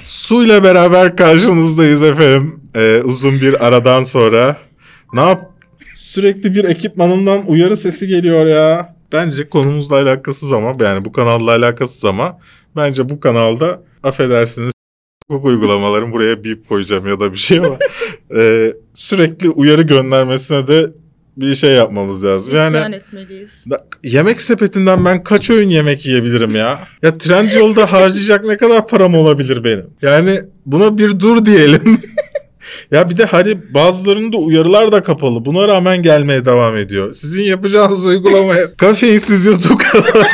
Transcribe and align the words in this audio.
Su 0.00 0.44
ile 0.44 0.62
beraber 0.62 1.16
karşınızdayız 1.16 2.02
efendim. 2.02 2.60
Ee, 2.74 3.02
uzun 3.04 3.40
bir 3.40 3.66
aradan 3.66 4.04
sonra. 4.04 4.56
Ne 5.12 5.20
yap? 5.20 5.50
Sürekli 5.96 6.54
bir 6.54 6.64
ekipmanından 6.64 7.46
uyarı 7.46 7.76
sesi 7.76 8.06
geliyor 8.06 8.46
ya. 8.46 8.96
Bence 9.12 9.48
konumuzla 9.48 9.96
alakasız 9.96 10.52
ama 10.52 10.76
yani 10.80 11.04
bu 11.04 11.12
kanalla 11.12 11.50
alakasız 11.50 12.04
ama 12.04 12.38
bence 12.76 13.08
bu 13.08 13.20
kanalda 13.20 13.82
affedersiniz 14.02 14.72
hukuk 15.28 15.44
uygulamaların 15.44 16.12
buraya 16.12 16.44
bip 16.44 16.68
koyacağım 16.68 17.06
ya 17.06 17.20
da 17.20 17.32
bir 17.32 17.36
şey 17.38 17.58
ama 17.58 17.78
e, 18.40 18.72
sürekli 18.94 19.50
uyarı 19.50 19.82
göndermesine 19.82 20.68
de 20.68 20.90
bir 21.36 21.54
şey 21.54 21.70
yapmamız 21.70 22.24
lazım. 22.24 22.52
Yani 22.54 22.76
İsyan 22.76 22.92
etmeliyiz. 22.92 23.64
da- 23.70 23.86
yemek 24.04 24.40
sepetinden 24.40 25.04
ben 25.04 25.22
kaç 25.24 25.50
öğün 25.50 25.68
yemek 25.70 26.06
yiyebilirim 26.06 26.54
ya? 26.56 26.88
Ya 27.02 27.18
Trendyol'da 27.18 27.92
harcayacak 27.92 28.44
ne 28.44 28.56
kadar 28.56 28.86
param 28.86 29.14
olabilir 29.14 29.64
benim? 29.64 29.86
Yani 30.02 30.40
buna 30.66 30.98
bir 30.98 31.20
dur 31.20 31.44
diyelim. 31.46 32.00
ya 32.90 33.10
bir 33.10 33.16
de 33.16 33.24
hani 33.24 33.74
bazılarının 33.74 34.32
da 34.32 34.36
uyarılar 34.36 34.92
da 34.92 35.02
kapalı. 35.02 35.44
Buna 35.44 35.68
rağmen 35.68 36.02
gelmeye 36.02 36.44
devam 36.44 36.76
ediyor. 36.76 37.12
Sizin 37.12 37.42
yapacağınız 37.42 38.04
uygulamaya 38.04 38.72
kafeinsiz 38.76 39.46
YouTube 39.46 39.82
kanalı. 39.82 40.26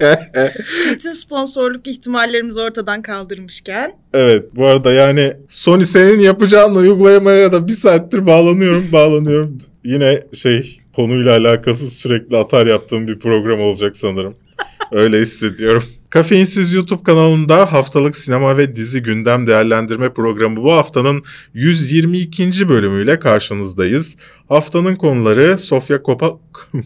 Bütün 0.90 1.12
sponsorluk 1.12 1.86
ihtimallerimizi 1.86 2.60
ortadan 2.60 3.02
kaldırmışken 3.02 3.92
Evet 4.14 4.44
bu 4.56 4.66
arada 4.66 4.92
yani 4.92 5.32
Sony 5.48 5.84
senin 5.84 6.20
yapacağın 6.20 6.74
uygulamaya 6.74 7.52
da 7.52 7.68
bir 7.68 7.72
saattir 7.72 8.26
bağlanıyorum 8.26 8.92
bağlanıyorum. 8.92 9.58
Yine 9.84 10.22
şey 10.34 10.80
konuyla 10.96 11.36
alakasız 11.36 11.92
sürekli 11.92 12.36
atar 12.36 12.66
yaptığım 12.66 13.08
bir 13.08 13.18
program 13.18 13.60
olacak 13.60 13.96
sanırım. 13.96 14.34
Öyle 14.92 15.20
hissediyorum. 15.20 15.82
Kafeinsiz 16.10 16.72
YouTube 16.72 17.02
kanalında 17.02 17.72
haftalık 17.72 18.16
sinema 18.16 18.56
ve 18.56 18.76
dizi 18.76 19.02
gündem 19.02 19.46
değerlendirme 19.46 20.12
programı 20.12 20.56
bu 20.56 20.72
haftanın 20.72 21.24
122. 21.54 22.68
bölümüyle 22.68 23.18
karşınızdayız. 23.18 24.16
Haftanın 24.48 24.96
konuları 24.96 25.58
Sofia 25.58 26.02
Coppola... 26.02 26.38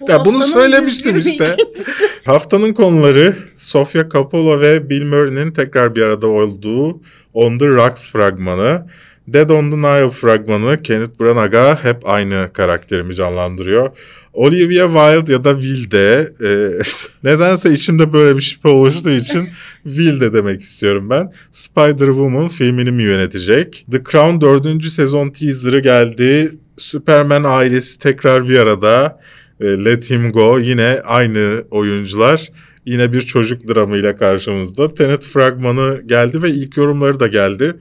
bu 0.00 0.10
Ya 0.10 0.24
bunu 0.24 0.42
söylemiştim 0.42 1.18
işte. 1.18 1.44
122'si. 1.44 1.90
Haftanın 2.24 2.72
konuları 2.72 3.36
Sofia 3.56 4.08
Coppola 4.08 4.60
ve 4.60 4.90
Bill 4.90 5.04
Murray'nin 5.04 5.52
tekrar 5.52 5.94
bir 5.94 6.02
arada 6.02 6.26
olduğu 6.26 7.00
On 7.34 7.58
the 7.58 7.66
Rocks 7.66 8.10
fragmanı. 8.10 8.86
Dead 9.28 9.50
on 9.50 9.70
the 9.70 9.76
Nile 9.76 10.10
fragmanı 10.10 10.82
Kenneth 10.82 11.20
Branagh'a 11.20 11.84
hep 11.84 12.08
aynı 12.08 12.50
karakterimi 12.52 13.14
canlandırıyor. 13.14 13.90
Olivia 14.32 14.86
Wilde 14.86 15.32
ya 15.32 15.44
da 15.44 15.60
Wilde 15.60 16.32
e, 16.44 16.82
nedense 17.30 17.72
içimde 17.72 18.12
böyle 18.12 18.36
bir 18.36 18.42
şüphe 18.42 18.68
oluştuğu 18.68 19.10
için 19.10 19.48
Wilde 19.84 20.32
demek 20.32 20.60
istiyorum 20.60 21.10
ben. 21.10 21.32
Spider-Woman 21.52 22.48
filmini 22.48 22.92
mi 22.92 23.02
yönetecek? 23.02 23.86
The 23.92 24.02
Crown 24.04 24.40
4. 24.40 24.84
sezon 24.84 25.30
teaserı 25.30 25.80
geldi. 25.80 26.52
Superman 26.76 27.44
ailesi 27.44 27.98
tekrar 27.98 28.48
bir 28.48 28.58
arada. 28.58 29.20
E, 29.60 29.64
Let 29.64 30.10
Him 30.10 30.32
Go 30.32 30.58
yine 30.58 31.00
aynı 31.04 31.64
oyuncular. 31.70 32.48
Yine 32.86 33.12
bir 33.12 33.20
çocuk 33.20 33.68
dramıyla 33.68 34.16
karşımızda. 34.16 34.94
Tenet 34.94 35.26
fragmanı 35.26 36.02
geldi 36.06 36.42
ve 36.42 36.50
ilk 36.50 36.76
yorumları 36.76 37.20
da 37.20 37.26
geldi. 37.26 37.74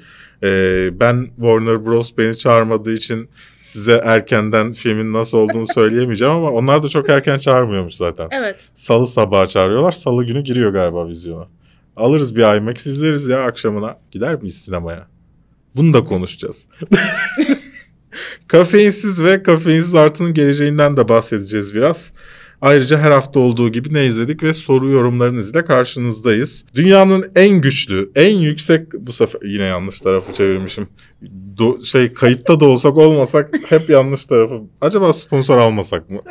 E, 0.43 0.89
ben 0.99 1.25
Warner 1.35 1.85
Bros. 1.85 2.11
beni 2.17 2.37
çağırmadığı 2.37 2.93
için 2.93 3.29
size 3.61 4.01
erkenden 4.03 4.73
filmin 4.73 5.13
nasıl 5.13 5.37
olduğunu 5.37 5.65
söyleyemeyeceğim 5.73 6.33
ama 6.33 6.51
onlar 6.51 6.83
da 6.83 6.87
çok 6.87 7.09
erken 7.09 7.37
çağırmıyormuş 7.39 7.95
zaten. 7.95 8.27
Evet. 8.31 8.69
Salı 8.73 9.07
sabahı 9.07 9.47
çağırıyorlar. 9.47 9.91
Salı 9.91 10.25
günü 10.25 10.41
giriyor 10.41 10.73
galiba 10.73 11.07
vizyona. 11.07 11.47
Alırız 11.95 12.35
bir 12.35 12.57
IMAX 12.57 12.85
izleriz 12.85 13.27
ya 13.27 13.43
akşamına. 13.43 13.97
Gider 14.11 14.35
miyiz 14.35 14.61
sinemaya? 14.61 15.07
Bunu 15.75 15.93
da 15.93 16.03
konuşacağız. 16.03 16.67
Kafeinsiz 18.47 19.23
ve 19.23 19.43
kafeinsiz 19.43 19.95
artının 19.95 20.33
geleceğinden 20.33 20.97
de 20.97 21.09
bahsedeceğiz 21.09 21.75
biraz. 21.75 22.13
Ayrıca 22.63 22.99
her 22.99 23.11
hafta 23.11 23.39
olduğu 23.39 23.71
gibi 23.71 23.93
ne 23.93 24.05
izledik 24.05 24.43
ve 24.43 24.53
soru 24.53 24.91
yorumlarınızla 24.91 25.65
karşınızdayız. 25.65 26.65
Dünyanın 26.75 27.25
en 27.35 27.61
güçlü, 27.61 28.11
en 28.15 28.37
yüksek 28.37 28.93
bu 28.93 29.13
sefer 29.13 29.41
yine 29.43 29.63
yanlış 29.63 30.01
tarafı 30.01 30.33
çevirmişim. 30.33 30.87
Do- 31.57 31.85
şey 31.85 32.13
kayıtta 32.13 32.59
da 32.59 32.65
olsak 32.65 32.97
olmasak 32.97 33.49
hep 33.69 33.89
yanlış 33.89 34.25
tarafı. 34.25 34.61
Acaba 34.81 35.13
sponsor 35.13 35.57
almasak 35.57 36.09
mı? 36.09 36.21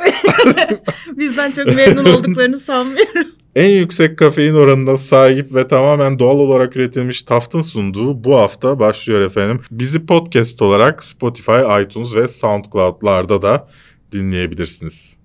Bizden 1.17 1.51
çok 1.51 1.75
memnun 1.75 2.05
olduklarını 2.05 2.57
sanmıyorum. 2.57 3.27
En 3.55 3.69
yüksek 3.69 4.17
kafein 4.17 4.53
oranına 4.53 4.97
sahip 4.97 5.55
ve 5.55 5.67
tamamen 5.67 6.19
doğal 6.19 6.39
olarak 6.39 6.75
üretilmiş 6.75 7.21
Taft'ın 7.21 7.61
sunduğu 7.61 8.23
bu 8.23 8.35
hafta 8.35 8.79
başlıyor 8.79 9.21
efendim. 9.21 9.61
Bizi 9.71 10.05
podcast 10.05 10.61
olarak 10.61 11.03
Spotify, 11.03 11.81
iTunes 11.81 12.15
ve 12.15 12.27
SoundCloud'larda 12.27 13.41
da 13.41 13.67
dinleyebilirsiniz. 14.11 15.22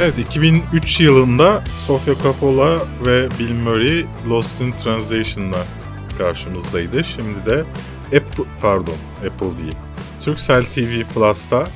Evet 0.00 0.18
2003 0.18 1.00
yılında 1.00 1.62
Sofia 1.86 2.14
Coppola 2.22 2.78
ve 3.06 3.28
Bill 3.38 3.54
Murray 3.54 4.04
Lost 4.28 4.60
in 4.60 4.72
Translation'la 4.72 5.64
karşımızdaydı. 6.18 7.04
Şimdi 7.04 7.46
de 7.46 7.64
Apple, 8.06 8.44
pardon 8.62 8.96
Apple 9.26 9.58
değil. 9.62 9.76
Turkcell 10.24 10.64
TV 10.64 11.02
Plus'ta 11.14 11.66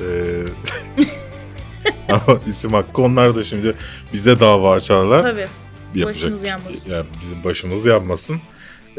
eee 0.00 1.06
ama 2.08 2.38
isim 2.46 2.72
hakkı 2.72 3.02
onlar 3.02 3.36
da 3.36 3.44
şimdi 3.44 3.74
bize 4.12 4.40
dava 4.40 4.72
açarlar. 4.72 5.20
Tabii. 5.22 5.46
Yapacak 5.94 6.06
Başımız 6.24 6.42
bir- 6.42 6.48
yanmasın. 6.48 6.90
Yani 6.90 7.06
bizim 7.20 7.44
başımız 7.44 7.84
yanmasın. 7.86 8.40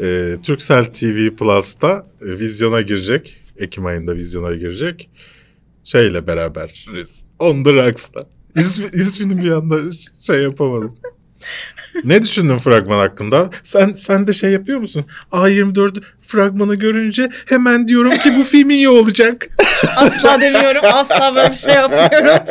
Ee, 0.00 0.36
Turkcell 0.42 0.84
TV 0.84 1.36
Plus'ta 1.36 2.06
e, 2.22 2.38
vizyona 2.38 2.80
girecek. 2.80 3.42
Ekim 3.58 3.86
ayında 3.86 4.16
vizyona 4.16 4.54
girecek. 4.54 5.10
Şeyle 5.84 6.26
beraber. 6.26 6.86
On 7.38 7.64
the 7.64 7.72
Rocks'ta. 7.72 8.26
İsmi, 8.54 8.86
ismini 8.92 9.44
bir 9.44 9.50
anda 9.50 9.76
şey 10.26 10.42
yapamadım. 10.42 10.98
ne 12.04 12.22
düşündün 12.22 12.58
fragman 12.58 12.98
hakkında? 12.98 13.50
Sen 13.62 13.92
sen 13.92 14.26
de 14.26 14.32
şey 14.32 14.50
yapıyor 14.50 14.78
musun? 14.78 15.04
A24 15.32 16.02
fragmanı 16.20 16.74
görünce 16.74 17.30
hemen 17.46 17.88
diyorum 17.88 18.10
ki 18.10 18.32
bu 18.38 18.42
film 18.42 18.70
iyi 18.70 18.88
olacak. 18.88 19.48
Asla 19.96 20.40
demiyorum. 20.40 20.82
Asla 20.84 21.34
böyle 21.34 21.50
bir 21.50 21.56
şey 21.56 21.74
yapmıyorum. 21.74 22.42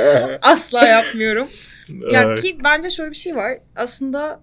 Asla 0.42 0.88
yapmıyorum. 0.88 1.48
Ya 2.12 2.28
Ay. 2.28 2.36
ki 2.36 2.58
bence 2.64 2.90
şöyle 2.90 3.12
bir 3.12 3.16
şey 3.16 3.36
var. 3.36 3.52
Aslında 3.76 4.42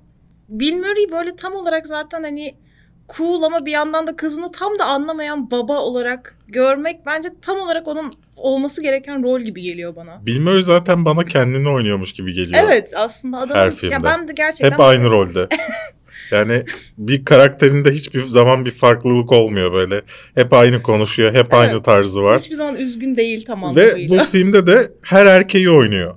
Bill 0.49 0.75
Murray 0.75 1.13
böyle 1.13 1.37
tam 1.37 1.55
olarak 1.55 1.87
zaten 1.87 2.23
hani 2.23 2.55
cool 3.17 3.43
ama 3.43 3.67
bir 3.67 3.71
yandan 3.71 4.07
da 4.07 4.17
kızını 4.17 4.53
tam 4.53 4.79
da 4.79 4.85
anlamayan 4.85 5.51
baba 5.51 5.79
olarak 5.79 6.37
görmek 6.49 7.07
bence 7.07 7.29
tam 7.43 7.59
olarak 7.59 7.89
onun 7.89 8.13
olması 8.37 8.83
gereken 8.83 9.23
rol 9.23 9.41
gibi 9.41 9.63
geliyor 9.63 9.97
bana. 9.97 10.21
Murray 10.41 10.63
zaten 10.63 11.05
bana 11.05 11.25
kendini 11.25 11.69
oynuyormuş 11.69 12.13
gibi 12.13 12.33
geliyor. 12.33 12.65
Evet 12.65 12.93
aslında 12.97 13.39
adamın 13.39 13.61
Her 13.61 13.71
filmde. 13.71 13.95
ya 13.95 14.05
ben 14.05 14.29
de 14.29 14.33
gerçekten 14.33 14.71
Hep 14.71 14.81
aynı 14.81 15.05
rolde. 15.11 15.49
Yani 16.31 16.65
bir 16.99 17.25
karakterinde 17.25 17.91
hiçbir 17.91 18.23
zaman 18.23 18.65
bir 18.65 18.71
farklılık 18.71 19.33
olmuyor 19.33 19.73
böyle. 19.73 20.03
Hep 20.35 20.53
aynı 20.53 20.83
konuşuyor, 20.83 21.35
hep 21.35 21.55
aynı 21.55 21.83
tarzı 21.83 22.23
var. 22.23 22.41
hiçbir 22.41 22.55
zaman 22.55 22.77
üzgün 22.77 23.15
değil 23.15 23.45
tam 23.45 23.77
Ve 23.77 24.09
bu 24.09 24.19
filmde 24.19 24.67
de 24.67 24.93
her 25.03 25.27
erkeği 25.27 25.71
oynuyor 25.71 26.15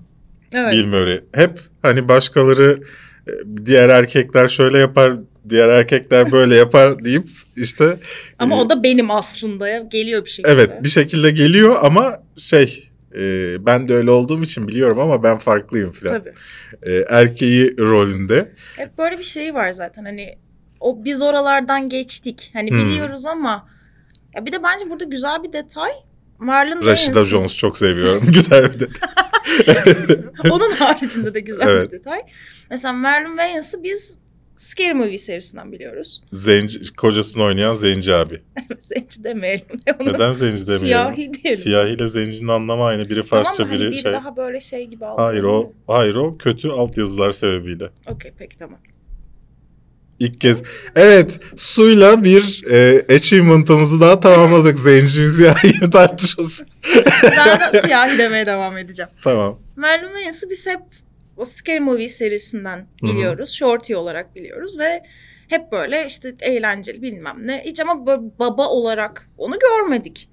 evet. 0.53 0.73
Bill 0.73 0.87
Murray. 0.87 1.21
Hep 1.33 1.59
hani 1.81 2.07
başkaları 2.07 2.79
e, 3.27 3.31
diğer 3.65 3.89
erkekler 3.89 4.47
şöyle 4.47 4.79
yapar, 4.79 5.13
diğer 5.49 5.67
erkekler 5.69 6.31
böyle 6.31 6.55
yapar 6.55 7.05
deyip 7.05 7.27
işte 7.55 7.97
Ama 8.39 8.55
e, 8.55 8.59
o 8.59 8.69
da 8.69 8.83
benim 8.83 9.11
aslında 9.11 9.67
ya 9.67 9.79
geliyor 9.91 10.25
bir 10.25 10.29
şekilde. 10.29 10.51
evet 10.53 10.83
bir 10.83 10.89
şekilde 10.89 11.31
geliyor 11.31 11.75
ama 11.81 12.23
şey 12.37 12.89
e, 13.15 13.55
ben 13.65 13.89
de 13.89 13.95
öyle 13.95 14.11
olduğum 14.11 14.43
için 14.43 14.67
biliyorum 14.67 14.99
ama 14.99 15.23
ben 15.23 15.37
farklıyım 15.37 15.91
filan. 15.91 16.13
Tabii. 16.13 16.33
E, 16.83 17.05
erkeği 17.09 17.77
rolünde. 17.77 18.51
Hep 18.75 18.97
böyle 18.97 19.17
bir 19.17 19.23
şey 19.23 19.53
var 19.53 19.71
zaten 19.73 20.05
hani 20.05 20.37
o 20.79 21.05
biz 21.05 21.21
oralardan 21.21 21.89
geçtik. 21.89 22.49
Hani 22.53 22.71
Hmm. 22.71 22.77
biliyoruz 22.79 23.25
ama 23.25 23.69
ya 24.35 24.45
bir 24.45 24.51
de 24.51 24.63
bence 24.63 24.89
burada 24.89 25.03
güzel 25.03 25.43
bir 25.43 25.53
detay. 25.53 25.91
Marlon 26.39 26.85
Rashida 26.85 27.05
Wayans. 27.13 27.29
Jones 27.29 27.55
çok 27.57 27.77
seviyorum. 27.77 28.23
Güzel 28.33 28.73
bir 28.73 28.79
de. 28.79 28.87
Onun 30.51 30.71
haricinde 30.71 31.33
de 31.33 31.39
güzel 31.39 31.67
Evet. 31.67 31.87
bir 31.91 31.97
detay. 31.97 32.19
Mesela 32.69 32.93
Marlon 32.93 33.29
Wayans'ı 33.29 33.83
biz 33.83 34.19
Scary 34.55 34.93
Movie 34.93 35.17
serisinden 35.17 35.71
biliyoruz. 35.71 36.23
Zenci, 36.31 36.93
kocasını 36.93 37.43
oynayan 37.43 37.75
Zenci 37.75 38.13
abi. 38.15 38.41
Zenci 38.79 39.23
demeyelim. 39.23 39.65
Onu 39.99 40.13
Neden 40.13 40.33
Zenci 40.33 40.61
demeyelim? 40.67 40.87
Siyahi 40.87 41.33
diyelim. 41.33 41.61
Siyahi 41.61 41.89
ile 41.93 42.07
Zenci'nin 42.07 42.47
anlamı 42.47 42.83
aynı. 42.83 43.09
Biri 43.09 43.23
Farsça 43.23 43.53
tamam 43.57 43.73
biri 43.73 43.83
Hani 43.83 43.91
bir 43.91 43.97
şey. 44.01 44.13
daha 44.13 44.37
böyle 44.37 44.59
şey 44.59 44.87
gibi 44.87 45.05
aldı. 45.05 45.21
Hayır 45.21 45.43
o 45.43 45.73
hayır 45.87 46.15
o 46.15 46.37
kötü 46.37 46.69
altyazılar 46.69 47.31
sebebiyle. 47.31 47.89
Okey 48.07 48.31
peki 48.39 48.57
tamam. 48.57 48.79
İlk 50.19 50.41
kez. 50.41 50.63
Evet 50.95 51.39
suyla 51.55 52.23
bir 52.23 52.63
e, 52.71 53.05
achievement'ımızı 53.15 54.01
daha 54.01 54.19
tamamladık 54.19 54.79
zencimiz 54.79 55.39
ya 55.39 55.55
tartışması. 55.91 56.65
Ben 57.23 57.73
de 57.73 57.81
siyahi 57.81 58.17
demeye 58.17 58.45
devam 58.45 58.77
edeceğim. 58.77 59.09
Tamam. 59.23 59.59
Marilyn 59.75 60.11
Manson'ı 60.25 60.49
biz 60.51 60.67
hep 60.67 60.79
o 61.37 61.45
Scary 61.45 61.79
Movie 61.79 62.09
serisinden 62.09 62.87
biliyoruz. 63.03 63.49
Shorty 63.49 63.95
olarak 63.95 64.35
biliyoruz 64.35 64.79
ve 64.79 65.03
hep 65.47 65.71
böyle 65.71 66.05
işte 66.07 66.35
eğlenceli 66.41 67.01
bilmem 67.01 67.37
ne. 67.39 67.61
Hiç 67.65 67.79
ama 67.79 68.05
baba 68.39 68.67
olarak 68.69 69.29
onu 69.37 69.55
görmedik. 69.59 70.29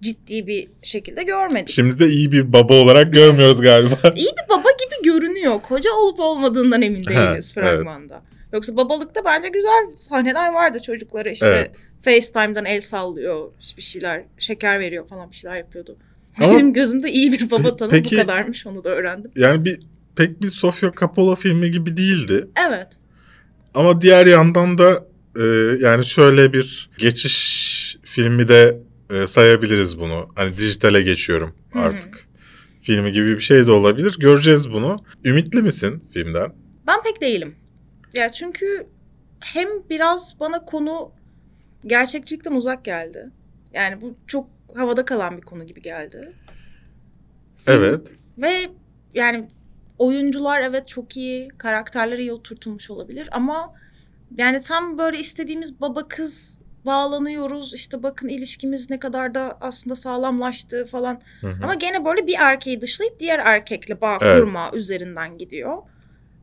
Ciddi 0.00 0.46
bir 0.46 0.68
şekilde 0.82 1.22
görmedik. 1.22 1.68
Şimdi 1.68 1.98
de 1.98 2.06
iyi 2.06 2.32
bir 2.32 2.52
baba 2.52 2.74
olarak 2.74 3.12
görmüyoruz 3.12 3.60
galiba. 3.60 3.94
İyi 4.16 4.28
bir 4.28 4.48
baba 4.48 4.68
gibi 4.70 5.04
görünüyor. 5.12 5.62
Koca 5.62 5.90
olup 5.92 6.20
olmadığından 6.20 6.82
emin 6.82 7.04
değiliz 7.04 7.56
Ha, 7.56 7.60
fragmanda. 7.60 8.22
Yoksa 8.52 8.76
babalıkta 8.76 9.24
bence 9.24 9.48
güzel 9.48 9.90
sahneler 9.94 10.52
vardı 10.52 10.78
çocuklara 10.82 11.30
işte 11.30 11.46
Evet. 11.46 11.70
FaceTime'dan 12.02 12.64
el 12.64 12.80
sallıyor 12.80 13.52
bir 13.76 13.82
şeyler 13.82 14.24
şeker 14.38 14.80
veriyor 14.80 15.06
falan 15.06 15.30
bir 15.30 15.36
şeyler 15.36 15.56
yapıyordu. 15.56 15.96
Ama- 16.40 16.52
Benim 16.54 16.72
gözümde 16.72 17.10
iyi 17.12 17.32
bir 17.32 17.50
baba 17.50 17.76
tanımı 17.76 17.96
Peki- 17.96 18.16
bu 18.16 18.20
kadarmış 18.20 18.66
onu 18.66 18.84
da 18.84 18.90
öğrendim. 18.90 19.30
Yani 19.36 19.64
bir 19.64 19.80
pek 20.16 20.42
bir 20.42 20.46
Sofia 20.48 20.92
Coppola 20.92 21.34
filmi 21.34 21.70
gibi 21.70 21.96
değildi. 21.96 22.48
Evet. 22.68 22.88
Ama 23.74 24.00
diğer 24.00 24.26
yandan 24.26 24.78
da 24.78 25.06
e, 25.36 25.42
yani 25.80 26.04
şöyle 26.06 26.52
bir 26.52 26.90
geçiş 26.98 27.96
filmi 28.04 28.48
de 28.48 28.80
e, 29.10 29.26
sayabiliriz 29.26 29.98
bunu. 29.98 30.28
Hani 30.34 30.56
dijitale 30.56 31.02
geçiyorum 31.02 31.54
artık. 31.74 32.28
Filmi 32.82 33.12
gibi 33.12 33.26
bir 33.36 33.40
şey 33.40 33.66
de 33.66 33.72
olabilir. 33.72 34.16
Göreceğiz 34.20 34.70
bunu. 34.70 34.96
Ümitli 35.24 35.62
misin 35.62 36.04
filmden? 36.12 36.52
Ben 36.86 37.02
pek 37.02 37.20
değilim. 37.20 37.54
Ya 38.14 38.32
çünkü 38.32 38.86
hem 39.40 39.68
biraz 39.90 40.36
bana 40.40 40.64
konu 40.64 41.12
gerçekçilikten 41.86 42.52
uzak 42.52 42.84
geldi. 42.84 43.30
Yani 43.74 44.00
bu 44.00 44.16
çok 44.26 44.48
havada 44.76 45.04
kalan 45.04 45.36
bir 45.36 45.42
konu 45.42 45.66
gibi 45.66 45.82
geldi. 45.82 46.32
Film- 47.66 47.74
Evet. 47.78 48.12
Ve 48.38 48.50
yani 49.14 49.48
oyuncular 50.02 50.60
evet 50.60 50.88
çok 50.88 51.16
iyi, 51.16 51.48
karakterler 51.48 52.18
iyi 52.18 52.32
oturtulmuş 52.32 52.90
olabilir 52.90 53.28
ama 53.32 53.74
yani 54.38 54.60
tam 54.60 54.98
böyle 54.98 55.18
istediğimiz 55.18 55.80
baba 55.80 56.08
kız 56.08 56.58
bağlanıyoruz. 56.86 57.74
İşte 57.74 58.02
bakın 58.02 58.28
ilişkimiz 58.28 58.90
ne 58.90 58.98
kadar 58.98 59.34
da 59.34 59.58
aslında 59.60 59.96
sağlamlaştı 59.96 60.86
falan. 60.86 61.20
Hı 61.40 61.46
hı. 61.46 61.64
Ama 61.64 61.74
gene 61.74 62.04
böyle 62.04 62.26
bir 62.26 62.36
erkeği 62.38 62.80
dışlayıp 62.80 63.20
diğer 63.20 63.38
erkekle 63.38 64.00
bağ 64.00 64.18
Evet. 64.20 64.40
kurma 64.40 64.70
üzerinden 64.74 65.38
gidiyor. 65.38 65.78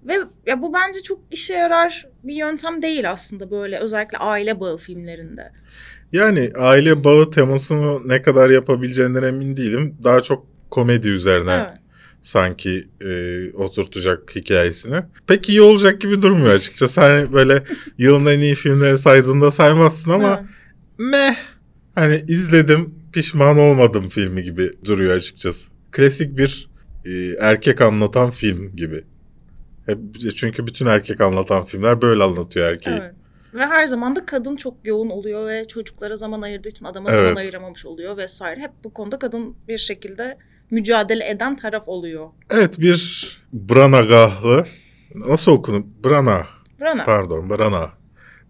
Ve 0.04 0.14
ya 0.48 0.62
bu 0.62 0.74
bence 0.74 1.02
çok 1.04 1.20
işe 1.32 1.54
yarar 1.54 2.08
bir 2.24 2.36
yöntem 2.36 2.82
değil 2.82 3.12
aslında 3.12 3.52
böyle 3.52 3.78
özellikle 3.78 4.18
aile 4.18 4.60
bağı 4.60 4.78
filmlerinde. 4.78 5.52
Yani 6.12 6.52
aile 6.58 7.04
bağı 7.04 7.32
temasını 7.32 8.10
ne 8.10 8.22
kadar 8.22 8.50
yapabileceğinden 8.50 9.24
emin 9.24 9.58
değilim. 9.58 9.98
Daha 10.04 10.22
çok 10.22 10.46
komedi 10.70 11.10
üzerine 11.10 11.54
Evet. 11.54 11.89
Sanki 12.22 12.84
e, 13.02 13.52
oturtacak 13.54 14.36
hikayesini. 14.36 14.96
Pek 15.28 15.50
iyi 15.50 15.62
olacak 15.62 16.02
gibi 16.02 16.22
durmuyor 16.22 16.54
açıkçası. 16.54 17.02
Hani 17.02 17.34
böyle 17.34 17.64
yılın 17.98 18.26
en 18.26 18.40
iyi 18.40 18.56
filmleri 18.56 18.98
saydığında 18.98 19.52
saymazsın 19.52 20.12
ama 20.12 20.46
meh. 20.98 21.36
Hani 21.96 22.24
izledim 22.28 22.96
pişman 23.14 23.58
olmadım 23.58 24.10
filmi 24.10 24.44
gibi 24.44 24.74
duruyor 24.86 25.16
açıkçası. 25.16 25.72
Klasik 25.92 26.38
bir 26.38 26.70
e, 27.06 27.12
erkek 27.40 27.82
anlatan 27.82 28.32
film 28.32 28.76
gibi. 28.76 29.04
Hep, 29.86 29.98
çünkü 30.36 30.68
bütün 30.68 30.86
erkek 30.86 31.22
anlatan 31.22 31.66
filmler 31.66 32.02
böyle 32.02 32.24
anlatıyor 32.24 32.72
erkeği. 32.72 32.98
Evet. 33.02 33.14
Ve 33.54 33.66
her 33.66 33.86
zaman 33.86 34.16
da 34.16 34.26
kadın 34.26 34.56
çok 34.56 34.74
yoğun 34.84 35.10
oluyor 35.10 35.48
ve 35.48 35.68
çocuklara 35.68 36.16
zaman 36.16 36.42
ayırdığı 36.42 36.70
için 36.70 36.86
adama 36.86 37.10
Evet. 37.12 37.20
zaman 37.20 37.36
ayıramamış 37.36 37.86
oluyor 37.86 38.18
vesaire. 38.18 38.62
Hep 38.62 38.72
bu 38.84 38.94
konuda 38.94 39.20
kadın 39.20 39.56
bir 39.68 39.78
şekilde 39.78 40.38
mücadele 40.72 41.30
eden 41.30 41.56
taraf 41.56 41.84
oluyor. 41.88 42.28
Evet 42.50 42.80
bir 42.80 43.28
Branagahlı 43.54 44.66
nasıl 45.16 45.52
okunur? 45.52 45.84
Brana. 46.06 46.48
Brana. 46.82 47.04
Pardon 47.06 47.50
Brana. 47.50 47.90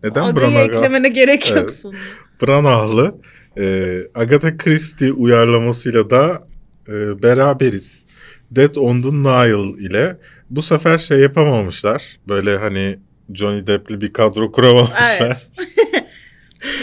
Neden 0.04 0.22
Adayı 0.24 0.36
Branagah? 0.36 0.76
eklemene 0.76 1.10
gerek 1.10 1.50
yok 1.50 1.58
Evet. 1.60 1.74
sonunda. 1.76 2.00
Branagahlı 2.42 3.16
e, 3.58 3.96
Agatha 4.16 4.58
Christie 4.58 5.12
uyarlamasıyla 5.12 6.10
da 6.10 6.48
e, 6.88 7.24
beraberiz. 7.24 8.06
Dead 8.52 8.76
on 8.76 9.02
the 9.02 9.10
Nile 9.12 9.88
ile 9.88 10.18
bu 10.50 10.62
sefer 10.62 10.98
şey 10.98 11.20
yapamamışlar. 11.20 12.20
Böyle 12.30 12.58
hani 12.58 13.00
Johnny 13.34 13.68
Depp'li 13.68 14.02
bir 14.02 14.14
kadro 14.14 14.52
kuramamışlar. 14.52 15.18
Evet. 15.20 15.52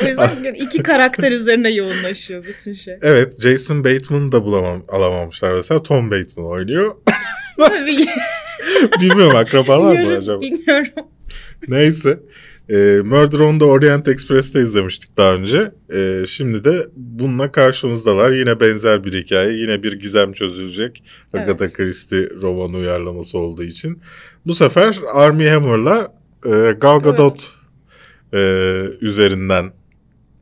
o 0.03 0.07
yüzden 0.07 0.55
iki 0.55 0.83
karakter 0.83 1.33
üzerine 1.33 1.71
yoğunlaşıyor 1.71 2.45
bütün 2.45 2.75
şey. 2.75 2.95
Evet, 3.03 3.41
Jason 3.43 3.85
Bateman'ı 3.85 4.33
da 4.33 4.45
bulamam, 4.45 4.85
alamamışlar 4.89 5.55
mesela. 5.55 5.83
Tom 5.83 6.11
Bateman 6.11 6.51
oynuyor. 6.51 6.95
Tabii. 7.59 7.97
Bilmiyorum 9.01 9.37
akrabalar 9.37 9.93
mı 9.93 9.99
Bilmiyorum, 9.99 10.19
acaba? 10.19 10.41
Bilmiyorum. 10.41 10.93
Neyse. 11.69 12.19
E, 12.69 13.01
Murder 13.05 13.39
on 13.39 13.59
the 13.59 13.65
Orient 13.65 14.09
Express'te 14.09 14.61
izlemiştik 14.61 15.17
daha 15.17 15.35
önce. 15.35 15.73
E, 15.95 16.27
şimdi 16.27 16.65
de 16.65 16.87
bununla 16.97 17.53
karşımızdalar. 17.53 18.31
Yine 18.31 18.61
benzer 18.61 19.05
bir 19.05 19.13
hikaye. 19.13 19.53
Yine 19.53 19.83
bir 19.83 19.93
gizem 19.93 20.33
çözülecek. 20.33 21.03
Evet. 21.35 21.49
Agatha 21.49 21.67
Christie 21.73 22.29
romanı 22.43 22.77
uyarlaması 22.77 23.39
olduğu 23.39 23.63
için. 23.63 24.01
Bu 24.47 24.55
sefer 24.55 24.99
Armie 25.13 25.51
Hammer'la 25.51 26.13
e, 26.47 26.73
Gal 26.81 27.01
Gadot 27.01 27.56
e, 28.33 28.39
üzerinden 29.01 29.73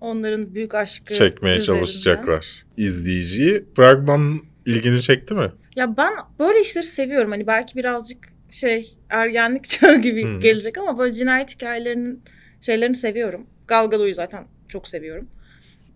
Onların 0.01 0.55
büyük 0.55 0.75
aşkı 0.75 1.15
çekmeye 1.15 1.59
üzerinden. 1.59 1.81
çalışacaklar 1.85 2.65
izleyiciyi. 2.77 3.65
Fragman 3.77 4.41
ilgini 4.67 5.03
çekti 5.03 5.35
mi? 5.35 5.53
Ya 5.77 5.97
ben 5.97 6.13
böyle 6.39 6.61
işleri 6.61 6.85
seviyorum. 6.87 7.31
Hani 7.31 7.47
belki 7.47 7.77
birazcık 7.77 8.19
şey 8.51 8.99
ergenlik 9.11 9.65
çağı 9.69 9.97
gibi 10.01 10.23
Hmm. 10.29 10.41
gelecek 10.41 10.79
ama 10.79 10.99
böyle 10.99 11.13
cinayet 11.13 11.55
hikayelerinin 11.55 12.23
şeylerini 12.61 12.95
seviyorum. 12.97 13.47
Gal 13.67 13.91
Gadot'u 13.91 14.15
zaten 14.15 14.45
çok 14.69 14.89
seviyorum. 14.89 15.29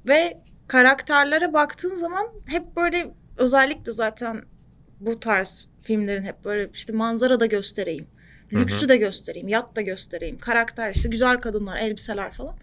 Ve 0.08 0.38
karakterlere 0.68 1.52
baktığın 1.52 1.94
zaman 1.94 2.26
hep 2.46 2.76
böyle 2.76 3.10
özellikle 3.36 3.92
zaten 3.92 4.42
bu 5.00 5.20
tarz 5.20 5.68
filmlerin 5.82 6.22
hep 6.22 6.44
böyle 6.44 6.70
işte 6.74 6.92
manzara 6.92 7.40
da 7.40 7.46
göstereyim. 7.46 8.06
Lüksü 8.52 8.88
de 8.88 8.96
göstereyim, 8.96 9.48
yat 9.48 9.76
da 9.76 9.80
göstereyim. 9.80 10.38
Karakter 10.38 10.94
işte 10.94 11.08
güzel 11.08 11.36
kadınlar, 11.36 11.78
elbiseler 11.78 12.32
falan. 12.32 12.56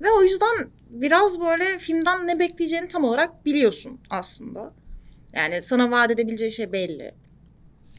Ve 0.00 0.10
o 0.10 0.22
yüzden 0.22 0.68
biraz 0.90 1.40
böyle 1.40 1.78
filmden 1.78 2.26
ne 2.26 2.38
bekleyeceğini 2.38 2.88
tam 2.88 3.04
olarak 3.04 3.44
biliyorsun 3.44 4.00
aslında. 4.10 4.72
Yani 5.36 5.62
sana 5.62 5.90
vaat 5.90 6.10
edebileceği 6.10 6.52
şey 6.52 6.72
belli. 6.72 7.14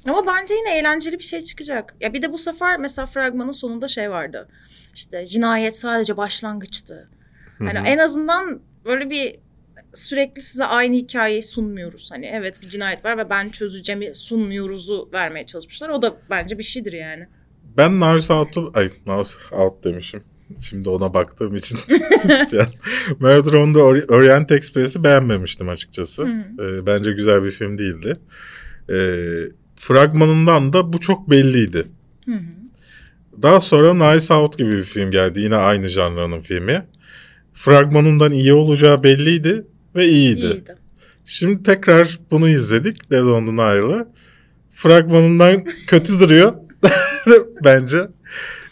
Ama 0.05 0.27
bence 0.27 0.53
yine 0.53 0.77
eğlenceli 0.77 1.19
bir 1.19 1.23
şey 1.23 1.41
çıkacak. 1.41 1.95
Ya 2.01 2.13
bir 2.13 2.21
de 2.21 2.33
bu 2.33 2.37
sefer 2.37 2.77
mesela 2.79 3.05
fragmanın 3.05 3.51
sonunda 3.51 3.87
şey 3.87 4.11
vardı. 4.11 4.47
İşte 4.93 5.27
cinayet 5.27 5.77
sadece 5.77 6.17
başlangıçtı. 6.17 7.09
Hani 7.59 7.87
en 7.87 7.97
azından 7.97 8.61
böyle 8.85 9.09
bir 9.09 9.35
sürekli 9.95 10.41
size 10.41 10.65
aynı 10.65 10.95
hikayeyi 10.95 11.43
sunmuyoruz. 11.43 12.11
Hani 12.11 12.25
evet 12.25 12.61
bir 12.61 12.69
cinayet 12.69 13.05
var 13.05 13.17
ve 13.17 13.29
ben 13.29 13.49
çözeceğimi 13.49 14.15
sunmuyoruzu 14.15 15.09
vermeye 15.13 15.45
çalışmışlar. 15.45 15.89
O 15.89 16.01
da 16.01 16.17
bence 16.29 16.57
bir 16.57 16.63
şeydir 16.63 16.93
yani. 16.93 17.27
Ben 17.77 17.99
Knives 17.99 18.31
Out'u... 18.31 18.71
Ay 18.73 18.89
Knives 18.89 19.37
Out 19.51 19.83
demişim. 19.83 20.23
Şimdi 20.59 20.89
ona 20.89 21.13
baktığım 21.13 21.55
için. 21.55 21.79
yani, 22.51 22.69
Murder 23.19 23.53
on 23.53 23.73
the 23.73 23.79
Ori- 23.79 24.13
Orient 24.13 24.51
Express'i 24.51 25.03
beğenmemiştim 25.03 25.69
açıkçası. 25.69 26.23
Ee, 26.59 26.85
bence 26.85 27.11
güzel 27.11 27.43
bir 27.43 27.51
film 27.51 27.77
değildi. 27.77 28.19
Ee, 28.89 29.51
fragmanından 29.75 30.73
da 30.73 30.93
bu 30.93 30.99
çok 30.99 31.29
belliydi. 31.29 31.87
Hı 32.25 32.31
hı. 32.31 32.41
Daha 33.41 33.61
sonra 33.61 33.93
Nice 33.93 34.33
Out 34.33 34.57
gibi 34.57 34.71
bir 34.71 34.83
film 34.83 35.11
geldi. 35.11 35.41
Yine 35.41 35.55
aynı 35.55 35.87
janranın 35.87 36.41
filmi. 36.41 36.85
Fragmanından 37.53 38.31
iyi 38.31 38.53
olacağı 38.53 39.03
belliydi 39.03 39.65
ve 39.95 40.07
iyiydi. 40.07 40.39
İyiydi. 40.39 40.75
Şimdi 41.25 41.63
tekrar 41.63 42.19
bunu 42.31 42.49
izledik. 42.49 43.11
Dead 43.11 43.25
on 43.25 43.45
the 43.45 43.51
Nile'ı. 43.51 44.07
Fragmanından 44.71 45.63
kötü 45.87 46.19
duruyor. 46.19 46.53
Bence. 47.63 47.97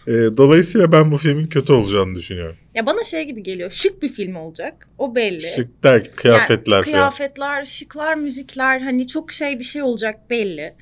Ee, 0.08 0.12
dolayısıyla 0.12 0.92
ben 0.92 1.12
bu 1.12 1.18
filmin 1.18 1.48
kötü 1.48 1.74
olacağını 1.74 2.16
düşünüyorum. 2.16 2.58
Ya 2.76 2.86
bana 2.86 3.04
şey 3.04 3.24
gibi 3.24 3.44
geliyor. 3.44 3.72
Şık 3.72 4.02
bir 4.02 4.10
film 4.10 4.36
olacak. 4.36 4.88
O 4.98 5.16
belli. 5.16 5.42
Şık 5.42 5.84
der 5.84 6.04
ki 6.04 6.12
kıyafetler 6.12 6.76
Yani 6.76 6.84
falan. 6.84 6.94
Kıyafetler, 6.94 7.66
şıklar, 7.66 8.16
müzikler 8.16 8.82
hani 8.82 9.08
çok 9.08 9.32
şey 9.32 9.60
bir 9.60 9.64
şey 9.64 9.84
olacak 9.84 10.30
belli. 10.30 10.76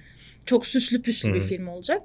Çok 0.46 0.66
süslü 0.66 1.02
püslü 1.02 1.34
bir 1.34 1.40
Hı. 1.40 1.44
film 1.44 1.68
olacak. 1.68 2.02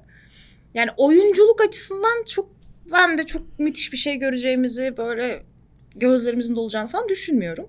Yani 0.75 0.91
oyunculuk 0.97 1.61
açısından 1.69 2.25
çok 2.25 2.51
ben 2.93 3.19
de 3.19 3.27
çok 3.27 3.59
müthiş 3.59 3.93
bir 3.93 3.97
şey 3.97 4.17
göreceğimizi 4.17 4.95
böyle 4.97 5.43
gözlerimizin 5.95 6.57
dolacağını 6.57 6.89
falan 6.89 7.09
düşünmüyorum. 7.09 7.69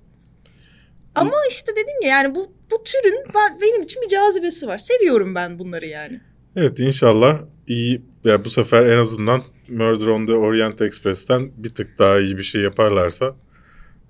Ama 1.17 1.35
işte 1.49 1.71
dedim 1.71 2.01
ya 2.03 2.09
yani 2.09 2.35
bu 2.35 2.51
bu 2.71 2.83
türün 2.83 3.25
ben, 3.35 3.61
benim 3.61 3.81
için 3.81 4.01
bir 4.01 4.07
cazibesi 4.07 4.67
var. 4.67 4.77
Seviyorum 4.77 5.35
ben 5.35 5.59
bunları 5.59 5.85
yani. 5.85 6.21
Evet 6.55 6.79
inşallah 6.79 7.39
iyi. 7.67 8.01
Ya 8.23 8.45
bu 8.45 8.49
sefer 8.49 8.85
en 8.85 8.97
azından 8.97 9.41
Murder 9.69 10.07
on 10.07 10.25
the 10.25 10.33
Orient 10.33 10.81
Express'ten 10.81 11.51
bir 11.57 11.69
tık 11.69 11.99
daha 11.99 12.19
iyi 12.19 12.37
bir 12.37 12.43
şey 12.43 12.61
yaparlarsa 12.61 13.35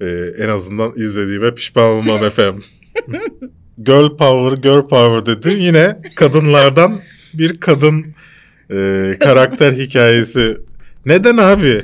e, 0.01 0.05
en 0.37 0.49
azından 0.49 0.93
izlediğime 0.95 1.55
pişman 1.55 1.85
olmam 1.85 2.25
efendim. 2.25 2.63
Girl 3.83 4.17
power, 4.17 4.57
girl 4.57 4.87
power 4.87 5.25
dedi. 5.35 5.61
Yine 5.61 6.01
kadınlardan 6.15 6.99
bir 7.33 7.59
kadın 7.59 8.05
e, 8.71 9.11
karakter 9.19 9.71
hikayesi. 9.71 10.57
Neden 11.05 11.37
abi? 11.37 11.81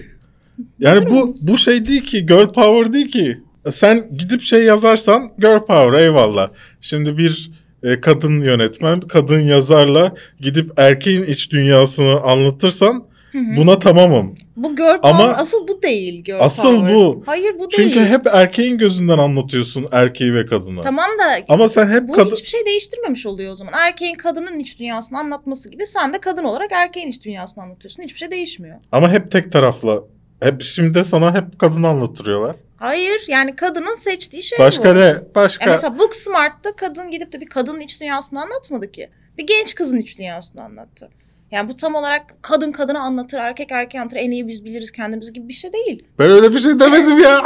Yani 0.80 1.10
bu 1.10 1.34
bu 1.42 1.58
şey 1.58 1.88
değil 1.88 2.04
ki 2.04 2.26
girl 2.26 2.48
power 2.54 2.94
değil 2.94 3.12
ki. 3.12 3.38
Sen 3.72 4.10
gidip 4.18 4.42
şey 4.42 4.64
yazarsan 4.64 5.32
girl 5.40 5.60
power 5.60 6.00
eyvallah. 6.00 6.50
Şimdi 6.82 7.18
bir 7.18 7.52
e, 7.84 8.00
kadın 8.00 8.42
yönetmen, 8.42 9.00
kadın 9.00 9.40
yazarla 9.40 10.14
gidip 10.40 10.72
erkeğin 10.80 11.24
iç 11.24 11.52
dünyasını 11.52 12.22
anlatırsan 12.22 13.04
buna 13.34 13.80
tamamım. 13.80 14.36
Bu 14.56 14.76
girl 14.76 15.00
Ama- 15.04 15.18
power 15.20 15.42
asıl 15.42 15.68
bu 15.68 15.82
değil 15.84 16.24
girl 16.24 16.38
Asıl 16.40 16.78
power. 16.80 16.96
bu. 16.96 17.24
Hayır 17.26 17.60
bu 17.60 17.70
Çünkü 17.70 17.96
değil. 17.96 18.08
hep 18.08 18.28
erkeğin 18.28 18.78
gözünden 18.78 19.18
anlatıyorsun 19.18 19.86
erkeği 19.92 20.34
ve 20.34 20.46
kadını. 20.46 20.82
Tamam 20.82 21.06
da 21.20 21.54
Ama 21.54 21.68
sen 21.68 21.90
hep 21.90 22.08
bu 22.08 22.14
kadın 22.14 22.32
hiçbir 22.32 22.48
şey 22.50 22.66
değiştirmemiş 22.66 23.26
oluyor 23.26 23.52
o 23.52 23.56
zaman. 23.56 23.74
Erkeğin 23.78 24.16
kadının 24.16 24.60
iç 24.60 24.80
dünyasını 24.80 25.20
anlatması 25.20 25.70
gibi 25.70 25.86
sen 25.88 26.14
de 26.14 26.22
kadın 26.22 26.44
olarak 26.44 26.72
erkeğin 26.72 27.08
iç 27.08 27.24
dünyasını 27.26 27.64
anlatıyorsun. 27.64 28.04
Hiçbir 28.04 28.20
şey 28.20 28.32
değişmiyor. 28.32 28.76
ama 28.92 29.12
hep 29.12 29.32
tek 29.32 29.52
taraflı. 29.52 30.04
Hep 30.42 30.62
şimdi 30.62 31.04
sana 31.04 31.36
hep 31.36 31.60
kadını 31.60 31.88
anlattırıyorlar. 31.88 32.56
Hayır 32.84 33.22
yani 33.28 33.56
kadının 33.56 33.96
seçtiği 33.96 34.44
şey 34.44 34.60
Başka 34.60 34.96
bu. 34.96 35.00
ne? 35.00 35.16
Başka. 35.36 35.66
Ya 35.66 35.72
mesela 35.72 36.00
Booksmart'ta 36.00 36.76
kadın 36.76 37.12
gidip 37.12 37.34
de 37.34 37.42
bir 37.42 37.46
kadının 37.46 37.80
iç 37.80 38.02
dünyasını 38.02 38.42
anlatmadı 38.42 38.92
ki. 38.92 39.10
Bir 39.38 39.48
genç 39.48 39.76
kızın 39.76 39.98
iç 39.98 40.18
dünyasını 40.20 40.64
anlattı. 40.64 41.10
Yani 41.52 41.70
bu 41.70 41.76
tam 41.76 41.96
olarak 41.96 42.22
kadın 42.42 42.72
kadına 42.72 43.00
anlatır, 43.00 43.38
erkek 43.38 43.72
erkeğe 43.72 44.00
anlatır, 44.00 44.18
en 44.18 44.32
iyi 44.32 44.48
biz 44.48 44.66
biliriz 44.66 44.92
kendimiz 44.92 45.34
gibi 45.34 45.48
bir 45.48 45.54
şey 45.54 45.74
değil. 45.74 46.04
Ben 46.20 46.32
öyle 46.32 46.54
bir 46.54 46.60
şey 46.60 46.80
demedim 46.80 47.20
ya. 47.20 47.44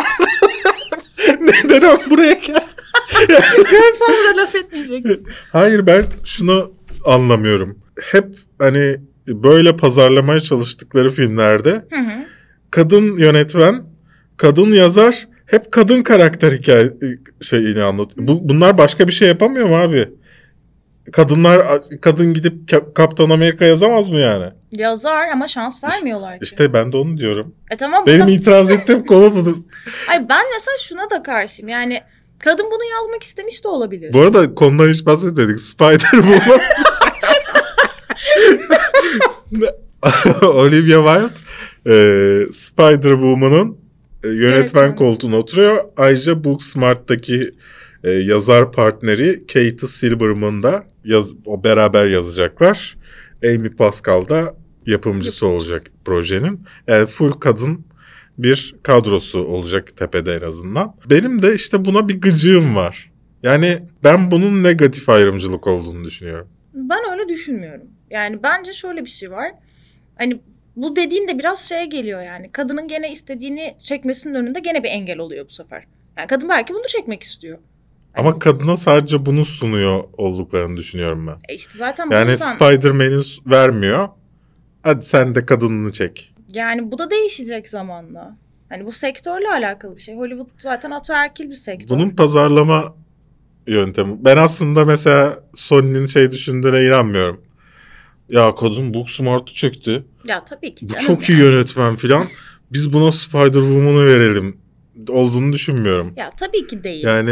Neden 1.39 1.82
o 1.82 2.10
buraya 2.10 2.34
gel? 2.34 2.67
Görsen 3.72 4.38
laf 4.38 4.56
etmeyecek. 4.56 5.06
Hayır 5.51 5.86
ben 5.88 6.06
şunu 6.24 6.74
anlamıyorum. 7.06 7.79
Hep 8.01 8.36
hani 8.60 8.98
böyle 9.27 9.77
pazarlamaya 9.77 10.39
çalıştıkları 10.39 11.12
filmlerde 11.12 11.72
Hı 11.72 12.00
hı. 12.00 12.25
kadın 12.72 13.17
yönetmen, 13.17 13.84
kadın 14.38 14.72
yazar 14.72 15.27
hep 15.46 15.72
kadın 15.72 16.01
karakter 16.01 16.51
hikaye 16.51 16.94
şeyini 17.41 17.84
anlatıyor. 17.84 18.27
Bu, 18.27 18.50
bunlar 18.50 18.77
başka 18.77 19.08
bir 19.08 19.13
şey 19.13 19.27
yapamıyor 19.27 19.70
mu 19.70 19.75
abi? 19.75 20.10
Kadınlar 21.12 21.82
kadın 22.01 22.34
gidip 22.34 22.72
Ka- 22.72 22.94
Kaptan 22.94 23.29
Amerika 23.29 23.65
yazamaz 23.65 24.10
mı 24.10 24.20
yani? 24.20 24.46
Yazar 24.72 25.27
ama 25.29 25.48
şans 25.48 25.84
vermiyorlar 25.84 26.34
ki. 26.34 26.39
İşte 26.44 26.74
ben 26.74 26.94
de 26.94 26.98
onu 26.98 27.17
diyorum. 27.17 27.56
E 27.72 27.77
tamam 27.77 28.03
Benim 28.08 28.27
da- 28.27 28.32
itiraz 28.32 28.70
ettiğim 28.72 29.03
konu 29.06 29.36
bu. 29.36 29.65
Ay 30.10 30.29
ben 30.29 30.46
mesela 30.53 30.77
şuna 30.88 31.10
da 31.10 31.24
karşıyım. 31.24 31.70
Yani 31.70 32.01
kadın 32.39 32.65
bunu 32.65 32.84
yazmak 32.84 33.24
istemiş 33.24 33.63
de 33.63 33.67
olabilir. 33.67 34.13
Bu 34.13 34.22
arada 34.22 34.56
konudan 34.56 34.89
hiç 34.89 35.06
bahsetmedik. 35.06 35.60
Spider-Woman. 35.60 36.62
Olivia 40.41 41.03
Wilde 41.03 41.34
e, 41.86 41.94
Spider-Woman'ın 42.51 43.72
e, 43.72 43.75
yönetmen 44.27 44.81
Yönetmen. 44.81 44.96
koltuğuna 44.96 45.36
oturuyor. 45.38 45.77
Ayrıca 45.98 46.43
Booksmart'taki 46.43 47.50
e, 48.03 48.12
yazar 48.12 48.72
partneri 48.72 49.48
Kate 49.48 49.88
Silverman 49.88 50.63
da 50.63 50.86
yaz, 51.05 51.34
o 51.46 51.63
beraber 51.63 52.05
yazacaklar. 52.05 52.98
Amy 53.46 53.69
Pascal 53.75 54.27
da 54.29 54.38
yapımcısı 54.38 54.91
Yapımcısı. 54.91 55.48
olacak 55.48 55.81
projenin. 56.05 56.62
Yani 56.88 57.05
full 57.05 57.31
kadın 57.31 57.86
bir 58.38 58.75
kadrosu 58.84 59.39
olacak 59.46 59.98
tepede 59.98 60.34
en 60.36 60.41
azından. 60.41 60.96
Benim 61.10 61.41
de 61.41 61.55
işte 61.55 61.86
buna 61.86 62.10
bir 62.10 62.22
gıcığım 62.22 62.75
var. 62.75 63.12
Yani 63.43 63.79
ben 64.03 64.31
bunun 64.31 64.63
negatif 64.63 65.10
ayrımcılık 65.10 65.67
olduğunu 65.67 66.03
düşünüyorum. 66.03 66.48
Ben 66.74 67.00
öyle 67.12 67.29
düşünmüyorum. 67.29 67.88
Yani 68.10 68.43
bence 68.43 68.74
şöyle 68.74 69.05
bir 69.05 69.10
şey 69.10 69.31
var. 69.31 69.51
Hani 70.17 70.41
bu 70.77 70.96
dediğin 70.96 71.27
de 71.27 71.39
biraz 71.39 71.69
şeye 71.69 71.86
geliyor 71.86 72.22
yani. 72.22 72.51
Kadının 72.51 72.88
gene 72.88 73.12
istediğini 73.12 73.75
çekmesinin 73.77 74.34
önünde 74.34 74.60
gene 74.60 74.84
bir 74.84 74.89
engel 74.89 75.17
oluyor 75.17 75.46
bu 75.46 75.53
sefer. 75.53 75.84
Yani 76.17 76.27
kadın 76.27 76.50
belki 76.50 76.74
bunu 76.74 76.88
çekmek 76.88 77.24
istiyor. 77.24 77.57
Ama 78.15 78.39
kadına 78.39 78.75
sadece 78.77 79.25
bunu 79.25 79.46
sunuyor 79.46 80.03
olduklarını 80.17 80.77
düşünüyorum 80.77 81.27
ben. 81.27 81.36
E 81.50 81.55
işte 81.55 81.77
zaten 81.77 82.10
Yani 82.12 82.31
yüzden- 82.31 82.55
Spider-Man'in 82.55 83.22
s- 83.22 83.41
vermiyor. 83.46 84.10
Hadi 84.84 85.05
sen 85.05 85.36
de 85.36 85.46
kadınını 85.46 85.91
çek. 85.91 86.34
yani 86.53 86.91
bu 86.91 87.00
da 87.00 87.12
değişecek 87.12 87.69
zamanla. 87.69 88.38
Hani 88.69 88.86
bu 88.86 88.91
sektörle 88.91 89.50
alakalı 89.50 89.96
bir 89.96 90.01
şey. 90.01 90.15
Hollywood 90.15 90.48
zaten 90.60 90.91
ataerkil 90.91 91.50
bir 91.50 91.53
sektör. 91.55 91.89
Bunun 91.96 92.10
pazarlama 92.10 92.96
yöntemi. 93.67 94.25
Ben 94.25 94.38
aslında 94.38 94.86
mesela 94.86 95.39
Sony'nin 95.55 96.05
şey 96.05 96.31
düşündüğüne 96.31 96.86
inanmıyorum. 96.86 97.41
Ya 98.29 98.55
kadın 98.55 98.93
Booksmart'ı 98.93 99.53
çekti. 99.53 100.05
ya 100.25 100.43
tabii 100.43 100.75
ki 100.75 100.86
Bu 100.89 101.00
çok 101.00 101.29
iyi 101.29 101.39
yönetmen 101.39 101.96
filan. 101.96 102.25
Biz 102.72 102.93
buna 102.93 103.12
Spider-Woman'ı 103.12 104.05
verelim. 104.07 104.57
Olduğunu 105.10 105.53
düşünmüyorum. 105.53 106.13
Ya 106.17 106.31
tabii 106.38 106.67
ki 106.67 106.84
değil. 106.84 107.03
Yani 107.03 107.31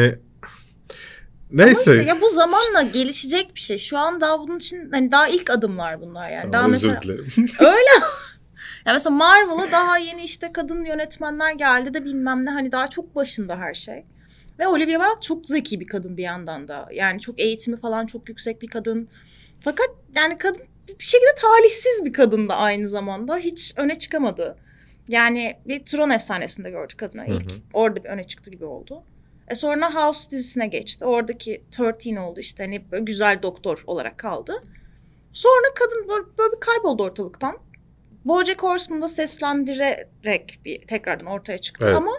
Ama 1.52 1.64
neyse. 1.66 1.92
işte 1.92 2.04
ya 2.04 2.22
bu 2.22 2.30
zamanla 2.30 2.82
gelişecek 2.94 3.56
bir 3.56 3.60
şey. 3.62 3.78
Şu 3.78 3.98
an 3.98 4.22
daha 4.22 4.40
bunun 4.40 4.58
için 4.58 4.92
hani 4.92 5.12
daha 5.12 5.28
ilk 5.28 5.50
adımlar 5.50 6.02
bunlar 6.02 6.30
yani. 6.30 6.54
Daha 6.54 6.62
Özür 6.62 6.72
mesela 6.72 7.02
dilerim. 7.02 7.28
öyle. 7.60 8.06
ya 8.86 8.94
mesela 8.94 9.16
Marvel'a 9.16 9.72
daha 9.72 9.98
yeni 9.98 10.24
işte 10.24 10.54
kadın 10.54 10.86
yönetmenler 10.86 11.54
geldi 11.54 11.94
de 11.94 12.06
bilmem 12.06 12.46
ne 12.46 12.50
hani 12.50 12.72
daha 12.72 12.90
çok 12.90 13.16
başında 13.16 13.58
her 13.58 13.74
şey. 13.74 14.06
Ve 14.60 14.68
Olivia 14.68 15.00
Wilde 15.00 15.22
çok 15.22 15.48
zeki 15.48 15.80
bir 15.80 15.88
kadın 15.88 16.18
bir 16.18 16.24
yandan 16.24 16.68
da. 16.68 16.90
Yani 16.94 17.22
çok 17.22 17.40
eğitimi 17.40 17.78
falan 17.78 18.06
çok 18.06 18.30
yüksek 18.30 18.62
bir 18.62 18.68
kadın. 18.68 19.08
Fakat 19.60 19.90
yani 20.16 20.38
kadın 20.38 20.62
bir 21.00 21.06
şekilde 21.06 21.36
talihsiz 21.42 22.06
bir 22.06 22.14
kadın 22.14 22.50
da 22.50 22.56
aynı 22.56 22.88
zamanda. 22.88 23.38
Hiç 23.38 23.74
öne 23.78 24.00
çıkamadı. 24.00 24.58
Yani 25.08 25.58
bir 25.66 25.86
Tron 25.86 26.10
efsanesinde 26.10 26.70
gördük 26.70 26.98
kadını 26.98 27.26
ilk. 27.28 27.52
Hı 27.52 27.56
hı. 27.56 27.60
Orada 27.74 28.04
bir 28.04 28.10
öne 28.10 28.24
çıktı 28.24 28.52
gibi 28.52 28.66
oldu. 28.66 29.04
E 29.48 29.56
sonra 29.56 29.96
House 29.96 30.30
dizisine 30.30 30.68
geçti. 30.68 31.06
Oradaki 31.06 31.64
13 31.80 32.08
oldu 32.18 32.40
işte 32.40 32.64
hani 32.64 32.92
böyle 32.92 33.04
güzel 33.04 33.40
doktor 33.44 33.84
olarak 33.88 34.18
kaldı. 34.18 34.64
Sonra 35.34 35.74
kadın 35.76 36.10
böyle, 36.10 36.38
böyle 36.38 36.52
bir 36.52 36.60
kayboldu 36.60 37.04
ortalıktan. 37.04 37.58
Bojack 38.26 38.64
Horseman'da 38.64 39.08
seslendirerek 39.08 40.60
bir 40.66 40.82
tekrardan 40.82 41.26
ortaya 41.26 41.58
çıktı 41.58 41.86
Evet. 41.88 41.98
ama 41.98 42.12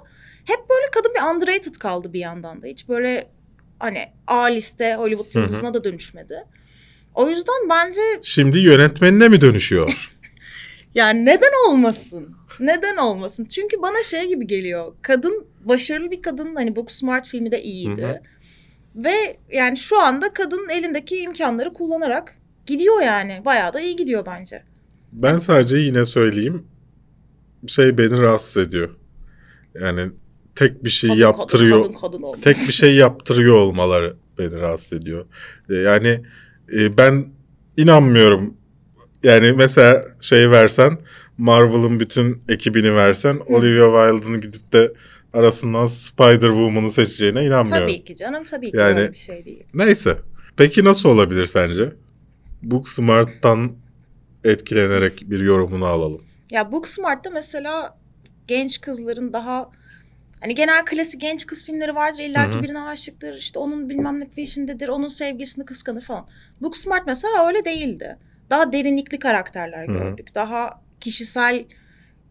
hep 0.45 0.71
böyle 0.71 0.91
kadın 0.93 1.15
bir 1.15 1.35
underrated 1.35 1.75
kaldı 1.75 2.13
bir 2.13 2.21
yandan 2.21 2.63
da. 2.63 2.67
Hiç 2.67 2.89
böyle 2.89 3.31
hani 3.79 4.09
A 4.27 4.43
liste 4.43 4.95
Hollywood 4.95 5.35
yıldızına 5.35 5.75
da 5.75 5.85
dönüşmedi. 5.85 6.45
O 7.17 7.29
yüzden 7.29 7.69
bence 7.71 8.01
Şimdi 8.23 8.59
yönetmenine 8.59 9.29
mi 9.29 9.41
dönüşüyor? 9.41 10.11
yani 10.95 11.25
neden 11.25 11.71
olmasın? 11.71 12.37
Neden 12.61 12.97
olmasın? 12.97 13.45
Çünkü 13.45 13.83
bana 13.83 14.03
şey 14.03 14.29
gibi 14.29 14.47
geliyor. 14.47 14.93
Kadın 15.03 15.47
başarılı 15.65 16.11
bir 16.11 16.23
kadın 16.23 16.55
hani 16.57 16.77
Booksmart 16.77 17.29
filmi 17.29 17.53
de 17.53 17.63
iyiydi. 17.63 18.03
Hı 18.03 18.07
hı. 18.07 18.21
Ve 19.05 19.37
yani 19.53 19.77
şu 19.77 20.01
anda 20.01 20.33
kadın 20.33 20.69
elindeki 20.69 21.21
imkanları 21.21 21.73
kullanarak 21.73 22.39
gidiyor 22.67 23.01
yani. 23.01 23.43
Bayağı 23.45 23.73
da 23.73 23.81
iyi 23.81 23.97
gidiyor 23.97 24.27
bence. 24.27 24.63
Ben 25.13 25.39
sadece 25.39 25.77
yine 25.77 26.05
söyleyeyim. 26.05 26.67
Şey 27.67 27.99
beni 27.99 28.21
rahatsız 28.21 28.57
ediyor. 28.57 28.91
Yani 29.81 30.11
tek 30.55 30.85
bir 30.85 30.91
şey 30.91 31.11
Kadın, 31.11 31.21
yaptırıyor. 31.21 31.83
Kadın, 31.83 31.95
kadın, 31.95 32.23
kadın 32.23 32.41
tek 32.41 32.57
bir 32.57 32.73
şey 32.73 32.95
yaptırıyor 32.95 33.55
olmaları 33.55 34.17
beni 34.39 34.61
rahatsız 34.61 34.93
ediyor. 34.93 35.27
E, 35.71 35.75
Yani 35.75 36.23
e, 36.73 36.97
ben 36.97 37.27
inanmıyorum. 37.77 38.55
Yani 39.23 39.53
mesela 39.53 40.05
şey 40.21 40.51
versen 40.51 40.99
Marvel'ın 41.39 42.01
bütün 42.01 42.39
ekibini 42.49 42.95
versen 42.95 43.39
Olivia 43.47 44.11
Wilde'ın 44.11 44.41
gidip 44.41 44.73
de 44.73 44.93
arasından 45.33 45.87
Spider-Woman'ı 45.87 46.91
seçeceğine 46.91 47.45
inanmıyorum. 47.45 47.89
Tabii 47.89 48.05
ki 48.05 48.15
canım 48.15 48.45
tabii 48.45 48.71
ki 48.71 48.77
Yani- 48.77 48.99
öyle 49.01 49.13
bir 49.13 49.17
şey 49.17 49.45
değil. 49.45 49.65
Neyse. 49.75 50.17
Peki 50.57 50.85
nasıl 50.85 51.09
olabilir 51.09 51.47
sence? 51.47 51.93
Booksmart'tan 52.63 53.73
etkilenerek 54.45 55.23
bir 55.31 55.41
yorumunu 55.41 55.87
alalım. 55.87 56.23
Ya 56.51 56.73
Booksmart'ta 56.73 57.31
mesela 57.31 57.99
genç 58.49 58.81
kızların 58.81 59.33
daha 59.33 59.71
hani 60.41 60.55
genel 60.55 60.85
klasik 60.85 61.21
genç 61.21 61.47
kız 61.47 61.65
filmleri 61.65 61.95
vardır. 61.95 62.23
İlla 62.23 62.51
ki 62.51 62.63
birine 62.63 62.81
aşıktır. 62.81 63.37
işte 63.37 63.59
onun 63.59 63.89
bilmem 63.89 64.21
ne 64.21 64.29
peşindedir. 64.29 64.89
Onun 64.89 65.09
sevgilisini 65.09 65.65
kıskanır 65.65 66.03
falan. 66.03 66.29
Booksmart 66.61 67.07
mesela 67.07 67.47
öyle 67.47 67.65
değildi. 67.65 68.19
Daha 68.51 68.73
derinlikli 68.73 69.19
karakterler 69.19 69.89
Hı 69.89 69.93
hı. 69.93 69.99
gördük. 69.99 70.35
Daha 70.35 70.81
kişisel 71.01 71.65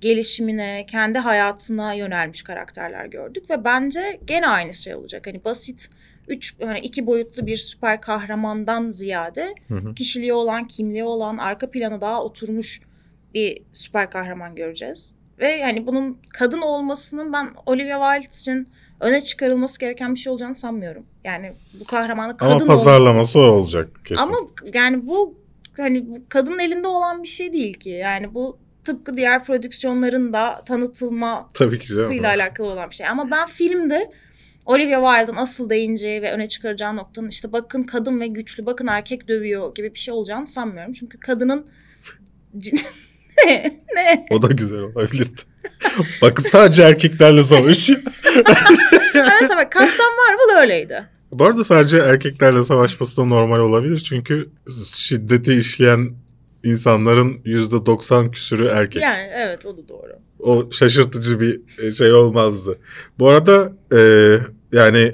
gelişimine, 0.01 0.85
kendi 0.89 1.19
hayatına 1.19 1.93
yönelmiş 1.93 2.41
karakterler 2.41 3.05
gördük 3.05 3.49
ve 3.49 3.63
bence 3.63 4.19
gene 4.25 4.47
aynı 4.47 4.73
şey 4.73 4.95
olacak. 4.95 5.27
Hani 5.27 5.43
basit 5.45 5.89
üç 6.27 6.55
yani 6.59 6.79
iki 6.79 7.05
boyutlu 7.05 7.45
bir 7.45 7.57
süper 7.57 8.01
kahramandan 8.01 8.91
ziyade 8.91 9.55
Hı 9.67 9.75
hı. 9.75 9.93
kişiliği 9.93 10.33
olan, 10.33 10.67
kimliği 10.67 11.03
olan, 11.03 11.37
arka 11.37 11.71
plana 11.71 12.01
daha 12.01 12.23
oturmuş 12.23 12.81
bir 13.33 13.61
süper 13.73 14.09
kahraman 14.09 14.55
göreceğiz. 14.55 15.15
Ve 15.39 15.47
yani 15.47 15.87
bunun 15.87 16.17
kadın 16.33 16.61
olmasının 16.61 17.33
ben 17.33 17.49
Olivia 17.65 18.13
Wilde 18.13 18.37
için 18.37 18.69
öne 18.99 19.21
çıkarılması 19.21 19.79
gereken 19.79 20.15
bir 20.15 20.19
şey 20.19 20.31
olacağını 20.31 20.55
sanmıyorum. 20.55 21.05
Yani 21.23 21.53
bu 21.79 21.85
kahramanı 21.85 22.37
kadın 22.37 22.51
Ama 22.51 22.63
olması. 22.63 22.67
pazarlaması 22.67 23.39
o 23.39 23.43
olacak 23.43 23.89
kesin. 24.05 24.21
Ama 24.23 24.37
yani 24.73 25.07
bu 25.07 25.37
hani 25.77 26.05
kadının 26.29 26.59
elinde 26.59 26.87
olan 26.87 27.23
bir 27.23 27.27
şey 27.27 27.53
değil 27.53 27.73
ki. 27.73 27.89
Yani 27.89 28.33
bu 28.33 28.57
tıpkı 28.83 29.17
diğer 29.17 29.43
prodüksiyonların 29.43 30.33
da 30.33 30.63
tanıtılma 30.65 31.47
Tabii 31.53 31.79
ki 31.79 31.93
ile 31.93 32.27
alakalı 32.27 32.67
olan 32.67 32.89
bir 32.89 32.95
şey. 32.95 33.07
Ama 33.07 33.31
ben 33.31 33.47
filmde 33.47 34.11
Olivia 34.65 35.15
Wilde'ın 35.15 35.35
asıl 35.35 35.69
değineceği 35.69 36.21
ve 36.21 36.31
öne 36.31 36.47
çıkaracağı 36.47 36.95
noktanın 36.95 37.29
işte 37.29 37.51
bakın 37.51 37.83
kadın 37.83 38.19
ve 38.19 38.27
güçlü, 38.27 38.65
bakın 38.65 38.87
erkek 38.87 39.27
dövüyor 39.27 39.75
gibi 39.75 39.93
bir 39.93 39.99
şey 39.99 40.13
olacağını 40.13 40.47
sanmıyorum. 40.47 40.93
Çünkü 40.93 41.19
kadının 41.19 41.67
ne? 43.45 43.81
Ne? 43.95 44.25
O 44.29 44.41
da 44.41 44.47
güzel 44.47 44.79
olabilirdi. 44.79 45.41
Bakın 46.21 46.43
sadece 46.43 46.81
erkeklerle 46.83 47.43
savaşıyor. 47.43 47.99
Mesela 49.13 49.57
bak 49.57 49.71
Kaptan 49.71 50.11
Marvel 50.15 50.61
öyleydi. 50.61 51.03
Bu 51.31 51.45
arada 51.45 51.63
sadece 51.63 51.97
erkeklerle 51.97 52.63
savaşması 52.63 53.17
da 53.17 53.25
normal 53.25 53.59
olabilir. 53.59 53.97
Çünkü 53.97 54.49
şiddeti 54.93 55.53
işleyen 55.53 56.09
insanların 56.63 57.33
%90 57.45 58.31
küsürü 58.31 58.65
erkek. 58.65 59.01
Yani 59.01 59.29
evet 59.35 59.65
o 59.65 59.77
da 59.77 59.87
doğru. 59.87 60.11
O 60.39 60.71
şaşırtıcı 60.71 61.39
bir 61.39 61.61
e, 61.83 61.91
şey 61.91 62.13
olmazdı. 62.13 62.77
Bu 63.19 63.29
arada 63.29 63.73
e, 63.95 63.99
yani 64.71 65.11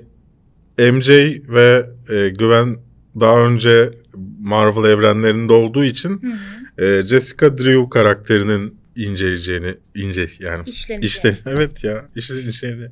MJ 0.78 1.10
ve 1.50 1.86
e, 2.10 2.30
Gwen 2.30 2.78
daha 3.20 3.40
önce 3.40 3.94
Marvel 4.42 4.90
evrenlerinde 4.90 5.54
olduğu 5.54 5.84
için 5.84 6.10
Hı 6.10 6.28
hı. 6.28 6.61
E, 6.82 7.02
Jessica 7.08 7.58
Drew 7.58 7.90
karakterinin 7.90 8.76
inceleyeceğini 8.96 9.76
ince 9.96 10.28
yani 10.40 10.70
İşlenecek. 10.70 11.10
işte 11.10 11.34
evet 11.46 11.84
ya 11.84 12.06
işleneceğini 12.16 12.88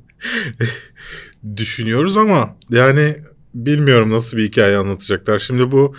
düşünüyoruz 1.56 2.16
ama 2.16 2.56
yani 2.70 3.16
bilmiyorum 3.54 4.10
nasıl 4.10 4.36
bir 4.36 4.44
hikaye 4.44 4.76
anlatacaklar. 4.76 5.38
Şimdi 5.38 5.72
bu 5.72 5.94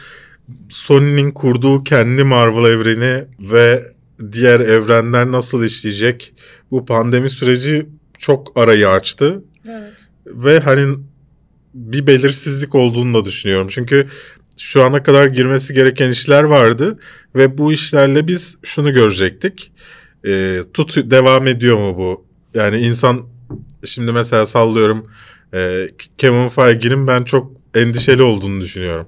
Sony'nin 0.69 1.31
kurduğu 1.31 1.83
kendi 1.83 2.24
Marvel 2.24 2.71
evreni 2.71 3.24
ve 3.39 3.93
diğer 4.31 4.60
evrenler 4.60 5.31
nasıl 5.31 5.63
işleyecek? 5.63 6.33
Bu 6.71 6.86
pandemi 6.86 7.29
süreci 7.29 7.86
çok 8.17 8.57
arayı 8.60 8.89
açtı 8.89 9.43
Evet. 9.69 10.07
ve 10.25 10.60
hani 10.60 10.98
bir 11.74 12.07
belirsizlik 12.07 12.75
olduğunu 12.75 13.13
da 13.13 13.25
düşünüyorum. 13.25 13.67
Çünkü 13.71 14.07
şu 14.58 14.84
ana 14.84 15.03
kadar 15.03 15.27
girmesi 15.27 15.74
gereken 15.74 16.12
işler 16.12 16.43
vardı 16.43 17.00
ve 17.36 17.58
bu 17.58 17.74
işlerle 17.74 18.27
biz 18.27 18.58
şunu 18.63 18.93
görecektik. 18.93 19.72
Ee, 20.25 20.62
tut 20.74 20.98
devam 21.12 21.48
ediyor 21.48 21.77
mu 21.77 21.98
bu? 21.98 22.25
Yani 22.53 22.77
insan 22.77 23.27
şimdi 23.86 24.12
mesela 24.12 24.46
sallıyorum 24.46 25.08
e, 25.53 25.89
Kevin 26.17 26.48
Feige'nin 26.48 27.08
ben 27.08 27.24
çok 27.24 27.51
endişeli 27.75 28.22
olduğunu 28.22 28.62
düşünüyorum. 28.62 29.08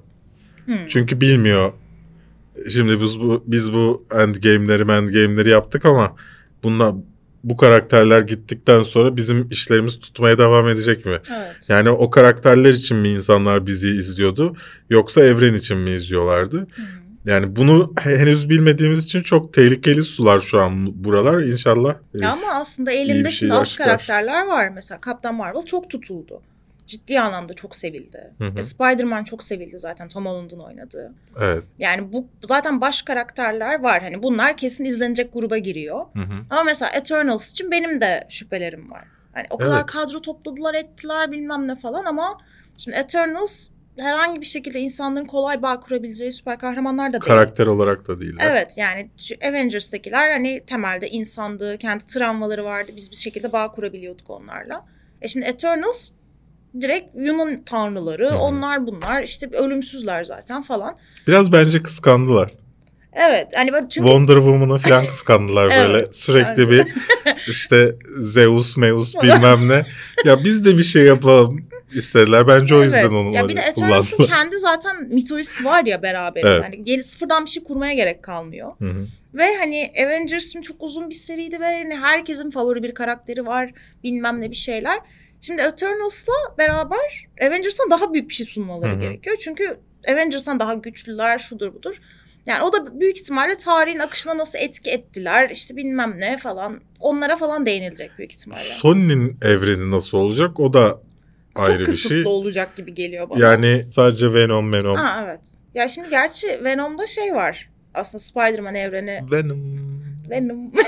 Hı. 0.66 0.72
Çünkü 0.88 1.20
bilmiyor. 1.20 1.72
Şimdi 2.68 3.00
biz 3.00 3.20
bu 3.20 3.44
biz 3.46 3.72
bu 3.72 4.06
endgame'leri 4.12 4.82
endgame'leri 4.82 5.48
yaptık 5.48 5.84
ama 5.84 6.16
bunlar 6.62 6.94
bu 7.44 7.56
karakterler 7.56 8.20
gittikten 8.20 8.82
sonra 8.82 9.16
bizim 9.16 9.48
işlerimiz 9.50 10.00
tutmaya 10.00 10.38
devam 10.38 10.68
edecek 10.68 11.06
mi? 11.06 11.18
Evet. 11.36 11.56
Yani 11.68 11.90
o 11.90 12.10
karakterler 12.10 12.70
için 12.72 12.96
mi 12.96 13.08
insanlar 13.08 13.66
bizi 13.66 13.88
izliyordu 13.88 14.56
yoksa 14.90 15.24
evren 15.24 15.54
için 15.54 15.76
mi 15.78 15.90
izliyorlardı? 15.90 16.58
Hı. 16.58 16.82
Yani 17.26 17.56
bunu 17.56 17.92
henüz 18.00 18.48
bilmediğimiz 18.50 19.04
için 19.04 19.22
çok 19.22 19.52
tehlikeli 19.52 20.04
sular 20.04 20.40
şu 20.40 20.60
an 20.60 21.04
buralar. 21.04 21.42
İnşallah. 21.42 21.94
e, 22.14 22.18
Ya 22.18 22.32
ama 22.32 22.52
aslında 22.54 22.92
elinde 22.92 23.24
bir 23.28 23.32
şimdi 23.32 23.54
az 23.54 23.76
karakterler 23.76 24.46
var. 24.46 24.68
Mesela 24.74 25.00
Kaptan 25.00 25.34
Marvel 25.34 25.62
çok 25.62 25.90
tutuldu. 25.90 26.40
Ciddi 26.86 27.20
anlamda 27.20 27.54
çok 27.54 27.76
sevildi. 27.76 28.32
Hı 28.38 28.44
hı. 28.44 28.58
E, 28.58 28.62
Spider-Man 28.62 29.24
çok 29.24 29.42
sevildi 29.42 29.78
zaten 29.78 30.08
Tom 30.08 30.26
Holland'ın 30.26 30.58
oynadığı. 30.58 31.12
Evet. 31.40 31.64
Yani 31.78 32.12
bu 32.12 32.26
zaten 32.44 32.80
baş 32.80 33.02
karakterler 33.02 33.80
var. 33.82 34.02
Hani 34.02 34.22
bunlar 34.22 34.56
kesin 34.56 34.84
izlenecek 34.84 35.32
gruba 35.32 35.58
giriyor. 35.58 36.06
Hı 36.14 36.22
hı. 36.22 36.42
Ama 36.50 36.62
mesela 36.62 36.90
Eternals 36.90 37.50
için 37.50 37.70
benim 37.70 38.00
de 38.00 38.26
şüphelerim 38.28 38.90
var. 38.90 39.04
Hani 39.32 39.46
o 39.50 39.58
kadar 39.58 39.76
Evet. 39.76 39.86
kadro 39.86 40.22
topladılar 40.22 40.74
ettiler 40.74 41.32
bilmem 41.32 41.68
ne 41.68 41.76
falan 41.76 42.04
ama 42.04 42.38
şimdi 42.76 42.96
Eternals 42.96 43.68
herhangi 43.96 44.40
bir 44.40 44.46
şekilde 44.46 44.80
insanların 44.80 45.26
kolay 45.26 45.62
bağ 45.62 45.80
kurabileceği 45.80 46.32
süper 46.32 46.58
kahramanlar 46.58 47.08
da 47.08 47.12
değil. 47.12 47.22
Karakter 47.22 47.66
olarak 47.66 48.08
da 48.08 48.20
değiller. 48.20 48.46
Evet 48.50 48.78
yani 48.78 49.10
Avengers'takiler 49.48 50.30
hani 50.30 50.62
temelde 50.66 51.08
insandı, 51.08 51.78
kendi 51.78 52.06
travmaları 52.06 52.64
vardı. 52.64 52.92
Biz 52.96 53.10
bir 53.10 53.16
şekilde 53.16 53.52
bağ 53.52 53.72
kurabiliyorduk 53.72 54.30
onlarla. 54.30 54.84
E 55.22 55.28
şimdi 55.28 55.46
Eternals 55.46 56.10
direkt 56.80 57.16
Yunan 57.16 57.62
tanrıları, 57.64 58.30
hı. 58.30 58.36
onlar 58.38 58.86
bunlar 58.86 59.22
işte 59.22 59.48
ölümsüzler 59.52 60.24
zaten 60.24 60.62
falan. 60.62 60.96
Biraz 61.26 61.52
bence 61.52 61.82
kıskandılar. 61.82 62.50
Evet 63.12 63.46
hani 63.54 63.72
böyle 63.72 63.86
çünkü 63.88 64.08
Wonder 64.08 64.34
Woman'ı 64.36 64.78
falan 64.78 65.04
kıskandılar 65.04 65.70
Evet. 65.74 65.88
böyle. 65.88 66.12
Sürekli 66.12 66.70
bir 66.70 66.82
işte 67.48 67.94
Zeus, 68.18 68.76
Meus 68.76 69.14
bilmem 69.22 69.68
ne. 69.68 69.82
Ya 70.24 70.44
biz 70.44 70.64
de 70.64 70.78
bir 70.78 70.82
şey 70.82 71.04
yapalım 71.04 71.66
istediler. 71.94 72.48
Bence 72.48 72.74
o 72.74 72.82
yüzden 72.82 73.00
Evet. 73.00 73.10
onu 73.10 73.34
Ya 73.34 73.48
bir 73.48 73.56
de 73.56 73.60
Eternals'ın 73.60 74.16
kullandılar. 74.16 74.38
kendi 74.38 74.58
zaten 74.58 75.04
mitolojisi 75.14 75.64
var 75.64 75.84
ya 75.84 76.02
beraber. 76.02 76.42
Evet. 76.44 76.62
Yani 76.64 76.84
geri 76.84 77.02
sıfırdan 77.02 77.44
bir 77.44 77.50
şey 77.50 77.64
kurmaya 77.64 77.94
gerek 77.94 78.22
kalmıyor. 78.22 78.72
Hı 78.78 78.88
hı. 78.90 79.06
Ve 79.34 79.56
hani 79.58 79.92
Avengers 80.04 80.54
çok 80.62 80.76
uzun 80.82 81.10
bir 81.10 81.14
seriydi 81.14 81.60
ve 81.60 81.64
hani 81.82 81.96
herkesin 81.96 82.50
favori 82.50 82.82
bir 82.82 82.94
karakteri 82.94 83.46
var. 83.46 83.70
Bilmem 84.04 84.40
ne 84.40 84.50
bir 84.50 84.56
şeyler. 84.56 84.98
Şimdi 85.46 85.62
Eternals'la 85.62 86.32
beraber 86.58 87.26
Avengers'tan 87.42 87.90
daha 87.90 88.12
büyük 88.12 88.28
bir 88.28 88.34
şey 88.34 88.46
sunmaları 88.46 88.90
Hı 88.90 88.96
hı. 88.96 89.00
gerekiyor. 89.00 89.36
Çünkü 89.40 89.76
Avengers'tan 90.12 90.60
daha 90.60 90.74
güçlüler 90.74 91.38
şudur 91.38 91.74
budur. 91.74 92.00
Yani 92.46 92.62
o 92.62 92.72
da 92.72 93.00
büyük 93.00 93.18
ihtimalle 93.18 93.58
tarihin 93.58 93.98
akışına 93.98 94.38
nasıl 94.38 94.58
etki 94.58 94.90
ettiler 94.90 95.50
işte 95.50 95.76
bilmem 95.76 96.20
ne 96.20 96.38
falan. 96.38 96.80
Onlara 97.00 97.36
falan 97.36 97.66
değinilecek 97.66 98.10
büyük 98.18 98.32
ihtimalle. 98.32 98.60
Sony'nin 98.60 99.38
evreni 99.42 99.90
nasıl 99.90 100.18
olacak 100.18 100.60
o 100.60 100.72
da 100.72 101.00
Çok 101.56 101.68
ayrı 101.68 101.80
bir 101.80 101.84
kısıtlı 101.84 102.08
şey. 102.08 102.26
olacak 102.26 102.76
gibi 102.76 102.94
geliyor 102.94 103.30
bana. 103.30 103.46
Yani 103.46 103.86
sadece 103.90 104.34
Venom, 104.34 104.72
Venom. 104.72 104.96
Ha 104.96 105.20
evet. 105.24 105.40
Ya 105.74 105.88
şimdi 105.88 106.08
gerçi 106.08 106.64
Venom'da 106.64 107.06
şey 107.06 107.34
var. 107.34 107.70
Aslında 107.94 108.22
Spider-Man 108.22 108.74
evreni 108.74 109.20
Venom. 109.30 109.58
Venom. 110.30 110.72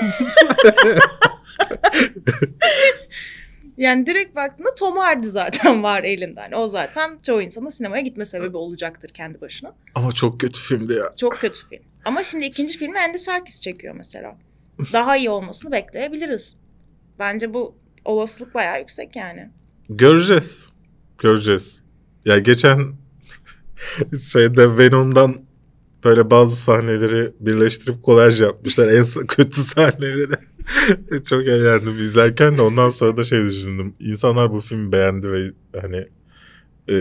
yani 3.77 4.05
direkt 4.05 4.35
baktığında 4.35 4.75
Tom 4.75 4.97
Hardy 4.97 5.27
zaten 5.27 5.83
var 5.83 6.03
elinde. 6.03 6.39
Hani 6.41 6.55
o 6.55 6.67
zaten 6.67 7.17
çoğu 7.25 7.41
insanın 7.41 7.69
sinemaya 7.69 8.01
gitme 8.01 8.25
sebebi 8.25 8.57
olacaktır 8.57 9.09
kendi 9.09 9.41
başına. 9.41 9.75
Ama 9.95 10.11
çok 10.11 10.39
kötü 10.39 10.59
filmdi 10.61 10.93
ya. 10.93 11.11
Çok 11.17 11.33
kötü 11.39 11.67
film. 11.69 11.83
Ama 12.05 12.23
şimdi 12.23 12.45
ikinci 12.45 12.77
filmi 12.77 12.99
Andy 12.99 13.17
Serkis 13.17 13.61
çekiyor 13.61 13.95
mesela. 13.97 14.37
Daha 14.93 15.17
iyi 15.17 15.29
olmasını 15.29 15.71
bekleyebiliriz. 15.71 16.55
Bence 17.19 17.53
bu 17.53 17.75
olasılık 18.05 18.53
bayağı 18.53 18.79
yüksek 18.79 19.15
yani. 19.15 19.49
Göreceğiz. 19.89 20.67
Göreceğiz. 21.17 21.79
Ya 22.25 22.39
geçen 22.39 22.79
şeyde 24.31 24.77
Venom'dan 24.77 25.35
böyle 26.03 26.29
bazı 26.29 26.55
sahneleri 26.55 27.33
birleştirip 27.39 28.03
kolaj 28.03 28.41
yapmışlar. 28.41 28.87
En 28.87 29.27
kötü 29.27 29.61
sahneleri. 29.61 30.33
Çok 31.29 31.47
eğlendim 31.47 31.97
izlerken 31.97 32.57
de 32.57 32.61
ondan 32.61 32.89
sonra 32.89 33.17
da 33.17 33.23
şey 33.23 33.45
düşündüm. 33.45 33.93
İnsanlar 33.99 34.51
bu 34.51 34.61
filmi 34.61 34.91
beğendi 34.91 35.31
ve 35.31 35.51
hani 35.81 36.07
e, 36.89 36.95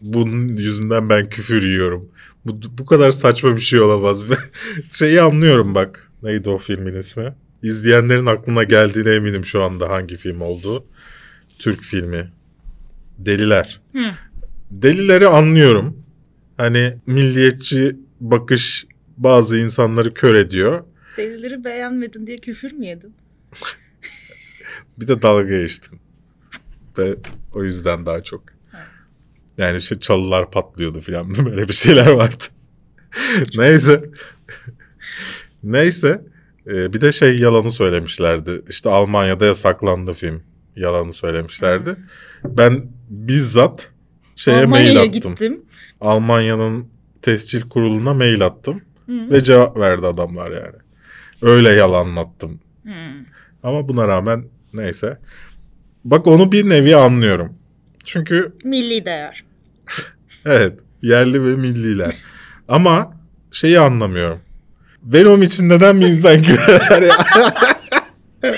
bunun 0.00 0.48
yüzünden 0.48 1.08
ben 1.08 1.28
küfür 1.28 1.62
yiyorum. 1.62 2.08
Bu, 2.44 2.60
bu 2.78 2.84
kadar 2.86 3.10
saçma 3.10 3.56
bir 3.56 3.60
şey 3.60 3.80
olamaz. 3.80 4.24
Şeyi 4.90 5.20
anlıyorum 5.20 5.74
bak. 5.74 6.12
Neydi 6.22 6.50
o 6.50 6.58
filmin 6.58 6.94
ismi? 6.94 7.34
İzleyenlerin 7.62 8.26
aklına 8.26 8.64
geldiğine 8.64 9.10
eminim 9.10 9.44
şu 9.44 9.62
anda 9.62 9.88
hangi 9.88 10.16
film 10.16 10.40
olduğu. 10.40 10.84
Türk 11.58 11.82
filmi. 11.82 12.32
Deliler. 13.18 13.80
Hı. 13.92 14.04
Delileri 14.70 15.26
anlıyorum. 15.26 15.96
Hani 16.56 16.96
milliyetçi 17.06 17.96
bakış 18.20 18.86
bazı 19.16 19.56
insanları 19.56 20.14
kör 20.14 20.34
ediyor. 20.34 20.80
Delileri 21.16 21.64
beğenmedin 21.64 22.26
diye 22.26 22.36
küfür 22.36 22.72
mü 22.72 22.86
yedin? 22.86 23.14
Bir 24.98 25.08
de 25.08 25.22
dalga 25.22 25.60
geçtim. 25.60 26.00
Ve 26.98 27.14
o 27.54 27.64
yüzden 27.64 28.06
daha 28.06 28.22
çok. 28.22 28.42
Yani 29.58 29.76
işte 29.76 30.00
çalılar 30.00 30.50
patlıyordu 30.50 31.00
falan 31.00 31.34
böyle 31.46 31.68
bir 31.68 31.72
şeyler 31.72 32.10
vardı. 32.10 32.44
Neyse. 33.56 34.10
Neyse. 35.62 36.22
Ee, 36.66 36.92
bir 36.92 37.00
de 37.00 37.12
şey 37.12 37.38
yalanı 37.38 37.72
söylemişlerdi. 37.72 38.62
İşte 38.68 38.88
Almanya'da 38.90 39.46
yasaklandı 39.46 40.12
film. 40.12 40.42
Yalanı 40.76 41.12
söylemişlerdi. 41.12 41.96
Ben 42.44 42.86
bizzat 43.08 43.90
şeye 44.36 44.54
mail 44.54 44.64
Almanya'ya 44.64 45.00
attım. 45.00 45.12
gittim. 45.12 45.64
Almanya'nın 46.00 46.88
tescil 47.22 47.62
kuruluna 47.62 48.14
mail 48.14 48.46
attım. 48.46 48.80
Hı. 49.06 49.30
Ve 49.30 49.44
cevap 49.44 49.76
verdi 49.76 50.06
adamlar 50.06 50.50
yani. 50.50 50.85
Öyle 51.42 51.68
yalanlattım. 51.68 52.60
Hmm. 52.82 53.24
Ama 53.62 53.88
buna 53.88 54.08
rağmen 54.08 54.44
neyse. 54.72 55.18
Bak 56.04 56.26
onu 56.26 56.52
bir 56.52 56.68
nevi 56.68 56.96
anlıyorum. 56.96 57.58
Çünkü 58.04 58.52
Milli 58.64 59.04
değer. 59.04 59.44
evet 60.46 60.78
yerli 61.02 61.44
ve 61.44 61.56
milliler. 61.56 62.14
Ama 62.68 63.16
şeyi 63.52 63.80
anlamıyorum. 63.80 64.40
Venom 65.02 65.42
için 65.42 65.68
neden 65.68 66.00
bir 66.00 66.06
insan 66.06 66.36
güler 66.42 67.02
ya? 67.02 67.16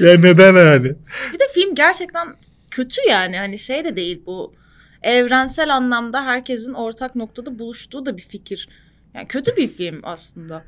ya 0.00 0.18
neden 0.18 0.54
yani? 0.54 0.92
Bir 1.32 1.38
de 1.38 1.44
film 1.54 1.74
gerçekten 1.74 2.28
kötü 2.70 3.00
yani. 3.08 3.38
Hani 3.38 3.58
şey 3.58 3.84
de 3.84 3.96
değil 3.96 4.22
bu. 4.26 4.54
Evrensel 5.02 5.74
anlamda 5.74 6.24
herkesin 6.24 6.74
ortak 6.74 7.14
noktada 7.16 7.58
buluştuğu 7.58 8.06
da 8.06 8.16
bir 8.16 8.22
fikir. 8.22 8.68
Yani 9.14 9.28
kötü 9.28 9.56
bir 9.56 9.68
film 9.68 10.00
aslında. 10.02 10.64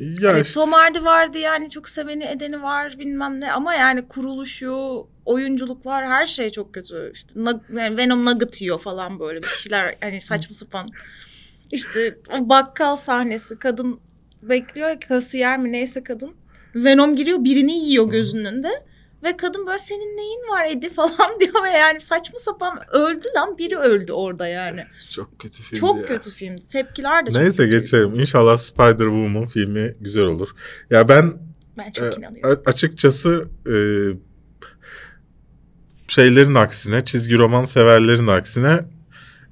Ya 0.00 0.32
Hani 0.32 0.40
işte- 0.40 0.54
Tom 0.54 0.72
Hardy 0.72 1.04
vardı 1.04 1.38
yani 1.38 1.70
çok 1.70 1.88
seveni 1.88 2.24
edeni 2.24 2.62
var 2.62 2.98
bilmem 2.98 3.40
ne 3.40 3.52
ama 3.52 3.74
yani 3.74 4.08
kuruluşu, 4.08 5.06
oyunculuklar 5.24 6.06
her 6.06 6.26
şey 6.26 6.50
çok 6.50 6.74
kötü. 6.74 7.12
İşte 7.14 7.40
yani 7.72 7.96
Venom 7.96 8.24
Nugget 8.26 8.60
yiyor 8.60 8.80
falan 8.80 9.20
böyle 9.20 9.42
bir 9.42 9.48
şeyler 9.48 9.96
hani 10.00 10.20
saçma 10.20 10.54
sapan. 10.54 10.88
İşte 11.72 12.18
o 12.38 12.48
bakkal 12.48 12.96
sahnesi 12.96 13.58
kadın 13.58 14.00
bekliyor 14.42 15.00
kasiyer 15.00 15.58
mi 15.58 15.72
neyse 15.72 16.02
kadın. 16.02 16.34
Venom 16.74 17.16
giriyor 17.16 17.44
birini 17.44 17.78
yiyor 17.78 18.10
gözünün 18.10 18.44
önünde. 18.44 18.86
Ve 19.22 19.36
kadın 19.36 19.66
böyle 19.66 19.78
senin 19.78 20.16
neyin 20.16 20.40
var 20.50 20.66
Edi 20.70 20.90
falan 20.94 21.40
diyor 21.40 21.64
ve 21.64 21.70
yani 21.70 22.00
saçma 22.00 22.38
sapan 22.38 22.78
öldü 22.92 23.26
lan 23.36 23.58
biri 23.58 23.76
öldü 23.76 24.12
orada 24.12 24.48
yani. 24.48 24.84
Çok 25.10 25.38
kötü 25.38 25.62
film 25.62 25.80
Çok 25.80 25.96
ya. 26.00 26.06
kötü 26.06 26.30
filmdi. 26.30 26.68
Tepkiler 26.68 27.26
de 27.26 27.30
çok 27.30 27.40
Neyse 27.42 27.62
kötüydü. 27.62 27.82
geçelim. 27.82 28.14
İnşallah 28.20 28.56
Spider-Woman 28.56 29.46
filmi 29.48 29.94
güzel 30.00 30.24
olur. 30.24 30.48
Ya 30.90 31.08
ben 31.08 31.34
Ben 31.78 31.88
e, 31.88 31.92
çok 31.92 32.18
inanıyorum. 32.18 32.62
a- 32.66 32.70
açıkçası 32.70 33.48
e, 33.66 33.74
şeylerin 36.08 36.54
aksine, 36.54 37.04
çizgi 37.04 37.38
roman 37.38 37.64
severlerin 37.64 38.26
aksine 38.26 38.80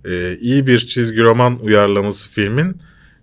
e, 0.04 0.36
iyi 0.40 0.66
bir 0.66 0.78
çizgi 0.78 1.20
roman 1.22 1.58
uyarlaması 1.60 2.28
filmin 2.30 2.76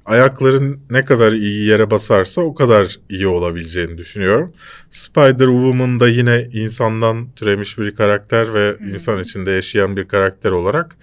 ayakların 0.05 0.79
ne 0.89 1.05
kadar 1.05 1.31
iyi 1.31 1.67
yere 1.67 1.91
basarsa 1.91 2.41
o 2.41 2.53
kadar 2.53 2.99
iyi 3.09 3.27
olabileceğini 3.27 3.97
düşünüyorum. 3.97 4.53
Spider-Woman 4.91 5.99
da 5.99 6.07
yine 6.07 6.47
insandan 6.53 7.31
türemiş 7.35 7.77
bir 7.77 7.95
karakter 7.95 8.53
ve 8.53 8.75
Hmm. 8.77 8.89
insan 8.89 9.23
içinde 9.23 9.51
yaşayan 9.51 9.95
bir 9.95 10.07
karakter 10.07 10.51
olarak 10.51 10.97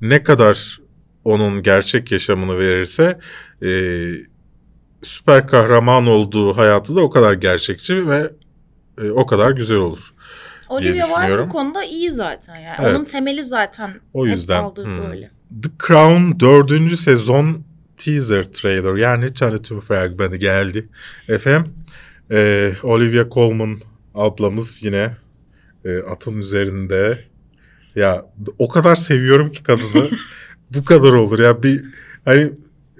ne 0.00 0.22
kadar 0.22 0.80
onun 1.24 1.62
gerçek 1.62 2.12
yaşamını 2.12 2.58
verirse 2.58 3.18
e, 3.62 3.70
süper 5.02 5.46
kahraman 5.46 6.06
olduğu 6.06 6.56
hayatı 6.56 6.96
da 6.96 7.00
o 7.00 7.10
kadar 7.10 7.32
gerçekçi 7.32 8.08
ve 8.08 8.30
e, 9.02 9.10
o 9.10 9.26
kadar 9.26 9.50
güzel 9.50 9.76
olur. 9.76 10.14
Olivia 10.68 11.06
Wilde 11.06 11.38
bu 11.38 11.48
konuda 11.48 11.84
iyi 11.84 12.10
zaten 12.10 12.56
yani. 12.56 12.76
Evet. 12.80 12.96
Onun 12.96 13.04
temeli 13.04 13.44
zaten 13.44 14.00
O 14.14 14.26
hep 14.26 14.34
yüzden, 14.36 14.62
aldığı 14.62 14.84
hmm. 14.84 14.98
böyle. 14.98 15.30
The 15.62 15.68
Crown 15.86 16.40
4. 16.40 16.96
sezon 16.98 17.64
teaser 18.00 18.44
trailer 18.52 18.94
yani 18.94 19.34
tanıtım 19.34 19.80
fragmanı 19.80 20.36
geldi. 20.36 20.88
Efendim 21.28 21.72
e, 22.30 22.72
Olivia 22.82 23.28
Colman 23.30 23.78
ablamız 24.14 24.82
yine 24.82 25.16
e, 25.84 25.98
atın 25.98 26.38
üzerinde. 26.38 27.24
Ya 27.94 28.26
o 28.58 28.68
kadar 28.68 28.96
seviyorum 28.96 29.52
ki 29.52 29.62
kadını. 29.62 30.10
bu 30.74 30.84
kadar 30.84 31.12
olur 31.12 31.38
ya 31.38 31.62
bir 31.62 31.84
hani 32.24 32.40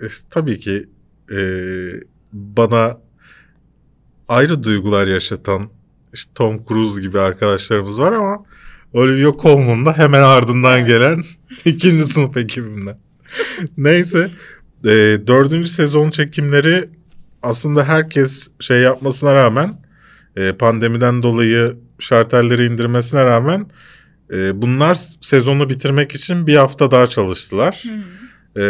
e, 0.03 0.07
tabii 0.31 0.61
ki 0.61 0.89
e, 1.33 1.39
bana 2.33 2.99
ayrı 4.29 4.63
duygular 4.63 5.07
yaşatan 5.07 5.71
işte 6.13 6.33
Tom 6.35 6.65
Cruise 6.65 7.01
gibi 7.01 7.21
arkadaşlarımız 7.21 8.01
var 8.01 8.13
ama 8.13 8.45
Olivia 8.93 9.33
Colman 9.43 9.87
da 9.87 9.99
hemen 9.99 10.23
ardından 10.23 10.87
gelen 10.87 11.23
ikinci 11.65 12.05
sınıf 12.05 12.37
ekibimden. 12.37 12.99
Neyse 13.77 14.31
e, 14.85 14.89
dördüncü 15.27 15.69
sezon 15.69 16.11
çekimleri 16.11 16.89
aslında 17.43 17.85
herkes 17.85 18.49
şey 18.61 18.81
yapmasına 18.81 19.35
rağmen 19.35 19.81
e, 20.37 20.53
pandemiden 20.53 21.23
dolayı 21.23 21.73
şartelleri 21.99 22.67
indirmesine 22.67 23.25
rağmen 23.25 23.67
e, 24.33 24.63
bunlar 24.63 24.99
sezonu 25.21 25.71
bitirmek 25.71 26.13
için 26.15 26.47
bir 26.47 26.57
hafta 26.57 26.91
daha 26.91 27.07
çalıştılar. 27.07 27.85
Hı. 28.55 28.61
E, 28.61 28.65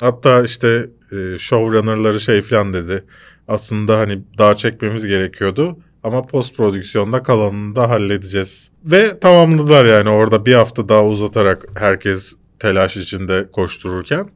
hatta 0.00 0.44
işte 0.44 0.90
e, 1.12 1.38
showrunnerları 1.38 2.20
şey 2.20 2.42
falan 2.42 2.72
dedi. 2.72 3.04
Aslında 3.48 3.98
hani 3.98 4.22
daha 4.38 4.56
çekmemiz 4.56 5.06
gerekiyordu 5.06 5.78
ama 6.02 6.26
post 6.26 6.56
prodüksiyonda 6.56 7.22
kalanını 7.22 7.76
da 7.76 7.90
halledeceğiz. 7.90 8.70
Ve 8.84 9.20
tamamladılar 9.20 9.84
yani 9.84 10.08
orada 10.08 10.46
bir 10.46 10.54
hafta 10.54 10.88
daha 10.88 11.04
uzatarak 11.04 11.64
herkes 11.74 12.36
telaş 12.58 12.96
içinde 12.96 13.48
koştururken. 13.52 14.28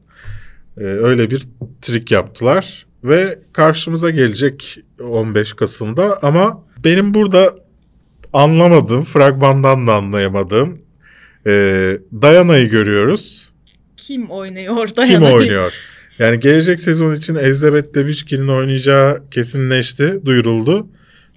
E, 0.77 0.83
öyle 0.83 1.31
bir 1.31 1.43
trik 1.81 2.11
yaptılar 2.11 2.85
ve 3.03 3.39
karşımıza 3.53 4.09
gelecek 4.09 4.79
15 5.01 5.53
Kasım'da 5.53 6.19
ama 6.21 6.63
benim 6.83 7.13
burada 7.13 7.55
anlamadığım, 8.33 9.03
fragmandan 9.03 9.87
da 9.87 9.93
anlayamadığım 9.93 10.81
e, 11.45 11.51
Diana'yı 12.21 12.69
görüyoruz. 12.69 13.51
Kim 13.97 14.31
oynuyor 14.31 14.77
orada? 14.77 15.05
Kim 15.05 15.23
oynuyor? 15.23 15.73
Yani 16.19 16.39
gelecek 16.39 16.79
sezon 16.79 17.15
için 17.15 17.35
Elizabeth 17.35 17.95
Debicki'nin 17.95 18.47
oynayacağı 18.47 19.29
kesinleşti, 19.31 20.25
duyuruldu. 20.25 20.87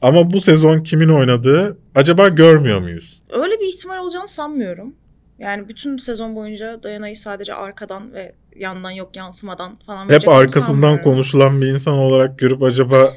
Ama 0.03 0.31
bu 0.31 0.41
sezon 0.41 0.81
kimin 0.81 1.09
oynadığı 1.09 1.79
acaba 1.95 2.29
görmüyor 2.29 2.81
muyuz? 2.81 3.23
Öyle 3.31 3.61
bir 3.61 3.67
ihtimal 3.67 3.99
olacağını 3.99 4.29
sanmıyorum. 4.29 4.95
Yani 5.39 5.69
bütün 5.69 5.99
sezon 5.99 6.37
boyunca 6.37 6.83
Dayana'yı 6.83 7.17
sadece 7.17 7.55
arkadan 7.55 8.13
ve 8.13 8.33
yandan 8.57 8.91
yok 8.91 9.17
yansımadan 9.17 9.79
falan 9.87 10.09
Hep 10.09 10.29
arkasından 10.29 11.03
konuşulan 11.03 11.61
bir 11.63 11.67
insan 11.67 11.95
olarak 11.95 12.39
görüp 12.39 12.63
acaba 12.63 13.11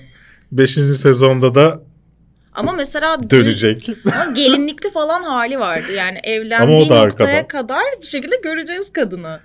5. 0.52 0.72
sezonda 0.74 1.56
da 1.56 1.82
Ama 2.54 2.72
mesela 2.72 3.20
düz- 3.24 3.30
dönecek. 3.30 3.90
ama 4.06 4.32
gelinlikli 4.32 4.92
falan 4.92 5.24
hali 5.24 5.60
vardı. 5.60 5.92
Yani 5.92 6.20
evlendiği 6.24 6.80
noktaya 6.82 7.02
arkadan. 7.02 7.48
kadar 7.48 7.84
bir 8.02 8.08
şekilde 8.08 8.36
göreceğiz 8.44 8.94
kadını. 8.94 9.40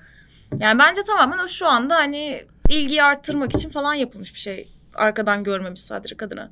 Yani 0.61 0.79
bence 0.79 1.01
tamamen 1.07 1.39
o 1.45 1.49
şu 1.49 1.67
anda 1.67 1.95
hani 1.97 2.43
ilgiyi 2.69 3.03
arttırmak 3.03 3.55
için 3.57 3.71
falan 3.71 3.95
yapılmış 3.95 4.35
bir 4.35 4.39
şey. 4.41 4.69
Arkadan 4.95 5.45
görmemiş 5.45 5.81
sadece 5.81 6.17
kadını. 6.17 6.51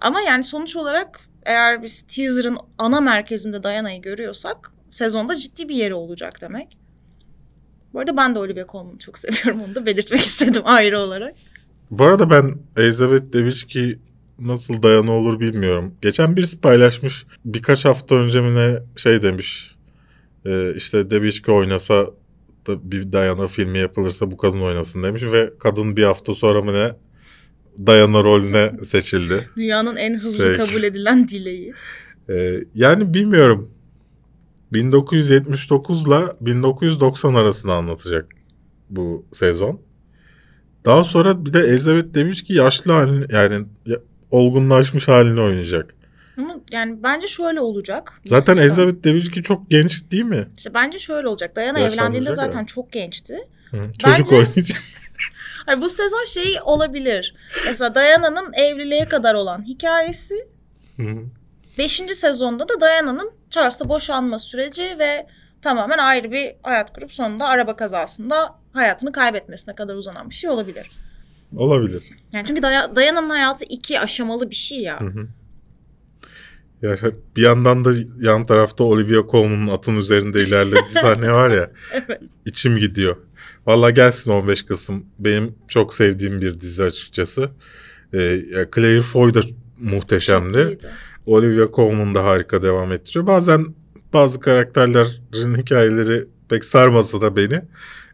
Ama 0.00 0.20
yani 0.20 0.44
sonuç 0.44 0.76
olarak 0.76 1.20
eğer 1.46 1.82
biz 1.82 2.02
teaser'ın 2.02 2.58
ana 2.78 3.00
merkezinde 3.00 3.62
Diana'yı 3.62 4.02
görüyorsak 4.02 4.72
sezonda 4.90 5.36
ciddi 5.36 5.68
bir 5.68 5.74
yeri 5.74 5.94
olacak 5.94 6.40
demek. 6.40 6.76
Bu 7.94 7.98
arada 7.98 8.16
ben 8.16 8.34
de 8.34 8.38
Olivia 8.38 8.66
Colman'ı 8.66 8.98
çok 8.98 9.18
seviyorum. 9.18 9.62
Onu 9.62 9.74
da 9.74 9.86
belirtmek 9.86 10.20
istedim 10.20 10.62
ayrı 10.64 10.98
olarak. 10.98 11.34
Bu 11.90 12.04
arada 12.04 12.30
ben 12.30 12.54
Elizabeth 12.76 13.32
Debicki 13.32 13.98
nasıl 14.38 14.82
dayanı 14.82 15.12
olur 15.12 15.40
bilmiyorum. 15.40 15.94
Geçen 16.02 16.36
birisi 16.36 16.60
paylaşmış 16.60 17.26
birkaç 17.44 17.84
hafta 17.84 18.14
önce 18.14 18.40
mi 18.40 18.54
ne 18.54 18.78
şey 18.96 19.22
demiş. 19.22 19.76
Ee, 20.46 20.74
işte 20.76 21.10
Debicki 21.10 21.50
oynasa 21.52 22.06
da 22.66 22.90
bir 22.90 23.12
Diana 23.12 23.46
filmi 23.46 23.78
yapılırsa 23.78 24.30
bu 24.30 24.36
kadın 24.36 24.60
oynasın 24.60 25.02
demiş 25.02 25.22
ve 25.22 25.52
kadın 25.58 25.96
bir 25.96 26.04
hafta 26.04 26.34
sonra 26.34 26.62
mı 26.62 26.72
ne 26.72 26.92
Diana 27.86 28.24
rolüne 28.24 28.72
seçildi. 28.84 29.48
Dünyanın 29.56 29.96
en 29.96 30.14
hızlı 30.14 30.44
Şey. 30.44 30.56
kabul 30.56 30.82
edilen 30.82 31.28
dileği. 31.28 31.74
Ee, 32.30 32.60
yani 32.74 33.14
bilmiyorum. 33.14 33.70
1979 34.72 36.06
ile 36.06 36.20
1990 36.40 37.34
arasını 37.34 37.72
anlatacak 37.72 38.26
bu 38.90 39.24
sezon. 39.32 39.80
Daha 40.84 41.04
sonra 41.04 41.44
bir 41.46 41.52
de 41.52 41.58
Elizabeth 41.60 42.14
Debicki 42.14 42.52
yaşlı 42.54 42.92
halini 42.92 43.24
yani 43.32 43.66
ya- 43.86 44.00
olgunlaşmış 44.30 45.08
halini 45.08 45.40
oynayacak. 45.40 45.94
Ama 46.38 46.56
yani 46.72 47.02
bence 47.02 47.26
şöyle 47.26 47.60
olacak. 47.60 48.20
Zaten 48.26 48.52
sistem. 48.52 48.66
Elizabeth 48.70 49.04
Debicki 49.04 49.42
çok 49.42 49.70
genç 49.70 50.10
değil 50.10 50.24
mi? 50.24 50.48
İşte 50.56 50.74
bence 50.74 50.98
şöyle 50.98 51.28
olacak. 51.28 51.56
Yaşlanacak 51.56 51.92
evlendiğinde 51.92 52.28
ya. 52.28 52.34
zaten 52.34 52.64
çok 52.64 52.92
gençti. 52.92 53.38
Hı, 53.70 53.76
Çocuk 53.98 54.18
Bence- 54.18 54.36
oynayacak. 54.36 54.80
Hayır, 55.66 55.80
bu 55.80 55.88
sezon 55.88 56.24
şey 56.24 56.56
olabilir. 56.64 57.34
Mesela 57.66 57.94
Diana'nın 57.94 58.52
evliliğe 58.52 59.08
kadar 59.08 59.34
olan 59.34 59.66
hikayesi. 59.66 60.34
Hı. 60.96 61.02
Beşinci 61.80 62.14
sezonda 62.14 62.68
da 62.68 62.80
Diana'nın 62.80 63.30
Charles'ta 63.50 63.88
boşanma 63.88 64.38
süreci 64.38 64.82
ve 64.98 65.26
tamamen 65.62 65.98
ayrı 65.98 66.32
bir 66.32 66.52
hayat 66.62 66.92
kurup 66.92 67.12
sonunda 67.12 67.48
araba 67.48 67.76
kazasında 67.76 68.58
hayatını 68.72 69.12
kaybetmesine 69.12 69.74
kadar 69.74 69.94
uzanan 69.94 70.30
bir 70.30 70.34
şey 70.34 70.50
olabilir. 70.50 70.90
Olabilir. 71.56 72.02
Yani 72.32 72.46
çünkü 72.46 72.62
Dia- 72.62 72.96
Diana'nın 72.96 73.30
hayatı 73.30 73.64
iki 73.64 74.00
aşamalı 74.00 74.50
bir 74.50 74.54
şey 74.54 74.78
ya. 74.78 75.00
Hı 75.00 75.04
hı. 75.04 75.28
Ya 76.82 76.96
bir 77.36 77.42
yandan 77.42 77.84
da 77.84 77.92
yan 78.20 78.46
tarafta 78.46 78.84
Olivia 78.84 79.22
Colman'ın 79.30 79.68
atın 79.68 79.96
üzerinde 79.96 80.42
ilerlediği 80.44 80.90
sahne 81.00 81.32
var 81.32 81.50
ya. 81.50 81.70
Evet. 81.92 82.20
İçim 82.46 82.76
gidiyor. 82.76 83.16
Valla 83.66 83.90
gelsin 83.90 84.30
15 84.30 84.62
Kasım. 84.62 85.06
Benim 85.18 85.54
çok 85.68 85.94
sevdiğim 85.94 86.40
bir 86.40 86.60
dizi 86.60 86.82
açıkçası. 86.84 87.50
E, 88.14 88.42
Claire 88.74 89.00
Foy 89.00 89.34
da 89.34 89.40
muhteşemdi. 89.78 90.58
Çok 90.58 90.72
iyiydi. 90.72 90.90
Olivia 91.30 91.66
Colman 91.72 92.14
da 92.14 92.24
harika 92.24 92.62
devam 92.62 92.92
ettiriyor. 92.92 93.26
Bazen 93.26 93.66
bazı 94.12 94.40
karakterlerin 94.40 95.54
hikayeleri 95.58 96.24
pek 96.48 96.64
sarmasa 96.64 97.20
da 97.20 97.36
beni 97.36 97.62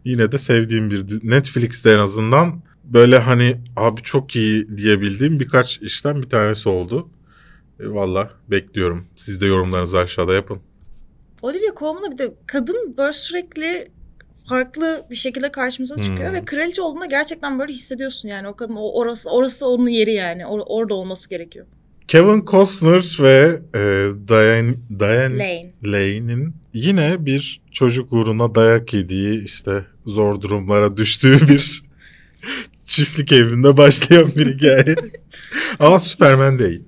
yine 0.04 0.32
de 0.32 0.38
sevdiğim 0.38 0.90
bir 0.90 1.04
Netflix'te 1.30 1.90
en 1.92 1.98
azından 1.98 2.62
böyle 2.84 3.18
hani 3.18 3.56
abi 3.76 4.02
çok 4.02 4.36
iyi 4.36 4.78
diyebildiğim 4.78 5.40
birkaç 5.40 5.82
işten 5.82 6.22
bir 6.22 6.28
tanesi 6.28 6.68
oldu. 6.68 7.08
E, 7.80 7.88
Valla 7.88 8.30
bekliyorum. 8.50 9.06
Siz 9.16 9.40
de 9.40 9.46
yorumlarınızı 9.46 9.98
aşağıda 9.98 10.34
yapın. 10.34 10.58
Olivia 11.42 11.74
Colman'a 11.78 12.12
bir 12.12 12.18
de 12.18 12.34
kadın 12.46 12.94
böyle 12.98 13.12
sürekli 13.12 13.88
farklı 14.48 15.06
bir 15.10 15.14
şekilde 15.16 15.52
karşımıza 15.52 15.96
çıkıyor 15.96 16.28
Hmm. 16.28 16.34
ve 16.36 16.44
kraliçe 16.44 16.82
olduğunda 16.82 17.06
gerçekten 17.06 17.58
böyle 17.58 17.72
hissediyorsun 17.72 18.28
yani 18.28 18.48
o 18.48 18.56
kadın 18.56 18.76
o 18.76 18.92
orası 18.92 19.30
orası 19.30 19.66
onun 19.68 19.88
yeri 19.88 20.12
yani 20.14 20.42
Or- 20.42 20.64
orada 20.66 20.94
olması 20.94 21.28
gerekiyor. 21.30 21.66
Kevin 22.08 22.44
Costner 22.44 23.16
ve 23.20 23.60
e, 23.74 23.78
Diane, 24.28 24.74
Diane 24.98 25.38
Lane. 25.38 25.72
Lane'in 25.84 26.54
yine 26.74 27.26
bir 27.26 27.60
çocuk 27.72 28.12
uğruna 28.12 28.54
dayak 28.54 28.94
yediği 28.94 29.44
işte 29.44 29.84
zor 30.06 30.40
durumlara 30.40 30.96
düştüğü 30.96 31.48
bir 31.48 31.82
çiftlik 32.84 33.32
evinde 33.32 33.76
başlayan 33.76 34.26
bir 34.36 34.54
hikaye. 34.54 34.94
Ama 35.78 35.98
Superman 35.98 36.58
değil. 36.58 36.82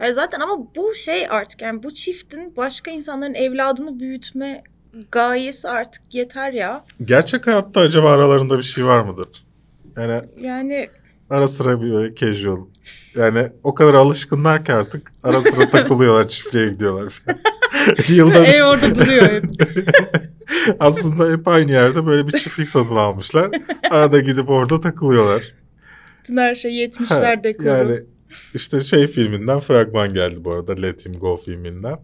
Yani 0.00 0.14
zaten 0.14 0.40
ama 0.40 0.58
bu 0.76 0.94
şey 0.94 1.26
artık 1.30 1.62
yani 1.62 1.82
bu 1.82 1.94
çiftin 1.94 2.56
başka 2.56 2.90
insanların 2.90 3.34
evladını 3.34 4.00
büyütme 4.00 4.62
gayesi 5.10 5.68
artık 5.68 6.14
yeter 6.14 6.52
ya. 6.52 6.84
Gerçek 7.04 7.46
hayatta 7.46 7.80
acaba 7.80 8.10
aralarında 8.10 8.58
bir 8.58 8.62
şey 8.62 8.84
var 8.84 9.00
mıdır? 9.04 9.28
Yani 9.96 10.20
Yani 10.40 10.88
ara 11.30 11.48
sıra 11.48 11.82
bir 11.82 12.14
casual. 12.14 12.66
Yani 13.14 13.48
o 13.62 13.74
kadar 13.74 13.94
alışkınlar 13.94 14.64
ki 14.64 14.72
artık 14.72 15.12
ara 15.22 15.40
sıra 15.40 15.70
takılıyorlar 15.70 16.28
çiftliğe 16.28 16.68
gidiyorlar. 16.68 17.22
Yılda 18.08 18.46
ev 18.46 18.62
orada 18.62 18.94
duruyor 18.94 19.22
hep. 19.22 19.44
Aslında 20.80 21.32
hep 21.32 21.48
aynı 21.48 21.72
yerde 21.72 22.06
böyle 22.06 22.26
bir 22.26 22.32
çiftlik 22.32 22.68
satın 22.68 22.96
almışlar. 22.96 23.50
Arada 23.90 24.20
gidip 24.20 24.50
orada 24.50 24.80
takılıyorlar. 24.80 25.54
Bütün 26.18 26.36
her 26.36 26.54
şey 26.54 26.70
Ha, 26.70 27.04
70'ler 27.04 27.44
dekoru. 27.44 27.66
Yani 27.66 28.00
işte 28.54 28.80
şey 28.80 29.06
filminden 29.06 29.60
fragman 29.60 30.14
geldi 30.14 30.44
bu 30.44 30.52
arada. 30.52 30.72
Let 30.72 31.06
Him 31.06 31.12
Go 31.12 31.36
filminden. 31.36 31.98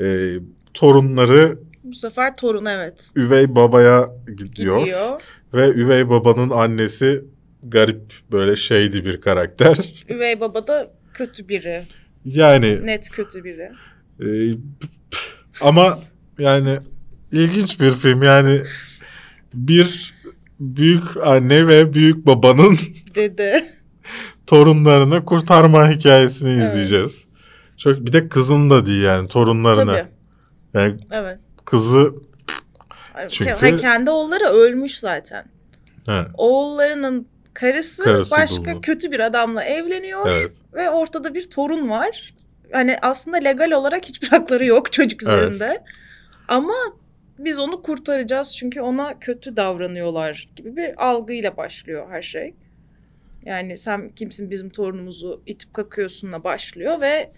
Ee, 0.00 0.34
torunları 0.74 1.58
Bu 1.84 1.94
sefer 1.94 2.36
torun 2.36 2.64
evet. 2.64 3.10
üvey 3.16 3.56
babaya 3.56 4.08
gidiyor. 4.36 4.80
Gidiyor. 4.80 5.22
Ve 5.54 5.68
üvey 5.68 6.08
babanın 6.08 6.50
annesi 6.50 7.24
garip 7.62 8.12
böyle 8.32 8.56
şeydi 8.56 9.04
bir 9.04 9.20
karakter. 9.20 9.76
Üvey 10.08 10.40
baba 10.40 10.66
da 10.66 10.90
kötü 11.14 11.48
biri. 11.48 11.82
Yani 12.24 12.86
Net 12.86 13.10
kötü 13.10 13.44
biri. 13.44 13.70
e, 14.20 14.28
ama 15.60 15.98
yani 16.38 16.78
ilginç 17.32 17.80
bir 17.80 17.92
film 17.92 18.22
yani 18.22 18.60
bir 19.54 20.14
büyük 20.60 21.16
anne 21.16 21.66
ve 21.68 21.94
büyük 21.94 22.26
babanın 22.26 22.78
Dede. 23.14 23.70
torunlarını 24.46 25.24
kurtarma 25.24 25.90
hikayesini 25.90 26.50
Evet. 26.50 26.62
izleyeceğiz. 26.68 27.24
Çok 27.76 28.06
bir 28.06 28.12
de 28.12 28.28
kızın 28.28 28.70
da 28.70 28.86
değil 28.86 29.02
yani 29.02 29.28
torunlarını. 29.28 29.90
Tabii. 29.96 30.08
Yani 30.74 31.00
Evet. 31.10 31.38
kızı 31.64 32.14
Çünkü... 33.28 33.54
Çünkü- 33.60 33.76
kendi 33.76 34.10
oğulları 34.10 34.44
ölmüş 34.44 34.98
zaten. 34.98 35.44
he, 36.06 36.22
Oğullarının 36.34 37.28
karısı, 37.60 38.04
Karısı 38.04 38.30
başka 38.30 38.74
bu. 38.76 38.80
kötü 38.80 39.12
bir 39.12 39.20
adamla 39.20 39.64
evleniyor 39.64 40.26
evet. 40.30 40.52
ve 40.74 40.90
ortada 40.90 41.34
bir 41.34 41.50
torun 41.50 41.90
var. 41.90 42.34
Hani 42.72 42.96
aslında 43.02 43.36
legal 43.36 43.70
olarak 43.70 44.04
hiçbir 44.04 44.28
hakları 44.28 44.64
yok 44.66 44.92
çocuk 44.92 45.22
Evet. 45.22 45.32
üzerinde. 45.32 45.82
Ama 46.48 46.74
biz 47.38 47.58
onu 47.58 47.82
kurtaracağız 47.82 48.56
çünkü 48.56 48.80
ona 48.80 49.18
kötü 49.18 49.56
davranıyorlar 49.56 50.48
gibi 50.56 50.76
bir 50.76 51.06
algıyla 51.08 51.56
başlıyor 51.56 52.06
her 52.10 52.22
şey. 52.22 52.54
Yani 53.44 53.78
sen 53.78 54.08
kimsin 54.08 54.50
bizim 54.50 54.70
torunumuzu 54.70 55.42
itip 55.46 55.74
kakıyorsunla 55.74 56.44
başlıyor 56.44 57.00
ve 57.00 57.30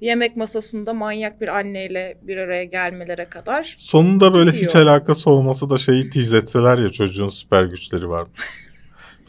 yemek 0.00 0.36
masasında 0.36 0.92
manyak 0.92 1.40
bir 1.40 1.48
anneyle 1.48 2.18
bir 2.22 2.36
araya 2.36 2.64
gelmelere 2.64 3.24
kadar. 3.24 3.76
Sonunda 3.78 4.34
böyle 4.34 4.50
hiç 4.52 4.60
Gidiyor. 4.60 4.86
alakası 4.86 5.30
olması 5.30 5.70
da 5.70 5.78
şeyi 5.78 6.10
tease 6.10 6.36
etseler 6.36 6.78
ya 6.78 6.88
çocuğun 6.88 7.28
süper 7.28 7.64
güçleri 7.64 8.08
var. 8.08 8.28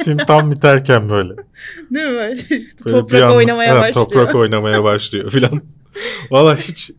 Film 0.03 0.17
tam 0.17 0.51
biterken 0.51 1.09
böyle. 1.09 1.33
Değil 1.91 2.07
mi? 2.07 2.31
İşte 2.49 2.85
böyle 2.85 2.97
toprak 2.99 3.23
anda- 3.23 3.35
oynamaya 3.35 3.75
Ha, 3.75 3.79
başlıyor. 3.81 4.05
Toprak 4.05 4.35
oynamaya 4.35 4.83
başlıyor 4.83 5.31
filan. 5.31 5.61
Valla 6.31 6.57
hiç 6.57 6.91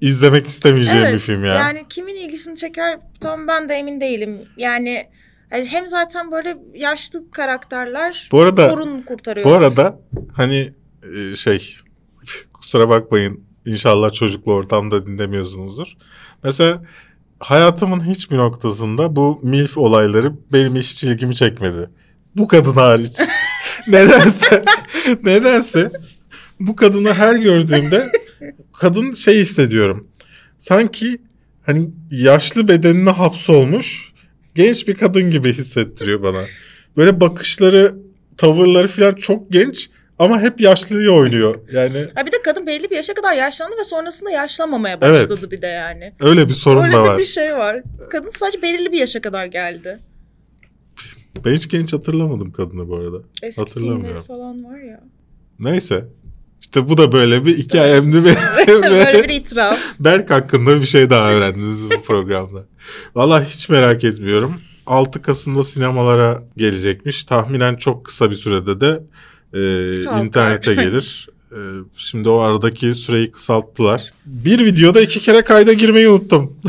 izlemek 0.00 0.46
istemeyeceğim 0.46 1.14
bir 1.14 1.18
film 1.18 1.44
ya. 1.44 1.54
Yani 1.54 1.82
kimin 1.88 2.14
ilgisini 2.14 2.56
çeker 2.56 3.00
tam 3.20 3.48
ben 3.48 3.68
de 3.68 3.74
emin 3.74 4.00
değilim. 4.00 4.48
Yani 4.56 5.06
yani 5.52 5.66
hem 5.66 5.88
zaten 5.88 6.30
böyle 6.30 6.56
yaşlı 6.74 7.30
karakterler 7.30 8.28
Bu 8.32 8.40
arada 8.40 8.68
torun 8.70 9.02
kurtarıyor. 9.02 9.46
bu 9.46 9.52
arada 9.52 10.00
hani 10.32 10.72
e, 11.16 11.36
şey 11.36 11.76
kusura 12.52 12.88
bakmayın 12.88 13.44
inşallah 13.66 14.12
çocuklu 14.12 14.52
ortamda 14.52 15.06
dinlemiyorsunuzdur. 15.06 15.92
Mesela 16.44 16.82
hayatımın 17.44 18.08
hiçbir 18.08 18.36
noktasında 18.36 19.16
bu 19.16 19.40
MILF 19.42 19.78
olayları 19.78 20.32
benim 20.52 20.76
hiç 20.76 21.04
ilgimi 21.04 21.34
çekmedi. 21.34 21.90
Bu 22.36 22.48
kadın 22.48 22.72
hariç. 22.72 23.16
nedense 23.88 24.64
nedense 25.22 25.92
bu 26.60 26.76
kadını 26.76 27.14
her 27.14 27.34
gördüğümde 27.34 28.06
kadın 28.80 29.12
şey 29.12 29.40
hissediyorum. 29.40 30.08
Sanki 30.58 31.18
hani 31.66 31.90
yaşlı 32.10 32.68
bedenine 32.68 33.10
hapsolmuş 33.10 34.12
genç 34.54 34.88
bir 34.88 34.94
kadın 34.94 35.30
gibi 35.30 35.52
hissettiriyor 35.52 36.22
bana. 36.22 36.42
Böyle 36.96 37.20
bakışları, 37.20 37.94
tavırları 38.36 38.88
falan 38.88 39.14
çok 39.14 39.52
genç 39.52 39.90
ama 40.18 40.40
hep 40.40 40.60
yaşlıyı 40.60 41.10
oynuyor. 41.10 41.54
Yani 41.72 42.06
Ha 42.14 42.26
bir 42.26 42.32
de 42.32 42.42
kadın 42.44 42.66
belli 42.66 42.90
bir 42.90 42.96
yaşa 42.96 43.14
kadar 43.14 43.34
yaşlandı 43.34 43.76
ve 43.80 43.84
sonrasında 43.84 44.30
yaşlanmamaya 44.30 44.98
Evet. 45.02 45.30
başladı 45.30 45.50
bir 45.50 45.62
de 45.62 45.66
yani. 45.66 46.12
öyle 46.20 46.48
bir 46.48 46.52
sorun 46.54 46.84
Öyle 46.84 46.92
da 46.96 47.02
var. 47.02 47.18
bir 47.18 47.24
şey 47.24 47.56
var. 47.56 47.82
Kadın 48.10 48.30
sadece 48.30 48.62
belirli 48.62 48.92
bir 48.92 48.98
yaşa 48.98 49.20
kadar 49.20 49.46
geldi. 49.46 49.98
Ben 51.44 51.52
hiç 51.52 51.68
genç 51.68 51.92
hatırlamadım 51.92 52.52
kadını 52.52 52.88
bu 52.88 52.96
arada. 52.96 53.16
Eski 53.42 53.60
Hatırlamıyorum. 53.60 54.22
falan 54.22 54.64
var 54.64 54.78
ya. 54.78 55.00
Neyse. 55.58 56.04
İşte 56.60 56.88
bu 56.88 56.96
da 56.96 57.12
böyle 57.12 57.44
bir 57.44 57.58
hikayemdi. 57.58 58.16
Böyle 58.68 59.24
bir 59.24 59.34
itiraf. 59.34 59.78
Berk 60.00 60.30
hakkında 60.30 60.80
bir 60.80 60.86
şey 60.86 61.10
daha 61.10 61.32
öğrendiniz 61.32 61.84
bu 61.90 62.02
programda. 62.02 62.64
Valla 63.14 63.44
hiç 63.44 63.68
merak 63.68 64.04
etmiyorum. 64.04 64.54
6 64.86 65.22
Kasım'da 65.22 65.62
sinemalara 65.64 66.42
gelecekmiş. 66.56 67.24
Tahminen 67.24 67.76
çok 67.76 68.04
kısa 68.06 68.30
bir 68.30 68.34
sürede 68.36 68.80
de 68.80 69.00
e, 69.54 69.60
internete 70.24 70.74
gelir. 70.84 71.28
E, 71.52 71.58
şimdi 71.96 72.28
o 72.28 72.38
aradaki 72.38 72.94
süreyi 72.94 73.30
kısalttılar. 73.30 74.12
Bir 74.26 74.64
videoda 74.64 75.00
iki 75.00 75.20
kere 75.20 75.42
kayda 75.44 75.72
girmeyi 75.72 76.08
unuttum. 76.08 76.56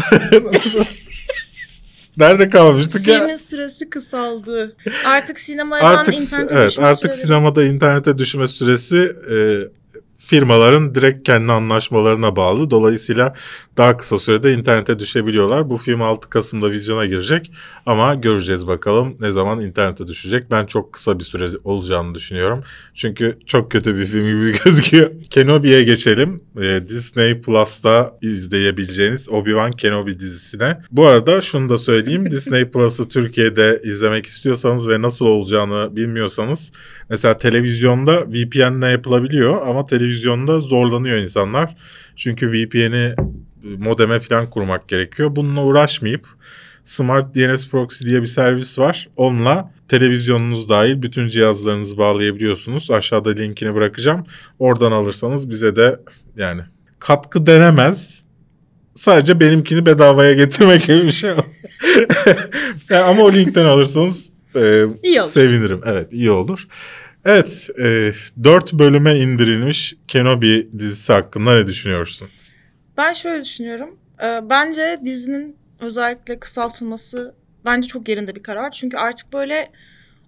Nerede 2.17 2.50
kalmıştık 2.50 3.08
ya? 3.08 3.19
Filmin 3.19 3.36
süresi 3.36 3.89
kısaldı. 3.89 4.76
Artık 5.06 5.39
sinemadan 5.39 5.95
Artık 5.95 6.19
internete 6.19 6.56
evet 6.56 6.69
düşme 6.71 6.86
artık 6.86 7.12
süreleri- 7.13 7.21
sinemada 7.21 7.63
internete 7.63 8.17
düşme 8.17 8.48
süresi 8.48 9.15
e, 9.32 9.36
firmaların 10.26 10.96
direkt 10.96 11.28
kendi 11.28 11.52
anlaşmalarına 11.52 12.36
bağlı. 12.36 12.70
Dolayısıyla 12.70 13.34
daha 13.78 13.98
kısa 13.98 14.18
sürede 14.18 14.54
internete 14.54 15.00
düşebiliyorlar. 15.00 15.70
Bu 15.70 15.78
film 15.78 16.02
6 16.02 16.30
Kasım'da 16.30 16.72
vizyona 16.72 17.06
girecek 17.06 17.52
ama 17.86 18.16
göreceğiz 18.16 18.68
bakalım 18.68 19.18
ne 19.20 19.32
zaman 19.32 19.62
internete 19.62 20.08
düşecek. 20.08 20.52
Ben 20.52 20.66
çok 20.66 20.94
kısa 20.94 21.20
bir 21.20 21.24
süre 21.24 21.46
olacağını 21.64 22.16
düşünüyorum. 22.16 22.64
Çünkü 22.94 23.38
çok 23.46 23.72
kötü 23.72 23.98
bir 23.98 24.06
film 24.06 24.28
gibi 24.28 24.58
gözüküyor. 24.64 25.12
Kenobi'ye 25.30 25.84
geçelim. 25.84 26.44
E, 26.62 26.88
Disney 26.88 27.42
Plus'ta 27.42 28.18
izleyebileceğiniz 28.22 29.30
Obi-Wan 29.30 29.72
Kenobi 29.72 30.20
dizisine. 30.20 30.82
Bu 30.92 31.06
arada 31.06 31.42
şunu 31.42 31.70
da 31.70 31.78
söyleyeyim. 31.78 32.32
Disney 32.32 32.72
Plus'ı 32.72 33.10
Türkiye'de 33.10 33.82
izlemek 33.84 34.26
istiyorsanız 34.26 34.90
ve 34.90 35.02
nasıl 35.02 35.26
olacağını 35.26 35.96
bilmiyorsanız 35.96 36.72
mesela 37.10 37.38
televizyonda 37.38 38.22
VPN'le 38.28 38.92
yapılabiliyor 38.92 39.68
ama 39.68 39.86
televizyonda 40.15 40.60
zorlanıyor 40.60 41.17
insanlar. 41.17 41.75
Çünkü 42.15 42.51
VPN'i 42.51 43.15
modeme 43.78 44.19
falan 44.19 44.49
kurmak 44.49 44.88
gerekiyor. 44.88 45.36
Bununla 45.36 45.63
uğraşmayıp 45.63 46.28
Smart 46.84 47.36
DNS 47.36 47.69
Proxy 47.69 48.06
diye 48.06 48.21
bir 48.21 48.28
servis 48.28 48.80
var. 48.80 49.10
Onunla 49.15 49.71
televizyonunuz 49.88 50.69
dahil 50.69 51.01
bütün 51.01 51.28
cihazlarınızı 51.28 51.97
bağlayabiliyorsunuz. 51.97 52.91
Aşağıda 52.91 53.30
linkini 53.30 53.75
bırakacağım. 53.75 54.25
Oradan 54.60 54.91
alırsanız 54.91 55.49
bize 55.49 55.75
de 55.75 55.99
yani 56.38 56.62
katkı 56.99 57.45
denemez. 57.45 58.23
Sadece 58.95 59.39
benimkini 59.39 59.86
bedavaya 59.86 60.34
getirmek 60.34 60.84
gibi 60.84 61.04
bir 61.04 61.12
şey. 61.12 61.32
Yani 62.89 63.04
ama 63.04 63.23
o 63.23 63.34
linkten 63.34 63.65
alırsanız 63.65 64.30
e, 64.56 64.86
sevinirim. 65.25 65.82
Evet 65.86 66.13
iyi 66.13 66.32
olur. 66.32 66.67
Evet, 67.26 67.70
e, 67.80 68.12
4 68.44 68.74
bölüme 68.74 69.16
indirilmiş 69.16 69.96
Kenobi 70.08 70.70
dizisi 70.80 71.14
hakkında 71.14 71.56
ne 71.56 71.68
düşünüyorsun? 71.68 72.30
Ben 72.98 73.14
şöyle 73.14 73.44
düşünüyorum. 73.44 74.00
Ee, 74.24 74.40
bence 74.50 75.00
dizinin 75.06 75.58
özellikle 75.80 76.40
kısaltılması 76.40 77.36
bence 77.66 77.88
çok 77.88 78.10
yerinde 78.10 78.36
bir 78.36 78.44
karar. 78.44 78.72
Çünkü 78.72 78.98
artık 78.98 79.34
böyle 79.34 79.70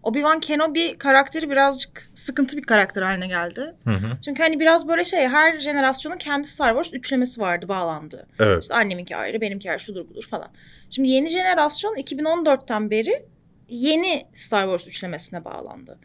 Obi-Wan 0.04 0.40
Kenobi 0.40 0.98
karakteri 0.98 1.50
birazcık 1.50 2.10
sıkıntı 2.14 2.58
bir 2.58 2.62
karakter 2.62 3.02
haline 3.02 3.28
geldi. 3.28 3.76
Hı 3.84 3.90
hı. 3.94 4.18
Çünkü 4.26 4.44
hani 4.44 4.60
biraz 4.60 4.88
böyle 4.88 5.06
şey 5.06 5.28
her 5.28 5.60
jenerasyonun 5.60 6.18
kendi 6.18 6.48
Star 6.48 6.70
Wars 6.70 6.94
üçlemesi 6.94 7.42
vardı 7.42 7.68
bağlandı. 7.68 8.28
Evet. 8.40 8.64
İşte 8.64 8.76
anneminki 8.76 9.16
ayrı, 9.16 9.42
benimki 9.42 9.70
ayrı, 9.72 9.80
şudur 9.80 10.10
budur 10.10 10.24
falan. 10.30 10.48
Şimdi 10.90 11.10
yeni 11.10 11.30
jenerasyon 11.30 11.96
2014'ten 11.96 12.92
beri 12.92 13.26
yeni 13.70 14.26
Star 14.34 14.64
Wars 14.64 14.88
üçlemesine 14.88 15.46
bağlandı. 15.46 15.98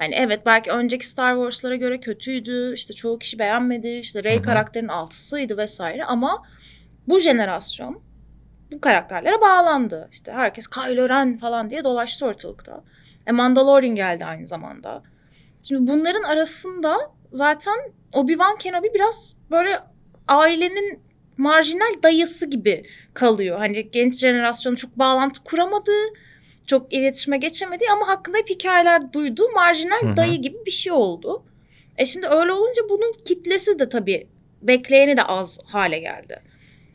Yani 0.00 0.14
evet 0.14 0.46
belki 0.46 0.70
önceki 0.70 1.08
Star 1.08 1.34
Wars'lara 1.34 1.76
göre 1.76 2.00
kötüydü. 2.00 2.74
işte 2.74 2.94
çoğu 2.94 3.18
kişi 3.18 3.38
beğenmedi. 3.38 3.88
işte 3.88 4.24
Rey 4.24 4.42
karakterinin 4.42 4.88
altısıydı 4.88 5.56
vesaire 5.56 6.04
ama 6.04 6.42
bu 7.08 7.20
jenerasyon 7.20 8.02
bu 8.72 8.80
karakterlere 8.80 9.40
bağlandı. 9.40 10.08
İşte 10.12 10.32
herkes 10.32 10.66
Kylo 10.66 11.08
Ren 11.08 11.38
falan 11.38 11.70
diye 11.70 11.84
dolaştı 11.84 12.26
ortalıkta. 12.26 12.84
E 13.26 13.32
Mandalorian 13.32 13.94
geldi 13.94 14.24
aynı 14.24 14.46
zamanda. 14.46 15.02
Şimdi 15.62 15.90
bunların 15.90 16.22
arasında 16.22 16.96
zaten 17.32 17.74
Obi-Wan 18.12 18.58
Kenobi 18.58 18.94
biraz 18.94 19.34
böyle 19.50 19.78
ailenin 20.28 21.02
marjinal 21.36 22.02
dayısı 22.02 22.46
gibi 22.46 22.82
kalıyor. 23.14 23.58
Hani 23.58 23.90
genç 23.90 24.18
jenerasyon 24.18 24.74
çok 24.74 24.98
bağlantı 24.98 25.44
kuramadı, 25.44 25.92
çok 26.68 26.94
iletişime 26.94 27.36
geçemedi 27.36 27.84
ama 27.92 28.08
hakkında 28.08 28.38
hep 28.38 28.50
hikayeler 28.50 29.12
duydu. 29.12 29.42
Marjinal 29.54 30.02
Hı 30.02 30.06
hı. 30.06 30.16
dayı 30.16 30.36
gibi 30.36 30.56
bir 30.66 30.70
şey 30.70 30.92
oldu. 30.92 31.42
E 31.98 32.06
şimdi 32.06 32.26
öyle 32.26 32.52
olunca 32.52 32.82
bunun 32.88 33.12
kitlesi 33.24 33.78
de 33.78 33.88
tabii 33.88 34.26
bekleyeni 34.62 35.16
de 35.16 35.22
az 35.22 35.58
hale 35.64 35.98
geldi. 35.98 36.42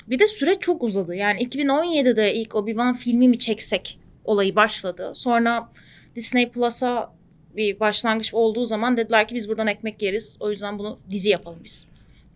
Bir 0.08 0.20
de 0.20 0.28
süre 0.28 0.56
çok 0.56 0.84
uzadı. 0.84 1.16
Yani 1.16 1.40
2017'de 1.40 2.34
ilk 2.34 2.52
Obi-Wan 2.52 2.96
filmi 2.96 3.28
mi 3.28 3.40
çeksek 3.40 4.00
olayı 4.26 4.56
başladı. 4.56 5.12
Sonra 5.16 5.70
Disney 6.16 6.52
Plus'a 6.52 7.14
bir 7.56 7.80
başlangıç 7.80 8.34
olduğu 8.34 8.66
zaman 8.66 8.98
dediler 8.98 9.28
ki 9.28 9.36
biz 9.36 9.50
buradan 9.50 9.68
ekmek 9.68 10.02
yeriz. 10.02 10.38
O 10.40 10.52
yüzden 10.52 10.80
bunu 10.80 11.00
dizi 11.10 11.30
yapalım 11.30 11.60
biz. 11.64 11.88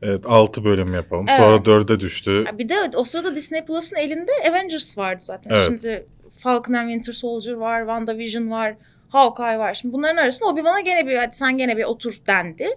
Evet 0.02 0.24
6 0.26 0.64
bölüm 0.64 0.94
yapalım. 0.94 1.26
Evet. 1.30 1.40
Sonra 1.40 1.58
4'e 1.58 2.00
düştü. 2.00 2.46
Bir 2.54 2.70
de 2.70 2.76
o 2.96 3.04
sırada 3.04 3.36
Disney 3.36 3.66
Plus'ın 3.66 3.96
elinde 3.96 4.32
Avengers 4.50 4.98
vardı 4.98 5.24
zaten. 5.24 5.52
Evet. 5.52 5.66
Şimdi 5.66 6.06
Falcon 6.40 6.74
and 6.74 6.90
Winter 6.90 7.14
Soldier 7.14 7.54
var, 7.54 7.80
WandaVision 7.80 8.52
var, 8.52 8.76
Hawkeye 9.10 9.60
var. 9.60 9.74
Şimdi 9.74 9.94
bunların 9.94 10.18
arasında 10.18 10.50
Obi-Wan'a 10.50 10.80
gene 10.80 11.08
bir 11.08 11.16
hadi 11.16 11.36
sen 11.36 11.58
gene 11.58 11.78
bir 11.78 11.84
otur 11.84 12.14
dendi. 12.28 12.70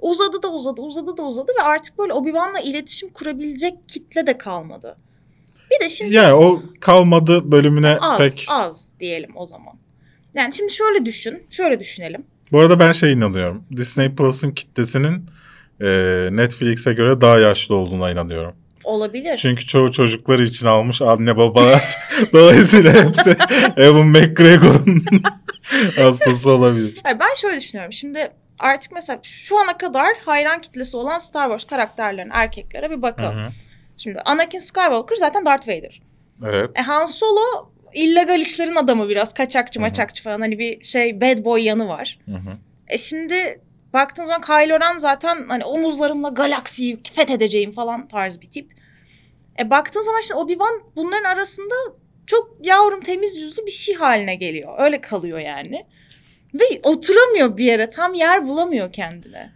Uzadı 0.00 0.42
da 0.42 0.52
uzadı, 0.52 0.82
uzadı 0.82 1.16
da 1.16 1.22
uzadı 1.22 1.52
ve 1.58 1.62
artık 1.62 1.98
böyle 1.98 2.12
Obi-Wan'la 2.12 2.60
iletişim 2.60 3.08
kurabilecek 3.08 3.88
kitle 3.88 4.26
de 4.26 4.38
kalmadı. 4.38 4.96
Bir 5.70 5.84
de 5.84 5.88
şimdi 5.88 6.14
Yani 6.14 6.32
o 6.32 6.62
kalmadı 6.80 7.52
bölümüne 7.52 7.98
az, 8.00 8.18
pek. 8.18 8.46
az 8.48 8.92
diyelim 9.00 9.30
o 9.36 9.46
zaman. 9.46 9.74
Yani 10.34 10.54
şimdi 10.54 10.72
şöyle 10.72 11.06
düşün, 11.06 11.46
şöyle 11.50 11.80
düşünelim. 11.80 12.24
Bu 12.52 12.60
arada 12.60 12.80
ben 12.80 12.92
şey 12.92 13.12
inanıyorum. 13.12 13.64
Disney 13.76 14.14
Plus'ın 14.14 14.50
kitlesinin 14.50 15.26
e, 15.80 15.86
Netflix'e 16.32 16.92
göre 16.92 17.20
daha 17.20 17.38
yaşlı 17.38 17.74
olduğuna 17.74 18.10
inanıyorum. 18.10 18.54
Olabilir. 18.88 19.36
Çünkü 19.36 19.66
çoğu 19.66 19.92
çocukları 19.92 20.44
için 20.44 20.66
almış 20.66 21.02
anne 21.02 21.36
babalar. 21.36 21.96
Dolayısıyla 22.32 22.92
hepsi 23.04 23.36
Evan 23.76 24.06
McGregor'un 24.06 25.04
hastası 25.96 26.50
olabilir. 26.50 26.98
Hayır, 27.02 27.20
ben 27.20 27.34
şöyle 27.36 27.60
düşünüyorum. 27.60 27.92
Şimdi 27.92 28.30
artık 28.58 28.92
mesela 28.92 29.18
şu 29.22 29.58
ana 29.60 29.78
kadar 29.78 30.08
hayran 30.24 30.60
kitlesi 30.60 30.96
olan 30.96 31.18
Star 31.18 31.44
Wars 31.44 31.64
karakterlerin 31.64 32.30
erkeklere 32.32 32.90
bir 32.90 32.96
Hı 32.96 33.02
bakalım. 33.02 33.38
hı. 33.38 33.50
Şimdi 33.96 34.18
Anakin 34.24 34.58
Skywalker 34.58 35.16
zaten 35.16 35.46
Darth 35.46 35.68
Vader. 35.68 36.02
Evet. 36.46 36.70
E 36.78 36.82
Han 36.82 37.06
Solo 37.06 37.70
illegal 37.94 38.40
işlerin 38.40 38.76
adamı 38.76 39.08
biraz 39.08 39.34
kaçakçı 39.34 39.80
maçakçı 39.80 40.22
falan 40.22 40.40
hani 40.40 40.58
bir 40.58 40.82
şey 40.82 41.20
bad 41.20 41.44
boy 41.44 41.62
yanı 41.62 41.88
var. 41.88 42.18
Hı 42.24 42.34
hı. 42.36 42.56
E 42.88 42.98
şimdi 42.98 43.60
baktığın 43.92 44.24
zaman 44.24 44.40
Kylo 44.40 44.80
Ren 44.80 44.98
zaten 44.98 45.46
hani 45.48 45.64
omuzlarımla 45.64 46.28
galaksiyi 46.28 47.00
fethedeceğim 47.14 47.72
falan 47.72 48.08
tarz 48.08 48.40
bir 48.40 48.50
tip. 48.50 48.77
E 49.60 49.70
baktığın 49.70 50.02
zaman 50.02 50.20
şimdi 50.20 50.40
Obi-Wan 50.40 50.80
bunların 50.96 51.24
arasında 51.24 51.74
çok 52.26 52.56
yavrum 52.62 53.00
temiz 53.00 53.36
yüzlü 53.36 53.66
bir 53.66 53.70
şey 53.70 53.94
haline 53.94 54.34
geliyor. 54.34 54.74
Öyle 54.78 55.00
kalıyor 55.00 55.38
yani. 55.38 55.86
Ve 56.54 56.64
oturamıyor 56.82 57.56
bir 57.56 57.64
yere. 57.64 57.90
Tam 57.90 58.14
yer 58.14 58.46
bulamıyor 58.46 58.92
kendine. 58.92 59.52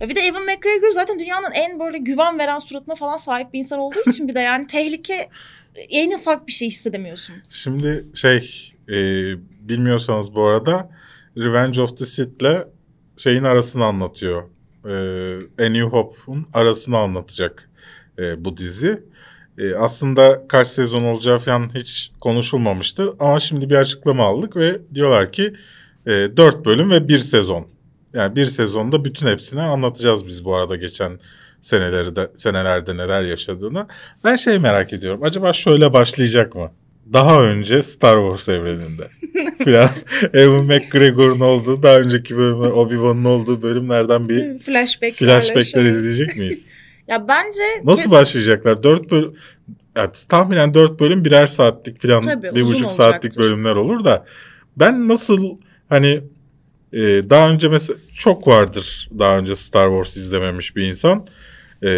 Ve 0.00 0.08
bir 0.08 0.16
de 0.16 0.20
Evan 0.20 0.42
McGregor 0.42 0.90
zaten 0.90 1.18
dünyanın 1.18 1.50
en 1.54 1.80
böyle 1.80 1.98
güven 1.98 2.38
veren 2.38 2.58
suratına 2.58 2.94
falan 2.94 3.16
sahip 3.16 3.52
bir 3.52 3.58
insan 3.58 3.78
olduğu 3.78 4.10
için 4.10 4.28
bir 4.28 4.34
de 4.34 4.40
yani 4.40 4.66
tehlike 4.66 5.28
en 5.90 6.12
ufak 6.12 6.46
bir 6.46 6.52
şey 6.52 6.68
hissedemiyorsun. 6.68 7.34
Şimdi 7.48 8.04
şey 8.14 8.72
e, 8.88 8.94
bilmiyorsanız 9.68 10.34
bu 10.34 10.42
arada 10.42 10.90
Revenge 11.36 11.80
of 11.80 11.96
the 11.96 12.06
Sith'le 12.06 12.66
şeyin 13.16 13.44
arasını 13.44 13.84
anlatıyor. 13.84 14.42
E, 14.84 15.64
A 15.64 15.68
New 15.68 15.88
Hope'un 15.88 16.46
arasını 16.54 16.98
anlatacak 16.98 17.70
e, 18.18 18.44
bu 18.44 18.56
dizi. 18.56 19.02
E, 19.58 19.74
aslında 19.74 20.42
kaç 20.48 20.66
sezon 20.66 21.02
olacağı 21.02 21.38
falan 21.38 21.70
hiç 21.74 22.10
konuşulmamıştı. 22.20 23.12
Ama 23.20 23.40
şimdi 23.40 23.70
bir 23.70 23.74
açıklama 23.74 24.24
aldık 24.24 24.56
ve 24.56 24.78
diyorlar 24.94 25.32
ki 25.32 25.54
e, 26.06 26.10
4 26.10 26.64
bölüm 26.64 26.90
ve 26.90 27.08
1 27.08 27.18
sezon. 27.18 27.66
Yani 28.14 28.36
bir 28.36 28.46
sezonda 28.46 29.04
bütün 29.04 29.26
hepsini 29.26 29.60
anlatacağız 29.60 30.26
biz 30.26 30.44
bu 30.44 30.56
arada 30.56 30.76
geçen 30.76 31.18
seneleri 31.60 32.16
de, 32.16 32.30
senelerde 32.36 32.96
neler 32.96 33.22
yaşadığını. 33.22 33.86
Ben 34.24 34.36
şey 34.36 34.58
merak 34.58 34.92
ediyorum. 34.92 35.20
Acaba 35.22 35.52
şöyle 35.52 35.92
başlayacak 35.92 36.54
mı? 36.54 36.70
Daha 37.12 37.42
önce 37.42 37.82
Star 37.82 38.16
Wars 38.16 38.48
evreninde 38.48 39.08
filan 39.64 39.90
Evan 40.32 40.64
McGregor'un 40.64 41.40
olduğu 41.40 41.82
daha 41.82 41.98
önceki 41.98 42.36
bölüm 42.36 42.56
Obi-Wan'ın 42.56 43.24
olduğu 43.24 43.62
bölümlerden 43.62 44.28
bir 44.28 44.58
flashbackler 45.18 45.82
şey. 45.82 45.86
izleyecek 45.88 46.36
miyiz? 46.36 46.70
Ya 47.08 47.28
bence 47.28 47.62
Nasıl 47.84 48.02
kes- 48.02 48.12
başlayacaklar? 48.12 48.82
Dört 48.82 49.10
bölüm 49.10 49.34
evet, 49.96 50.26
tahminen 50.28 50.74
dört 50.74 51.00
bölüm 51.00 51.24
birer 51.24 51.46
saatlik 51.46 52.02
falan 52.02 52.22
Tabii, 52.22 52.54
bir 52.54 52.64
buçuk 52.64 52.90
saatlik 52.90 53.24
olacaktır. 53.24 53.42
bölümler 53.42 53.76
olur 53.76 54.04
da 54.04 54.24
ben 54.76 55.08
nasıl 55.08 55.50
hani 55.88 56.22
e, 56.92 57.00
daha 57.30 57.50
önce 57.50 57.68
mesela 57.68 57.98
çok 58.14 58.48
vardır 58.48 59.08
daha 59.18 59.38
önce 59.38 59.56
Star 59.56 59.88
Wars 59.88 60.16
izlememiş 60.16 60.76
bir 60.76 60.88
insan. 60.88 61.26
E, 61.84 61.90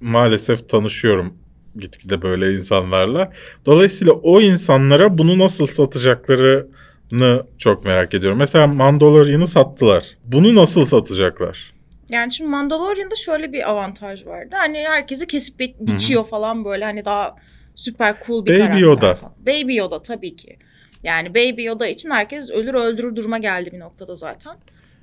maalesef 0.00 0.68
tanışıyorum 0.68 1.34
gitgide 1.76 2.22
böyle 2.22 2.54
insanlarla. 2.54 3.32
Dolayısıyla 3.66 4.12
o 4.12 4.40
insanlara 4.40 5.18
bunu 5.18 5.38
nasıl 5.38 5.66
satacaklarını 5.66 7.46
çok 7.58 7.84
merak 7.84 8.14
ediyorum. 8.14 8.38
Mesela 8.38 8.66
Mandalorian'ı 8.66 9.46
sattılar. 9.46 10.04
Bunu 10.24 10.54
nasıl 10.54 10.84
satacaklar? 10.84 11.75
Yani 12.10 12.32
şimdi 12.32 12.50
Mandalorian'da 12.50 13.16
şöyle 13.16 13.52
bir 13.52 13.70
avantaj 13.70 14.26
vardı. 14.26 14.56
Hani 14.58 14.78
herkesi 14.78 15.26
kesip 15.26 15.58
bi- 15.58 15.76
biçiyor 15.80 16.26
falan 16.26 16.64
böyle 16.64 16.84
hani 16.84 17.04
daha 17.04 17.36
süper 17.74 18.16
cool 18.26 18.46
bir 18.46 18.50
Baby 18.50 18.58
karakter 18.58 18.80
Yoda. 18.80 19.14
falan. 19.14 19.34
Baby 19.46 19.74
Yoda 19.74 20.02
tabii 20.02 20.36
ki. 20.36 20.58
Yani 21.02 21.34
Baby 21.34 21.62
Yoda 21.62 21.86
için 21.86 22.10
herkes 22.10 22.50
ölür 22.50 22.74
öldürür 22.74 23.16
duruma 23.16 23.38
geldi 23.38 23.72
bir 23.72 23.78
noktada 23.80 24.14
zaten. 24.16 24.56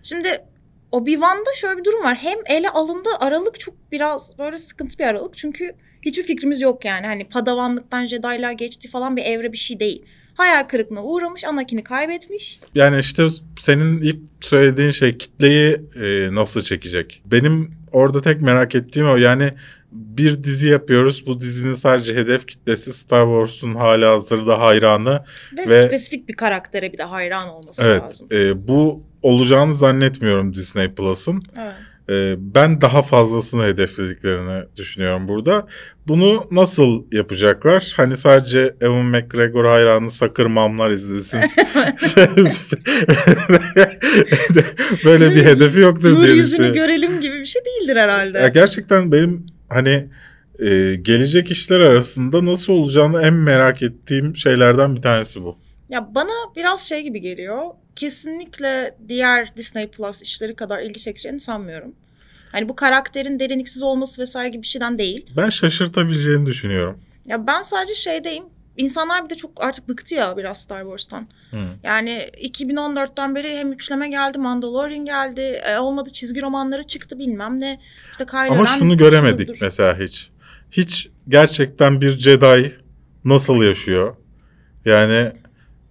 Şimdi 0.03 0.27
Obi-Wan'da 0.91 1.53
şöyle 1.55 1.77
bir 1.77 1.83
durum 1.83 2.03
var. 2.03 2.15
Hem 2.15 2.37
ele 2.45 2.69
alındığı 2.69 3.15
aralık 3.19 3.59
çok 3.59 3.75
biraz 3.91 4.37
böyle 4.37 4.57
sıkıntı 4.57 4.99
bir 4.99 5.03
aralık. 5.03 5.37
Çünkü 5.37 5.75
hiçbir 6.01 6.23
fikrimiz 6.23 6.61
yok 6.61 6.85
yani. 6.85 7.07
Hani 7.07 7.29
padavanlıktan 7.29 8.05
Jedi'lar 8.05 8.51
geçti 8.51 8.89
falan 8.89 9.15
bir 9.17 9.23
evre 9.23 9.51
bir 9.51 9.57
şey 9.57 9.79
değil. 9.79 10.05
Hayal 10.33 10.63
kırıklığına 10.63 11.03
uğramış, 11.03 11.45
Anakin'i 11.45 11.83
kaybetmiş. 11.83 12.59
Yani 12.75 12.99
işte 12.99 13.27
senin 13.59 14.01
ilk 14.01 14.19
söylediğin 14.41 14.89
şey 14.91 15.17
kitleyi 15.17 15.81
e, 15.95 16.35
nasıl 16.35 16.61
çekecek? 16.61 17.21
Benim 17.25 17.71
orada 17.91 18.21
tek 18.21 18.41
merak 18.41 18.75
ettiğim 18.75 19.09
o 19.09 19.15
yani 19.15 19.51
bir 19.91 20.43
dizi 20.43 20.67
yapıyoruz. 20.67 21.27
Bu 21.27 21.41
dizinin 21.41 21.73
sadece 21.73 22.15
hedef 22.15 22.47
kitlesi 22.47 22.93
Star 22.93 23.25
Wars'un 23.25 23.75
hala 23.75 24.11
hazırda 24.11 24.59
hayranı. 24.59 25.23
Ve, 25.57 25.69
Ve- 25.69 25.81
spesifik 25.87 26.27
bir 26.29 26.33
karaktere 26.33 26.93
bir 26.93 26.97
de 26.97 27.03
hayran 27.03 27.47
olması 27.49 27.81
Evet 27.87 28.01
lazım. 28.03 28.27
e, 28.31 28.67
bu 28.67 29.03
olacağını 29.21 29.73
zannetmiyorum 29.73 30.53
Disney 30.53 30.93
Plus'ın. 30.95 31.43
Evet. 31.57 31.73
E, 32.09 32.35
ben 32.37 32.81
daha 32.81 33.01
fazlasını 33.01 33.63
hedeflediklerini 33.63 34.63
düşünüyorum 34.75 35.27
burada. 35.27 35.67
Bunu 36.07 36.47
nasıl 36.51 37.03
yapacaklar? 37.11 37.93
Hani 37.97 38.17
sadece 38.17 38.75
Evan 38.81 39.05
McGregor 39.05 39.65
hayranı 39.65 40.11
sakır 40.11 40.45
mamlar 40.45 40.91
izlesin. 40.91 41.39
Böyle 45.05 45.35
bir 45.35 45.45
hedefi 45.45 45.79
yoktur 45.79 46.11
Nur 46.11 46.23
diye 46.23 46.35
yüzünü 46.35 46.51
düşünüyorum. 46.51 46.75
görelim 46.75 47.21
gibi 47.21 47.39
bir 47.39 47.45
şey 47.45 47.61
değildir 47.65 47.95
herhalde. 47.95 48.37
Ya 48.37 48.47
gerçekten 48.47 49.11
benim 49.11 49.45
hani 49.69 50.07
e, 50.59 50.95
gelecek 51.01 51.51
işler 51.51 51.79
arasında 51.79 52.45
nasıl 52.45 52.73
olacağını 52.73 53.21
en 53.21 53.33
merak 53.33 53.81
ettiğim 53.81 54.35
şeylerden 54.35 54.95
bir 54.95 55.01
tanesi 55.01 55.41
bu. 55.41 55.57
Ya 55.93 56.15
bana 56.15 56.31
biraz 56.55 56.87
şey 56.89 57.03
gibi 57.03 57.21
geliyor. 57.21 57.61
Kesinlikle 57.95 58.97
diğer 59.09 59.55
Disney 59.55 59.87
Plus 59.87 60.21
işleri 60.21 60.55
kadar 60.55 60.81
ilgi 60.81 60.99
çekeceğini 60.99 61.39
sanmıyorum. 61.39 61.95
Hani 62.51 62.69
bu 62.69 62.75
karakterin 62.75 63.39
derinliksiz 63.39 63.83
olması 63.83 64.21
vesaire 64.21 64.49
gibi 64.49 64.61
bir 64.61 64.67
şeyden 64.67 64.97
değil. 64.97 65.25
Ben 65.37 65.49
şaşırtabileceğini 65.49 66.45
düşünüyorum. 66.45 66.99
Ya 67.25 67.47
ben 67.47 67.61
sadece 67.61 67.95
şeydeyim. 67.95 68.43
İnsanlar 68.77 69.25
bir 69.25 69.29
de 69.29 69.35
çok 69.35 69.63
artık 69.63 69.89
bıktı 69.89 70.15
ya 70.15 70.37
biraz 70.37 70.61
Star 70.61 70.81
Wars'tan. 70.81 71.27
Hı. 71.51 71.57
Yani 71.83 72.29
2014'ten 72.43 73.35
beri 73.35 73.57
hem 73.57 73.71
üçleme 73.71 74.07
geldi, 74.07 74.37
Mandalorian 74.37 75.05
geldi, 75.05 75.41
e, 75.41 75.77
olmadı 75.77 76.09
çizgi 76.13 76.41
romanları 76.41 76.83
çıktı 76.83 77.19
bilmem 77.19 77.59
ne. 77.59 77.79
İşte 78.11 78.25
Kylo 78.25 78.51
Ama 78.53 78.65
şunu 78.65 78.97
göremedik 78.97 79.47
şudur. 79.47 79.59
mesela 79.61 79.99
hiç. 79.99 80.29
Hiç 80.71 81.09
gerçekten 81.29 82.01
bir 82.01 82.17
Jedi 82.17 82.77
nasıl 83.25 83.63
yaşıyor? 83.63 84.15
Yani 84.85 85.31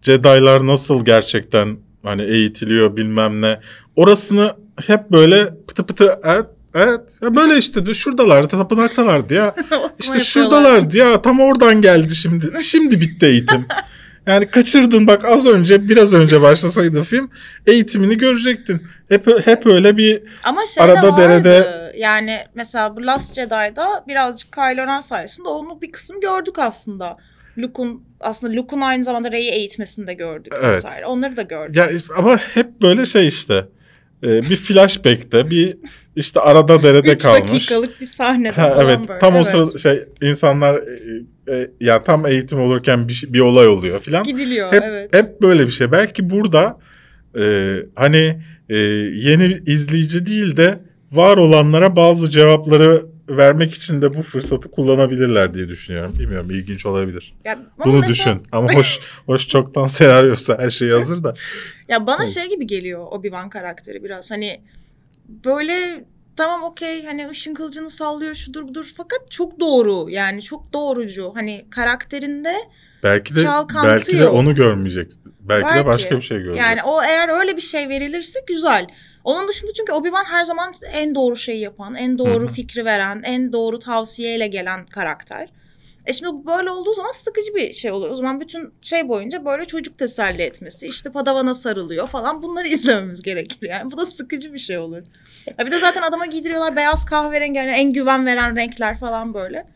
Jedi'lar 0.03 0.67
nasıl 0.67 1.05
gerçekten 1.05 1.77
hani 2.03 2.23
eğitiliyor 2.23 2.97
bilmem 2.97 3.41
ne. 3.41 3.61
Orasını 3.97 4.57
hep 4.87 5.11
böyle 5.11 5.51
pıtı 5.69 5.87
pıtı 5.87 6.21
evet 6.25 6.47
evet 6.75 7.01
ya 7.23 7.37
böyle 7.37 7.57
işte 7.57 7.95
şuradalardı 7.95 8.49
tapınaktalardı 8.49 9.35
ya. 9.43 9.55
İşte 9.99 10.21
şuradalardı 10.21 10.97
ya 10.99 11.23
tam 11.23 11.41
oradan 11.41 11.83
geldi 11.83 12.15
şimdi. 12.17 12.53
Şimdi 12.63 13.01
bitti 13.01 13.27
eğitim. 13.27 13.67
Yani 14.27 14.47
kaçırdın 14.47 15.07
bak 15.07 15.25
az 15.25 15.47
önce 15.47 15.89
biraz 15.89 16.13
önce 16.15 16.41
başlasaydı 16.43 17.03
film 17.03 17.31
eğitimini 17.67 18.19
görecektin. 18.19 18.83
Hep 19.09 19.47
hep 19.47 19.67
öyle 19.67 19.97
bir 19.97 20.23
Ama 20.45 20.67
şey 20.67 20.85
Arada 20.85 21.13
vardı. 21.13 21.21
derede- 21.23 21.93
Yani 21.97 22.39
mesela 22.55 22.97
bu 22.97 23.07
Last 23.07 23.35
Jedi'da 23.35 24.05
birazcık 24.09 24.53
Kylo 24.53 24.87
Ren 24.87 25.01
sayesinde 25.01 25.49
onu 25.49 25.81
bir 25.83 25.93
kısım 25.93 26.21
gördük 26.21 26.59
aslında. 26.59 27.17
Luke'un 27.59 28.03
aslında 28.21 28.57
Luke'un 28.57 28.81
aynı 28.81 29.05
zamanda 29.05 29.33
Rey'i 29.33 29.51
eğitmesini 29.51 30.07
de 30.07 30.15
gördük 30.15 30.53
Evet. 30.57 30.77
vesaire. 30.77 31.07
Onları 31.07 31.37
da 31.37 31.43
gördük. 31.43 31.77
Ya 31.77 31.91
ama 32.17 32.37
hep 32.37 32.83
böyle 32.83 33.07
şey 33.07 33.29
işte. 33.29 33.69
e, 34.25 34.43
bir 34.51 34.57
flashback'te 34.57 35.51
bir 35.51 35.77
işte 36.17 36.41
arada 36.41 36.83
derede 36.83 37.13
3 37.13 37.23
kalmış. 37.23 37.51
dakikalık 37.53 38.01
bir 38.01 38.07
sahnede 38.07 38.53
Ha, 38.55 38.69
falan 38.69 38.87
evet 38.87 39.09
böyle. 39.09 39.19
tam 39.19 39.35
o 39.35 39.37
Evet. 39.37 39.47
sırada 39.47 39.79
şey 39.79 40.05
insanlar 40.23 40.75
e, 40.77 41.53
e, 41.55 41.71
ya 41.81 42.05
tam 42.05 42.27
eğitim 42.27 42.61
olurken 42.61 43.09
bir, 43.09 43.13
şey- 43.13 43.33
bir 43.33 43.41
olay 43.41 43.69
oluyor 43.69 44.01
filan. 44.01 44.25
Gidiliyor 44.25 44.73
Hep 44.73 44.83
evet. 44.87 45.15
hep 45.15 45.43
böyle 45.43 45.67
bir 45.67 45.71
şey. 45.73 45.93
Belki 45.93 46.31
burada 46.31 46.79
e, 47.41 47.75
hani 47.95 48.43
e, 48.69 48.77
yeni 49.15 49.59
izleyici 49.67 50.27
değil 50.27 50.57
de 50.57 50.79
var 51.13 51.37
olanlara 51.37 51.97
bazı 51.97 52.31
cevapları 52.31 53.03
vermek 53.37 53.75
için 53.75 54.03
de 54.03 54.15
bu 54.15 54.23
fırsatı 54.23 54.71
kullanabilirler 54.71 55.55
diye 55.55 55.69
düşünüyorum. 55.69 56.15
Bilmiyorum 56.19 56.51
ilginç 56.51 56.87
olabilir. 56.87 57.35
Ya 57.45 57.59
Bunu 57.85 57.93
mesela- 58.01 58.13
düşün. 58.13 58.43
Ama 58.53 58.75
hoş 58.75 59.01
hoş 59.27 59.49
çoktan 59.49 59.87
senaryosu 59.87 60.59
her 60.59 60.71
şey 60.71 60.91
hazır 60.91 61.25
da. 61.25 61.35
Ya 61.89 62.07
bana 62.07 62.25
Evet. 62.25 62.35
şey 62.35 62.49
gibi 62.49 62.67
geliyor 62.67 63.07
Obi-Wan 63.07 63.51
karakteri 63.51 64.05
biraz 64.05 64.31
hani 64.31 64.61
böyle 65.29 66.05
tamam 66.37 66.63
okey 66.63 67.05
hani 67.07 67.29
ışın 67.29 67.55
kılıcını 67.55 67.91
sallıyor 67.91 68.35
şudur 68.35 68.69
budur 68.69 68.93
fakat 68.97 69.31
çok 69.31 69.61
doğru 69.61 70.11
yani 70.11 70.43
çok 70.43 70.73
doğrucu 70.73 71.33
hani 71.35 71.67
karakterinde 71.71 72.53
Belki 73.03 73.37
de 73.37 73.49
belki 73.85 74.19
de 74.19 74.29
onu 74.29 74.55
görmeyecek. 74.55 75.13
Belki, 75.49 75.69
de 75.69 75.75
Belki. 75.75 75.87
başka 75.87 76.17
bir 76.17 76.23
şey 76.23 76.39
göreceğiz. 76.39 76.69
yani 76.69 76.83
o 76.83 77.03
eğer 77.03 77.29
öyle 77.29 77.57
bir 77.57 77.63
şey 77.63 77.89
verilirse 77.89 78.39
güzel. 78.47 78.87
Onun 79.25 79.49
dışında 79.49 79.73
çünkü 79.77 79.93
Obi-Wan 79.93 80.25
her 80.25 80.45
zaman 80.45 80.75
en 80.93 81.15
doğru 81.15 81.37
şeyi 81.37 81.61
yapan, 81.61 81.95
en 81.95 82.19
doğru 82.19 82.45
Hı 82.45 82.49
hı. 82.49 82.53
fikri 82.53 82.85
veren, 82.85 83.23
en 83.25 83.53
doğru 83.53 83.79
tavsiyeyle 83.79 84.47
gelen 84.47 84.87
karakter. 84.87 85.49
E 86.07 86.13
şimdi 86.13 86.47
böyle 86.47 86.71
olduğu 86.71 86.93
zaman 86.93 87.13
sıkıcı 87.13 87.55
bir 87.55 87.73
şey 87.73 87.91
olur. 87.93 88.11
O 88.11 88.15
zaman 88.15 88.41
bütün 88.41 88.75
şey 88.83 89.09
boyunca 89.09 89.45
böyle 89.45 89.65
çocuk 89.65 89.99
teselli 89.99 90.43
etmesi, 90.43 90.87
işte 90.87 91.11
padavana 91.11 91.55
sarılıyor 91.55 92.09
falan 92.09 92.43
bunları 92.43 92.69
izlememiz 92.69 93.23
gerekir. 93.23 93.69
Yani 93.69 93.93
bu 93.93 93.97
da 93.97 94.05
sıkıcı 94.07 94.53
bir 94.53 94.59
şey 94.59 94.79
olur. 94.79 95.03
Ya 95.59 95.67
bir 95.67 95.71
de 95.71 95.79
zaten 95.79 96.03
adama 96.03 96.27
giydiriyorlar 96.27 96.77
beyaz 96.77 97.05
kahverengi 97.05 97.59
yani 97.59 97.71
en 97.71 97.93
güven 97.93 98.27
veren 98.27 98.57
renkler 98.57 98.99
falan 98.99 99.35
böyle. 99.35 99.67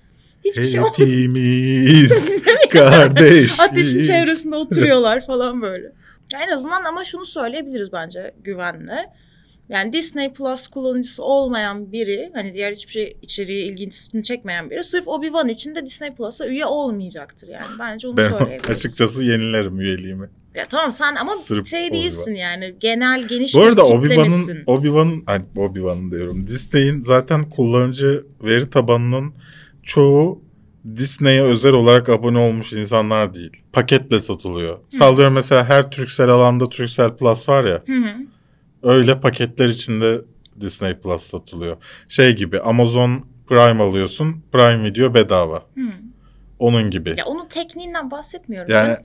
Hiçbir 0.51 0.66
şey 0.66 0.80
olmuyor. 0.80 0.94
Hepimiz 0.99 2.32
kardeşiz. 2.70 3.61
Ateşin 3.61 4.03
çevresinde 4.03 4.57
oturuyorlar 4.57 5.26
falan 5.26 5.62
böyle. 5.62 5.92
Ya 6.32 6.38
en 6.49 6.53
azından 6.53 6.84
ama 6.84 7.05
şunu 7.05 7.24
söyleyebiliriz 7.26 7.92
bence 7.92 8.34
güvenle. 8.44 9.12
Yani 9.68 9.92
Disney 9.92 10.32
Plus 10.32 10.66
kullanıcısı 10.66 11.22
olmayan 11.22 11.92
biri, 11.92 12.30
hani 12.34 12.55
diğer 12.55 12.72
hiçbir 12.72 12.92
şey 12.92 13.16
içeriği 13.22 13.72
ilgisini 13.72 14.22
çekmeyen 14.22 14.70
biri 14.70 14.84
sırf 14.84 15.07
Obi-Wan 15.07 15.51
için 15.51 15.74
de 15.74 15.86
Disney 15.86 16.14
Plus'a 16.14 16.47
üye 16.47 16.66
olmayacaktır 16.66 17.49
yani. 17.49 17.66
Bence 17.78 18.09
onu 18.09 18.16
Ben 18.16 18.30
söyleyebiliriz. 18.30 18.70
açıkçası 18.76 19.24
yenilerim 19.24 19.80
üyeliğimi. 19.80 20.28
Ya 20.55 20.66
tamam 20.70 20.92
sen 20.92 21.14
ama 21.14 21.32
Sırf 21.32 21.66
şey 21.66 21.92
değilsin 21.92 22.34
yani 22.34 22.74
genel 22.80 23.22
geniş 23.28 23.55
Bu 23.55 23.62
arada 23.62 23.82
Obi-Wan'ın. 23.82 24.64
Obi-Wan'ın 24.66 25.22
hani 25.26 25.44
Obi-Wan'ın 25.57 26.11
diyorum. 26.11 26.47
Disney'in 26.47 27.01
zaten 27.01 27.51
kullanıcı 27.51 28.24
veri 28.42 28.70
tabanının 28.70 29.34
çoğu 29.87 30.43
Disney'e 30.97 31.43
özel 31.43 31.72
olarak 31.72 32.09
abone 32.09 32.39
olmuş 32.39 32.72
insanlar 32.72 33.34
değil. 33.34 33.51
Paketle 33.72 34.20
satılıyor. 34.20 34.78
Sallıyorum 34.89 35.34
mesela 35.34 35.68
her 35.68 35.91
Turkcell 35.91 36.28
alanda 36.28 36.68
Turkcell 36.68 37.16
Plus 37.16 37.49
var 37.49 37.64
ya. 37.64 37.82
Hı 37.87 37.93
hı. 37.93 38.14
Öyle 38.82 39.20
paketler 39.20 39.68
içinde 39.68 40.20
Disney 40.61 40.95
Plus 40.95 41.22
satılıyor. 41.22 41.76
Şey 42.09 42.37
gibi 42.37 42.61
Amazon 42.61 43.24
Prime 43.49 43.82
alıyorsun. 43.82 44.43
Prime 44.53 44.84
Video 44.84 45.14
bedava. 45.14 45.57
Hı. 45.57 45.82
Onun 46.59 46.91
gibi. 46.91 47.14
Ya 47.18 47.24
onun 47.26 47.49
tekniğinden 47.49 48.11
bahsetmiyorum. 48.11 48.72
Yani, 48.72 48.97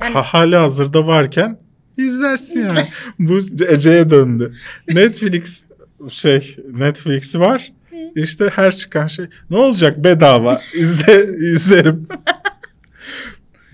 Yani- 0.00 0.14
ha, 0.14 0.22
hali 0.22 0.56
hazırda 0.56 1.06
varken 1.06 1.58
izlersin 1.96 2.60
yani. 2.60 2.88
Bu 3.18 3.38
Ece'ye 3.68 4.10
döndü. 4.10 4.54
Netflix 4.88 5.64
şey 6.08 6.56
Netflix 6.72 7.36
var. 7.36 7.72
İşte 8.16 8.48
her 8.54 8.76
çıkan 8.76 9.06
şey 9.06 9.26
ne 9.50 9.56
olacak 9.58 10.04
bedava 10.04 10.60
izle 10.74 11.24
izlerim. 11.52 12.08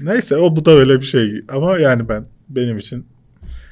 Neyse 0.00 0.36
o 0.36 0.56
bu 0.56 0.64
da 0.64 0.70
öyle 0.70 1.00
bir 1.00 1.06
şey 1.06 1.44
ama 1.48 1.78
yani 1.78 2.08
ben 2.08 2.26
benim 2.48 2.78
için 2.78 3.06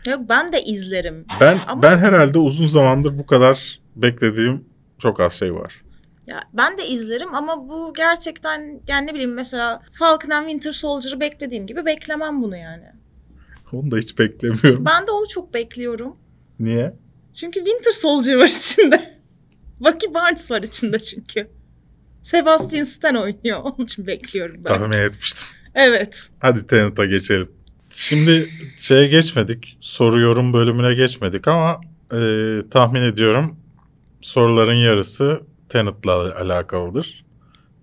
Yok 0.07 0.21
ben 0.29 0.53
de 0.53 0.63
izlerim. 0.63 1.27
ben 1.41 1.59
Ama- 1.69 1.83
ben 1.83 1.99
herhalde 1.99 2.39
uzun 2.39 2.69
zamandır 2.69 3.19
bu 3.19 3.27
kadar 3.27 3.81
beklediğim 3.97 4.65
çok 4.99 5.21
az 5.21 5.33
şey 5.33 5.55
var. 5.55 5.83
Ya 6.27 6.41
ben 6.53 6.79
de 6.79 6.87
izlerim 6.87 7.35
ama 7.35 7.69
bu 7.69 7.93
gerçekten 7.97 8.81
yani 8.89 9.07
ne 9.07 9.13
bileyim 9.15 9.35
mesela 9.35 9.83
Falcon 9.93 10.31
and 10.31 10.45
Winter 10.45 10.73
Soldier'ı 10.73 11.21
beklediğim 11.21 11.67
gibi 11.67 11.87
beklemem 11.87 12.43
bunu 12.43 12.57
yani. 12.57 12.85
Onu 13.73 13.91
da 13.91 13.97
hiç 13.97 14.19
beklemiyorum. 14.19 14.85
Ben 14.85 15.07
de 15.07 15.11
onu 15.11 15.29
çok 15.29 15.55
bekliyorum. 15.55 16.17
Niye? 16.61 16.95
Çünkü 17.33 17.61
Winter 17.65 17.91
Soldier 17.93 18.35
var 18.37 18.45
içinde. 18.49 19.18
Bucky 19.81 20.15
Barnes 20.15 20.51
var 20.51 20.63
içinde 20.63 20.99
çünkü. 20.99 21.49
Sebastian 22.23 22.85
Stan 22.85 23.15
oynuyor. 23.15 23.59
Onun 23.63 23.85
için 23.85 24.07
bekliyorum 24.07 24.57
ben. 24.57 24.63
Tahmin 24.63 24.97
etmiştim. 24.97 25.49
Evet. 25.75 26.29
Hadi 26.39 26.67
Tenet'a 26.67 27.07
geçelim. 27.07 27.49
Şimdi 27.91 28.51
şeye 28.77 29.07
geçmedik. 29.07 29.79
Soru 29.81 30.21
yorum 30.21 30.53
bölümüne 30.53 30.95
geçmedik 30.95 31.49
ama 31.49 31.81
e, 32.13 32.19
tahmin 32.71 33.03
ediyorum 33.03 33.57
soruların 34.21 34.75
yarısı 34.75 35.41
Tenet'la 35.69 36.13
alakalıdır. 36.41 37.25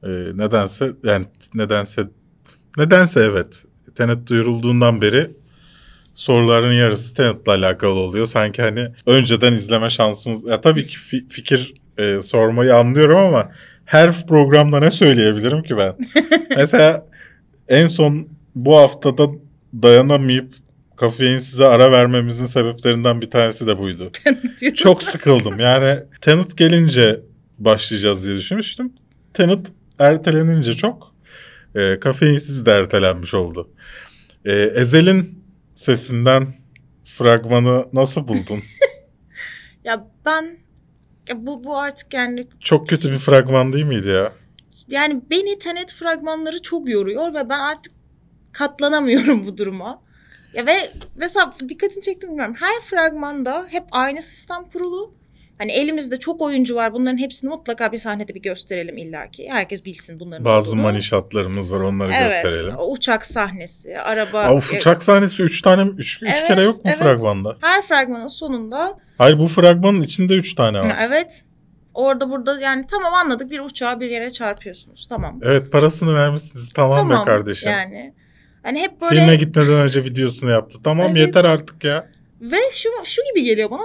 E, 0.04 0.08
nedense 0.10 0.92
yani 1.04 1.26
nedense 1.54 2.10
nedense 2.78 3.20
evet. 3.20 3.66
Tenet 3.96 4.28
duyurulduğundan 4.28 5.02
beri 5.02 5.32
soruların 6.14 6.74
yarısı 6.74 7.14
Tenet'la 7.14 7.52
alakalı 7.52 7.94
oluyor. 7.94 8.26
Sanki 8.26 8.62
hani 8.62 8.88
önceden 9.06 9.54
izleme 9.54 9.90
şansımız... 9.90 10.46
Ya 10.46 10.62
tabii 10.62 10.88
ki 10.88 10.96
fi- 10.96 11.30
fikir 11.30 11.74
e, 11.98 12.22
sormayı 12.22 12.76
anlıyorum 12.76 13.18
ama 13.18 13.52
her 13.86 14.28
programda 14.28 14.80
ne 14.80 14.92
söyleyebilirim 14.92 15.64
ki 15.64 15.78
ben? 15.78 15.96
Mesela 16.58 17.08
en 17.68 17.88
son 17.88 18.28
bu 18.56 18.78
haftada 18.78 19.28
dayanamayıp 19.74 20.54
kafein 20.96 21.38
size 21.38 21.66
ara 21.66 21.92
vermemizin 21.92 22.46
sebeplerinden 22.46 23.22
bir 23.22 23.32
tanesi 23.32 23.68
de 23.68 23.80
buydu. 23.80 24.12
Çok 24.76 25.04
sıkıldım. 25.04 25.60
Yani 25.60 26.00
Tenet 26.22 26.58
gelince 26.58 27.22
başlayacağız 27.58 28.26
diye 28.26 28.36
düşünmüştüm. 28.36 28.94
Tenet 29.34 29.68
ertelenince 30.00 30.74
çok 30.74 31.16
e, 31.76 32.00
kafeinsiz 32.00 32.66
de 32.66 32.72
ertelenmiş 32.72 33.34
oldu. 33.34 33.70
E, 34.46 34.54
Ezel'in 34.54 35.44
sesinden 35.76 36.48
fragmanı 37.06 37.86
nasıl 37.94 38.28
buldun? 38.28 38.60
Ya 39.86 40.08
ben 40.26 40.58
ya 41.30 41.46
bu, 41.46 41.64
bu 41.64 41.78
artık 41.78 42.14
yani 42.14 42.48
Çok 42.60 42.90
kötü 42.90 43.12
bir 43.12 43.18
fragman 43.18 43.74
değil 43.74 43.86
miydi 43.86 44.08
ya? 44.08 44.34
yani 44.88 45.22
beni 45.30 45.60
Tenet 45.60 45.94
fragmanları 45.94 46.62
çok 46.62 46.90
yoruyor 46.90 47.34
ve 47.34 47.50
ben 47.50 47.60
artık 47.60 47.94
katlanamıyorum 48.52 49.46
bu 49.48 49.58
duruma. 49.58 50.02
Ya 50.54 50.66
ve 50.66 50.92
mesela 51.16 51.54
dikkatini 51.70 52.02
çektim 52.02 52.30
bilmiyorum. 52.30 52.56
Her 52.60 52.82
fragmanda 52.82 53.66
hep 53.70 53.84
aynı 53.92 54.22
sistem 54.22 54.64
kurulu 54.74 55.14
Hani 55.58 55.72
elimizde 55.72 56.20
çok 56.20 56.42
oyuncu 56.42 56.76
var. 56.76 56.94
Bunların 56.94 57.18
hepsini 57.18 57.50
mutlaka 57.50 57.92
bir 57.92 57.98
sahnede 57.98 58.36
bir 58.36 58.42
gösterelim 58.42 58.98
illaki. 58.98 59.50
Herkes 59.52 59.86
bilsin 59.86 60.20
bunların 60.20 60.46
Bazı 60.46 60.70
olduğunu. 60.70 60.82
money 60.82 61.02
shotlarımız 61.02 61.74
var 61.74 61.80
onları 61.80 62.12
Evet. 62.14 62.44
gösterelim. 62.44 62.76
o 62.78 62.92
Uçak 62.92 63.26
sahnesi, 63.26 64.00
araba. 64.00 64.40
Aa, 64.42 64.56
uçak 64.56 65.04
sahnesi 65.04 65.44
3 65.44 65.62
tane 65.62 65.82
3 65.92 66.24
üç 66.24 66.30
Evet, 66.30 66.48
kere 66.48 66.62
yok 66.64 66.76
mu 66.76 66.82
evet. 66.86 66.98
fragmanda? 66.98 67.58
Her 67.62 67.82
fragmanın 67.82 68.28
sonunda 68.28 68.98
Hayır 69.18 69.40
bu 69.40 69.48
fragmanın 69.48 70.02
içinde 70.02 70.34
3 70.34 70.56
tane 70.56 70.80
var. 70.80 70.98
evet. 71.02 71.44
Orada 71.94 72.30
burada 72.30 72.60
yani 72.60 72.84
tamam 72.92 73.14
anladık 73.14 73.52
bir 73.52 73.60
uçağı 73.60 74.00
bir 74.00 74.10
yere 74.10 74.32
çarpıyorsunuz. 74.32 75.08
Tamam. 75.10 75.40
Evet 75.44 75.72
parasını 75.72 76.16
vermişsiniz 76.16 76.74
tamam, 76.74 76.98
tamam 76.98 77.22
be 77.22 77.26
kardeşim. 77.32 77.72
Yani. 77.72 78.14
Hani 78.64 78.80
hep 78.82 79.02
böyle 79.02 79.20
Filme 79.20 79.36
gitmeden 79.36 79.74
önce 79.74 80.04
videosunu 80.04 80.50
yaptı. 80.50 80.78
Tamam 80.84 81.08
Evet. 81.08 81.18
yeter 81.28 81.46
artık 81.46 81.84
ya. 81.84 82.10
Ve 82.42 82.58
şu 82.72 82.90
şu 83.04 83.22
gibi 83.34 83.44
geliyor 83.46 83.72
bana. 83.72 83.82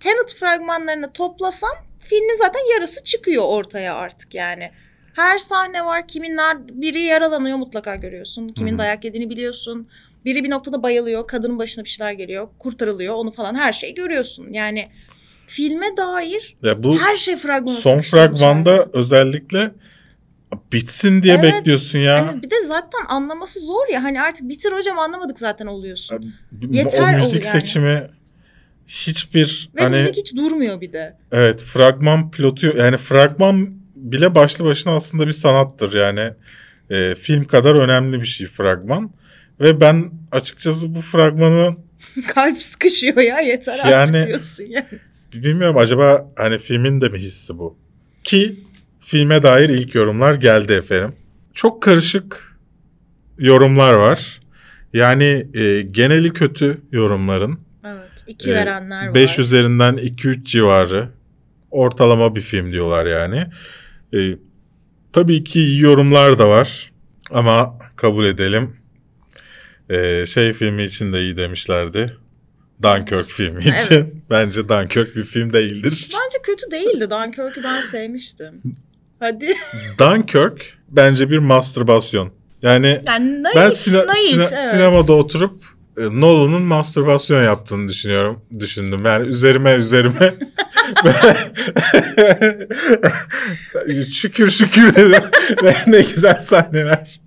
Tenet 0.00 0.34
fragmanlarını 0.40 1.12
toplasan 1.12 1.70
filmin 2.00 2.36
zaten 2.38 2.60
yarısı 2.74 3.04
çıkıyor 3.04 3.44
ortaya 3.44 3.94
artık 3.94 4.34
yani. 4.34 4.70
Her 5.14 5.38
sahne 5.38 5.84
var. 5.84 6.08
Kiminler 6.08 6.68
biri 6.68 7.00
yaralanıyor 7.00 7.56
mutlaka 7.58 7.94
görüyorsun. 7.94 8.48
Kimin 8.48 8.70
Hı 8.70 8.74
hı. 8.74 8.78
dayak 8.78 9.04
yediğini 9.04 9.30
biliyorsun. 9.30 9.88
Biri 10.24 10.44
bir 10.44 10.50
noktada 10.50 10.82
bayılıyor. 10.82 11.26
Kadının 11.26 11.58
başına 11.58 11.84
bir 11.84 11.88
şeyler 11.88 12.12
geliyor. 12.12 12.48
Kurtarılıyor. 12.58 13.14
Onu 13.14 13.30
falan 13.30 13.54
her 13.54 13.72
şeyi 13.72 13.94
görüyorsun. 13.94 14.52
Yani 14.52 14.88
filme 15.46 15.96
dair 15.96 16.54
Ya 16.62 16.82
bu 16.82 16.98
her 17.00 17.16
şey 17.16 17.36
fragmana 17.36 17.74
son 17.76 18.00
fragmanda 18.00 18.72
abi. 18.72 18.90
özellikle 18.92 19.70
bitsin 20.72 21.22
diye 21.22 21.34
Evet. 21.34 21.54
bekliyorsun 21.54 21.98
ya. 21.98 22.16
Yani 22.16 22.42
bir 22.42 22.50
de 22.50 22.64
zaten 22.66 23.00
anlaması 23.08 23.60
zor 23.60 23.88
ya. 23.92 24.02
Hani 24.02 24.20
artık 24.22 24.48
bitir 24.48 24.72
hocam 24.72 24.98
anlamadık 24.98 25.38
zaten 25.38 25.66
oluyorsun. 25.66 26.16
Abi, 26.52 26.76
Yeter 26.76 27.14
o 27.18 27.22
müzik 27.22 27.44
yani. 27.44 27.60
seçimi 27.60 28.10
hiçbir 28.86 29.70
Ve 29.76 29.82
hani 29.82 29.96
müzik 29.96 30.16
hiç 30.16 30.36
durmuyor 30.36 30.80
bir 30.80 30.92
de. 30.92 31.16
evet 31.32 31.62
fragman 31.62 32.30
pilotu 32.30 32.76
yani 32.76 32.96
fragman 32.96 33.74
bile 33.96 34.34
başlı 34.34 34.64
başına 34.64 34.92
aslında 34.92 35.26
bir 35.26 35.32
sanattır. 35.32 35.92
Yani 35.98 36.30
e, 36.90 37.14
film 37.14 37.44
kadar 37.44 37.74
önemli 37.74 38.20
bir 38.20 38.26
şey 38.26 38.46
fragman. 38.46 39.10
Ve 39.60 39.80
ben 39.80 40.10
açıkçası 40.32 40.94
bu 40.94 41.00
fragmanı 41.00 41.76
Kalp 42.34 42.58
sıkışıyor 42.62 43.16
ya 43.16 43.40
yeter 43.40 43.78
Yani- 43.78 43.94
artık 43.94 44.26
diyorsun 44.26 44.64
yani. 44.64 44.86
bilmiyorum 45.34 45.76
acaba 45.78 46.32
hani 46.36 46.58
filmin 46.58 47.00
de 47.00 47.08
mi 47.08 47.18
hissi 47.18 47.58
bu? 47.58 47.76
Ki 48.24 48.60
filme 49.00 49.42
dair 49.42 49.68
ilk 49.68 49.94
yorumlar 49.94 50.34
geldi 50.34 50.72
efendim. 50.72 51.14
Çok 51.54 51.82
karışık 51.82 52.56
yorumlar 53.38 53.94
var. 53.94 54.40
Yani 54.92 55.46
e, 55.54 55.82
geneli 55.82 56.32
kötü 56.32 56.82
yorumların 56.92 57.58
Evet. 57.86 58.24
iki 58.26 58.50
Ee, 58.50 58.54
verenler 58.54 59.06
var. 59.08 59.14
5 59.14 59.38
üzerinden 59.38 59.94
2-3 59.96 60.44
civarı 60.44 61.08
ortalama 61.70 62.36
bir 62.36 62.40
film 62.40 62.72
diyorlar 62.72 63.06
yani. 63.06 63.46
Ee, 64.14 64.38
tabii 65.12 65.44
ki 65.44 65.60
iyi 65.60 65.80
yorumlar 65.82 66.38
da 66.38 66.48
var 66.48 66.92
ama 67.30 67.78
kabul 67.96 68.24
edelim. 68.24 68.76
Ee, 69.90 70.24
şey 70.26 70.52
filmi 70.52 70.82
için 70.84 71.12
de 71.12 71.20
iyi 71.20 71.36
demişlerdi. 71.36 72.16
Dunkirk 72.82 73.26
filmi 73.30 73.60
için. 73.64 74.24
Bence 74.30 74.68
Dunkirk 74.68 75.16
bir 75.16 75.22
film 75.22 75.52
değildir. 75.52 76.08
Bence 76.12 76.38
kötü 76.42 76.70
değildi. 76.70 77.10
Dunkirk'ü 77.10 77.64
ben 77.64 77.80
sevmiştim. 77.80 78.62
Hadi. 79.20 79.54
Dunkirk 79.98 80.78
bence 80.88 81.30
bir 81.30 81.38
mastürbasyon. 81.38 82.32
Yani 82.62 83.00
Yani 83.06 83.42
naif, 83.42 83.56
ben 83.56 83.70
sine- 83.70 84.06
naif, 84.06 84.18
sine- 84.30 84.42
evet. 84.48 84.60
sinemada 84.60 85.12
oturup 85.12 85.75
Nolan'ın 85.96 86.62
mastürbasyon 86.62 87.44
yaptığını 87.44 87.88
düşünüyorum. 87.88 88.40
Düşündüm. 88.60 89.04
Yani 89.04 89.28
üzerime 89.28 89.74
üzerime 89.74 90.34
şükür 94.12 94.50
şükür 94.50 94.94
dedim. 94.94 95.22
Ne 95.86 96.00
güzel 96.00 96.34
sahneler. 96.34 97.20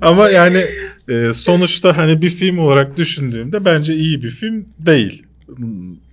Ama 0.00 0.28
yani 0.30 0.64
e, 1.08 1.32
sonuçta 1.32 1.96
hani 1.96 2.22
bir 2.22 2.30
film 2.30 2.58
olarak 2.58 2.96
düşündüğümde 2.96 3.64
bence 3.64 3.94
iyi 3.94 4.22
bir 4.22 4.30
film 4.30 4.66
değil. 4.78 5.26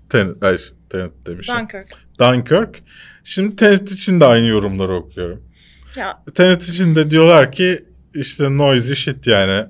Tenet, 0.10 0.44
ay, 0.44 0.58
Tenet 0.90 1.12
demişim. 1.28 1.56
Dunkirk. 1.56 1.88
Dunkirk. 2.20 2.80
Şimdi 3.24 3.56
Tenet 3.56 3.92
için 3.92 4.20
de 4.20 4.26
aynı 4.26 4.48
yorumları 4.48 4.96
okuyorum. 4.96 5.44
Ya 5.96 6.24
Tenet 6.36 6.64
için 6.64 6.96
de 6.96 7.10
diyorlar 7.10 7.52
ki 7.52 7.86
işte 8.14 8.58
noisy 8.58 8.94
shit 8.94 9.28
yani. 9.28 9.66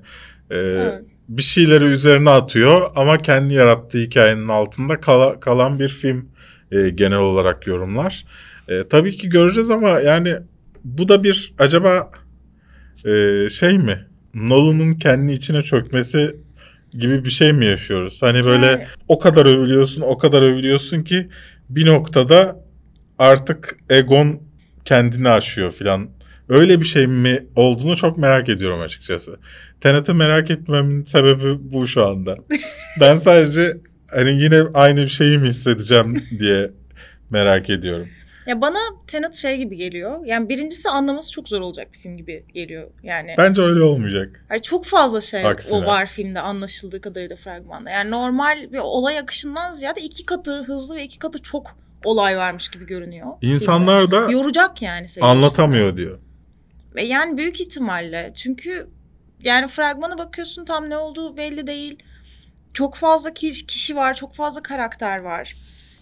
Ee, 0.52 0.56
Evet. 0.56 1.02
Bir 1.30 1.42
şeyleri 1.44 1.84
üzerine 1.86 2.30
atıyor 2.30 2.92
ama 2.96 3.18
kendi 3.18 3.54
yarattığı 3.54 3.98
hikayenin 3.98 4.48
altında 4.48 5.00
kala- 5.00 5.40
kalan 5.40 5.80
bir 5.80 5.90
film 5.90 6.30
e, 6.72 6.90
genel 6.90 7.18
olarak 7.20 7.68
yorumlar. 7.68 8.26
E, 8.68 8.88
tabii 8.90 9.18
ki 9.18 9.30
göreceğiz 9.30 9.72
ama 9.72 9.90
yani 9.90 10.36
bu 10.84 11.08
da 11.10 11.24
bir 11.24 11.54
acaba 11.60 12.12
e, 13.06 13.48
şey 13.50 13.78
mi? 13.78 14.08
Nolan'ın 14.34 14.94
kendi 14.94 15.32
içine 15.32 15.62
çökmesi 15.62 16.36
gibi 16.94 17.26
bir 17.26 17.30
şey 17.30 17.54
mi 17.54 17.66
yaşıyoruz? 17.66 18.22
Hani 18.22 18.46
böyle 18.46 18.66
Yani- 18.66 18.86
o 19.08 19.20
kadar 19.20 19.46
övülüyorsun, 19.46 20.02
o 20.02 20.18
kadar 20.18 20.42
övülüyorsun 20.42 21.04
ki 21.04 21.30
bir 21.70 21.86
noktada 21.86 22.64
artık 23.20 23.78
egon 23.90 24.42
kendini 24.86 25.30
aşıyor 25.30 25.72
filan. 25.72 26.10
Öyle 26.50 26.80
bir 26.80 26.86
şey 26.86 27.08
mi 27.08 27.46
olduğunu 27.56 27.96
çok 27.96 28.18
merak 28.18 28.50
ediyorum 28.50 28.82
açıkçası. 28.82 29.38
Tenet'i 29.82 30.14
merak 30.14 30.52
etmemin 30.52 31.04
sebebi 31.04 31.74
bu 31.74 31.88
şu 31.88 32.06
anda. 32.08 32.38
ben 33.02 33.16
sadece 33.16 33.78
hani 34.12 34.42
yine 34.44 34.62
aynı 34.74 35.02
bir 35.02 35.08
şeyi 35.10 35.38
mi 35.38 35.48
hissedeceğim 35.48 36.24
diye 36.40 36.72
merak 37.30 37.70
ediyorum. 37.70 38.08
Ya 38.48 38.62
bana 38.62 38.78
Tenet 39.08 39.36
şey 39.36 39.58
gibi 39.58 39.78
geliyor. 39.78 40.26
Yani 40.26 40.50
birincisi 40.50 40.90
anlaması 40.90 41.32
çok 41.32 41.50
zor 41.50 41.62
olacak 41.62 41.88
bir 41.94 41.98
film 42.00 42.18
gibi 42.18 42.46
geliyor. 42.54 42.88
Yani 43.04 43.36
Bence 43.38 43.62
öyle 43.62 43.82
olmayacak. 43.82 44.46
yani 44.50 44.62
çok 44.62 44.86
fazla 44.86 45.22
şey 45.22 45.46
Aksine. 45.46 45.78
o 45.78 45.86
var 45.86 46.06
filmde 46.06 46.40
anlaşıldığı 46.40 47.02
kadarıyla 47.02 47.36
fragmanda. 47.36 47.90
Yani 47.90 48.12
normal 48.12 48.72
bir 48.74 48.78
olay 48.78 49.20
akışından 49.20 49.72
ziyade 49.72 50.02
iki 50.02 50.26
katı 50.26 50.64
hızlı 50.64 50.96
ve 50.96 51.04
iki 51.04 51.20
katı 51.20 51.42
çok 51.42 51.76
olay 52.06 52.38
varmış 52.38 52.70
gibi 52.70 52.86
görünüyor. 52.86 53.28
İnsanlar 53.42 54.12
da 54.12 54.20
filmde. 54.20 54.34
yoracak 54.34 54.82
yani 54.82 54.98
seyircisini. 55.08 55.26
anlatamıyor 55.26 55.98
diyor. 55.98 56.20
Yani 57.04 57.38
büyük 57.38 57.62
ihtimalle 57.62 58.32
çünkü 58.36 58.88
yani 59.44 59.68
fragmana 59.68 60.18
bakıyorsun 60.18 60.66
tam 60.66 60.90
ne 60.90 60.98
olduğu 60.98 61.38
belli 61.38 61.68
değil. 61.68 62.04
Çok 62.74 62.96
fazla 62.96 63.34
ki- 63.34 63.66
kişi 63.68 63.96
var, 63.96 64.14
çok 64.14 64.34
fazla 64.34 64.64
karakter 64.64 65.18
var. 65.20 65.56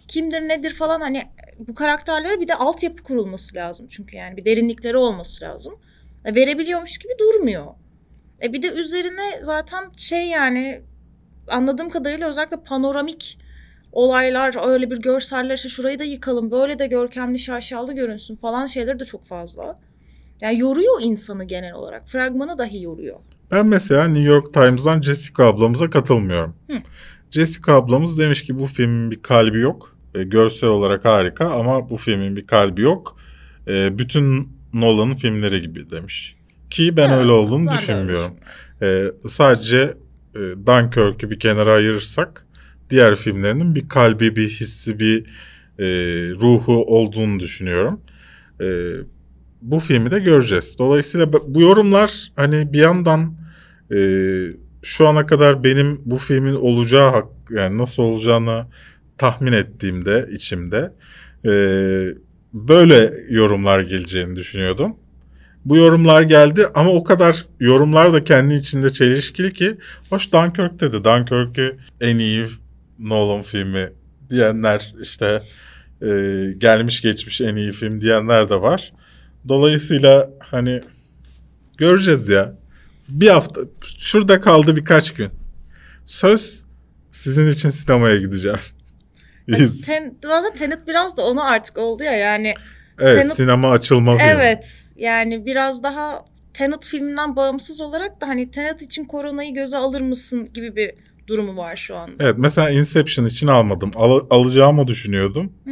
Kimdir 0.08 0.42
nedir 0.42 0.74
falan 0.74 1.02
hani 1.02 1.24
bu 1.60 1.76
karakterlere 1.76 2.42
bir 2.42 2.48
de 2.48 2.56
altyapı 2.56 3.04
kurulması 3.04 3.56
lazım 3.56 3.88
çünkü 3.90 4.16
yani 4.18 4.38
bir 4.38 4.46
derinlikleri 4.46 4.98
olması 4.98 5.46
lazım. 5.46 5.74
E, 6.26 6.36
verebiliyormuş 6.36 6.98
gibi 6.98 7.14
durmuyor. 7.20 7.66
E 8.44 8.54
bir 8.54 8.62
de 8.62 8.68
üzerine 8.72 9.42
zaten 9.42 9.92
şey 9.98 10.28
yani 10.28 10.82
anladığım 11.48 11.90
kadarıyla 11.90 12.28
özellikle 12.30 12.58
panoramik 12.64 13.38
olaylar 13.92 14.68
öyle 14.70 14.92
bir 14.92 14.98
görseller 14.98 15.56
işte 15.56 15.70
şurayı 15.70 16.00
da 16.00 16.04
yıkalım 16.04 16.52
böyle 16.52 16.80
de 16.80 16.88
görkemli 16.88 17.40
şaşalı 17.40 17.94
görünsün 17.94 18.36
falan 18.36 18.68
şeyleri 18.68 19.00
de 19.00 19.06
çok 19.06 19.26
fazla. 19.26 19.80
Yani 20.42 20.60
yoruyor 20.60 21.02
insanı 21.02 21.44
genel 21.44 21.74
olarak. 21.74 22.10
Fragmanı 22.10 22.58
dahi 22.58 22.82
yoruyor. 22.82 23.16
Ben 23.52 23.66
mesela 23.68 24.08
New 24.08 24.30
York 24.34 24.54
Times'dan 24.54 25.02
Jessica 25.02 25.46
ablamıza 25.46 25.90
katılmıyorum. 25.90 26.56
Hı. 26.70 26.78
Jessica 27.32 27.74
ablamız 27.74 28.20
demiş 28.20 28.44
ki 28.44 28.60
bu 28.60 28.66
filmin 28.66 29.12
bir 29.12 29.22
kalbi 29.22 29.60
yok. 29.60 29.96
E, 30.16 30.24
görsel 30.24 30.70
olarak 30.70 31.06
harika 31.06 31.52
ama 31.52 31.90
bu 31.90 31.98
filmin 31.98 32.36
bir 32.36 32.48
kalbi 32.48 32.82
yok. 32.82 33.18
E, 33.68 33.98
bütün 33.98 34.50
Nolan'ın 34.74 35.16
filmleri 35.16 35.62
gibi 35.62 35.92
demiş. 35.92 36.36
Ki 36.70 36.98
ben 36.98 37.10
Evet, 37.10 37.20
öyle 37.20 37.32
olduğunu 37.32 37.68
ben 37.68 37.74
düşünmüyorum. 37.74 38.34
E, 38.82 39.06
sadece 39.28 39.98
e, 40.36 40.40
Dunkirk'ü 40.40 41.30
bir 41.30 41.40
kenara 41.40 41.74
ayırırsak 41.74 42.46
diğer 42.90 43.16
filmlerinin 43.16 43.76
bir 43.76 43.90
kalbi, 43.90 44.36
bir 44.36 44.50
hissi, 44.50 45.00
bir 45.00 45.26
e, 45.80 45.86
ruhu 46.30 46.86
olduğunu 46.86 47.40
düşünüyorum. 47.40 48.02
E, 48.62 48.66
bu 49.66 49.80
filmi 49.80 50.12
de 50.12 50.20
göreceğiz. 50.20 50.76
Dolayısıyla 50.78 51.34
bu- 51.34 51.62
yorumlar 51.62 52.32
hani 52.36 52.74
bir 52.74 52.80
yandan 52.80 53.36
e, 53.96 54.00
şu 54.84 55.08
ana 55.08 55.26
kadar 55.26 55.64
benim 55.64 56.00
bu 56.06 56.18
filmin 56.18 56.56
olacağı 56.56 57.12
hak, 57.12 57.28
yani 57.50 57.78
nasıl 57.78 58.04
olacağını 58.04 58.66
tahmin 59.18 59.54
ettiğimde 59.54 60.30
içimde 60.32 60.94
e, 61.46 61.52
böyle 62.54 63.14
yorumlar 63.30 63.80
geleceğini 63.80 64.36
düşünüyordum. 64.36 64.96
Bu 65.66 65.78
yorumlar 65.78 66.22
geldi 66.22 66.68
ama 66.76 66.90
o 66.90 67.04
kadar 67.04 67.46
yorumlar 67.60 68.14
da 68.14 68.24
kendi 68.24 68.54
içinde 68.54 68.90
çelişkili 68.90 69.54
ki 69.54 69.78
hoş 70.10 70.34
Dunkirk 70.34 70.80
dedi. 70.80 71.04
Dunkirk'ü 71.04 71.78
en 72.02 72.18
iyi 72.18 72.46
Nolan 73.00 73.44
filmi 73.44 73.90
diyenler 74.30 74.94
işte 75.02 75.42
e, 76.02 76.08
gelmiş 76.58 77.02
geçmiş 77.02 77.42
en 77.42 77.56
iyi 77.56 77.72
film 77.72 78.02
diyenler 78.02 78.50
de 78.50 78.62
var. 78.62 78.94
Dolayısıyla 79.50 80.30
hani 80.40 80.82
göreceğiz 81.78 82.30
ya. 82.30 82.54
Bir 83.10 83.28
hafta 83.28 83.62
şurada 83.98 84.40
kaldı 84.40 84.76
birkaç 84.76 85.14
gün. 85.14 85.30
Söz 86.06 86.66
sizin 87.12 87.52
için 87.52 87.70
sinemaya 87.70 88.16
gideceğim. 88.18 88.58
Ten, 89.86 90.18
bazen 90.24 90.54
Tenet 90.56 90.88
biraz 90.88 91.18
da 91.18 91.22
onu 91.26 91.44
artık 91.44 91.78
oldu 91.78 92.04
ya 92.04 92.12
yani. 92.12 92.54
evet 93.00 93.18
Tenet- 93.26 93.34
sinema 93.36 93.72
açılmaz. 93.72 94.22
yani. 94.22 94.32
Evet 94.36 94.94
yani 94.98 95.46
biraz 95.46 95.84
daha 95.84 96.26
Tenet 96.54 96.86
filminden 96.88 97.36
bağımsız 97.36 97.82
olarak 97.82 98.22
da 98.22 98.28
hani 98.28 98.52
Tenet 98.52 98.82
için 98.82 99.06
koronayı 99.06 99.54
göze 99.54 99.78
alır 99.78 100.02
mısın 100.02 100.50
gibi 100.54 100.76
bir 100.76 100.92
durumu 101.28 101.58
var 101.58 101.76
şu 101.76 101.96
anda. 101.96 102.24
Evet 102.24 102.36
mesela 102.38 102.70
Inception 102.70 103.26
için 103.26 103.48
almadım. 103.48 103.92
Al- 103.96 104.28
alacağımı 104.30 104.88
düşünüyordum. 104.88 105.54
Hı. 105.66 105.72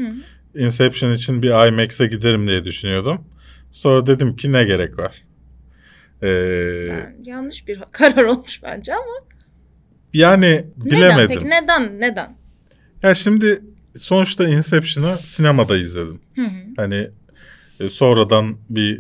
Inception 0.60 1.14
için 1.14 1.42
bir 1.42 1.68
IMAX'e 1.68 2.06
giderim 2.08 2.48
diye 2.48 2.66
düşünüyordum. 2.66 3.26
Sonra 3.74 4.06
dedim 4.06 4.36
ki 4.36 4.52
ne 4.52 4.64
gerek 4.64 5.00
var? 5.00 5.24
Ee, 6.22 6.28
Yani 6.30 7.16
yanlış 7.24 7.68
bir 7.68 7.80
karar 7.92 8.24
olmuş 8.24 8.64
bence 8.64 8.94
ama 8.94 9.14
yani 10.14 10.46
neden 10.78 10.86
bilemedim. 10.86 11.28
peki 11.28 11.50
neden 11.50 12.00
neden? 12.02 12.36
Ya 13.04 13.14
şimdi 13.14 13.62
sonuçta 13.96 14.48
Inception'ı 14.50 15.18
sinemada 15.24 15.78
izledim. 15.78 16.20
Hı 16.36 16.42
hı, 16.42 16.48
Hani 16.78 17.10
e, 17.80 17.90
sonradan 17.90 18.58
bir 18.70 19.00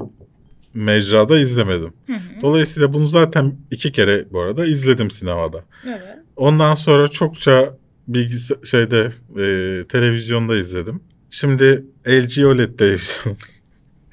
mecrada 0.73 1.39
izlemedim. 1.39 1.93
hı 2.07 2.13
hı. 2.13 2.41
Dolayısıyla 2.41 2.93
bunu 2.93 3.07
zaten 3.07 3.55
iki 3.71 3.91
kere 3.91 4.25
bu 4.31 4.41
arada 4.41 4.65
izledim 4.65 5.11
sinemada. 5.11 5.63
Evet. 5.87 6.17
Ondan 6.35 6.75
sonra 6.75 7.07
çokça 7.07 7.77
bilgisi 8.07 8.55
şeyde 8.63 9.11
e, 9.39 9.83
televizyonda 9.87 10.55
izledim. 10.57 11.03
Şimdi 11.29 11.85
LG 12.07 12.45
OLED 12.45 12.77
televizyon 12.79 13.37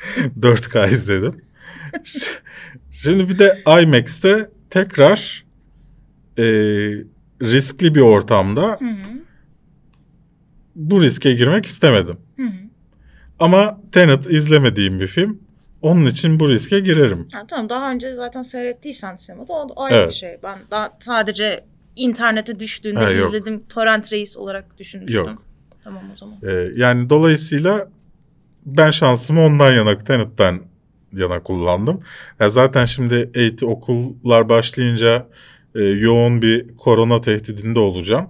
4K 0.41 0.89
izledim. 0.91 1.37
Şimdi 2.91 3.29
bir 3.29 3.39
de 3.39 3.63
IMAX'te 3.83 4.51
tekrar 4.71 5.45
e, 6.39 6.43
riskli 7.43 7.95
bir 7.95 8.01
ortamda 8.01 8.63
Hı 8.63 8.85
hı, 8.85 9.21
bu 10.77 11.03
riske 11.03 11.33
girmek 11.35 11.67
istemedim. 11.67 12.17
hı 12.37 12.43
hı. 12.43 12.51
Ama 13.39 13.81
Tenet 13.93 14.27
izlemediğim 14.31 15.01
bir 15.01 15.07
film. 15.07 15.39
Onun 15.83 16.07
için 16.07 16.41
bu 16.41 16.49
riske 16.49 16.81
girerim. 16.81 17.29
Ha, 17.33 17.45
tamam 17.49 17.69
daha 17.69 17.93
önce 17.93 18.15
zaten 18.15 18.43
seyrettiysen 18.43 19.17
sinemada 19.17 19.53
o 19.53 19.69
da 19.69 19.73
ayrı 19.77 19.97
Evet. 19.97 20.09
bir 20.11 20.15
şey. 20.15 20.39
Ben 20.43 20.59
daha 20.71 20.91
sadece 21.01 21.65
internete 21.97 22.61
düştüğünde 22.61 23.01
Ha, 23.01 23.11
izledim 23.11 23.63
torrent 23.69 24.13
reis 24.13 24.37
olarak 24.37 24.79
düşünmüştüm. 24.79 25.25
Yok. 25.27 25.43
Tamam 25.85 26.03
o 26.13 26.17
zaman. 26.17 26.37
Ee, 26.43 26.71
yani 26.77 27.11
dolayısıyla 27.11 27.89
ben 28.67 28.91
şansımı 28.91 29.45
ondan 29.45 29.73
yana, 29.73 29.97
Tenet'ten 29.97 30.61
yana 31.13 31.43
kullandım. 31.43 32.01
Ya 32.41 32.51
zaten 32.51 32.85
şimdi 32.85 33.31
eğitim 33.35 33.69
okullar 33.69 34.49
başlayınca 34.49 35.29
e, 35.75 35.81
yoğun 35.81 36.43
bir 36.43 36.77
korona 36.77 37.21
tehdidinde 37.21 37.79
olacağım. 37.79 38.29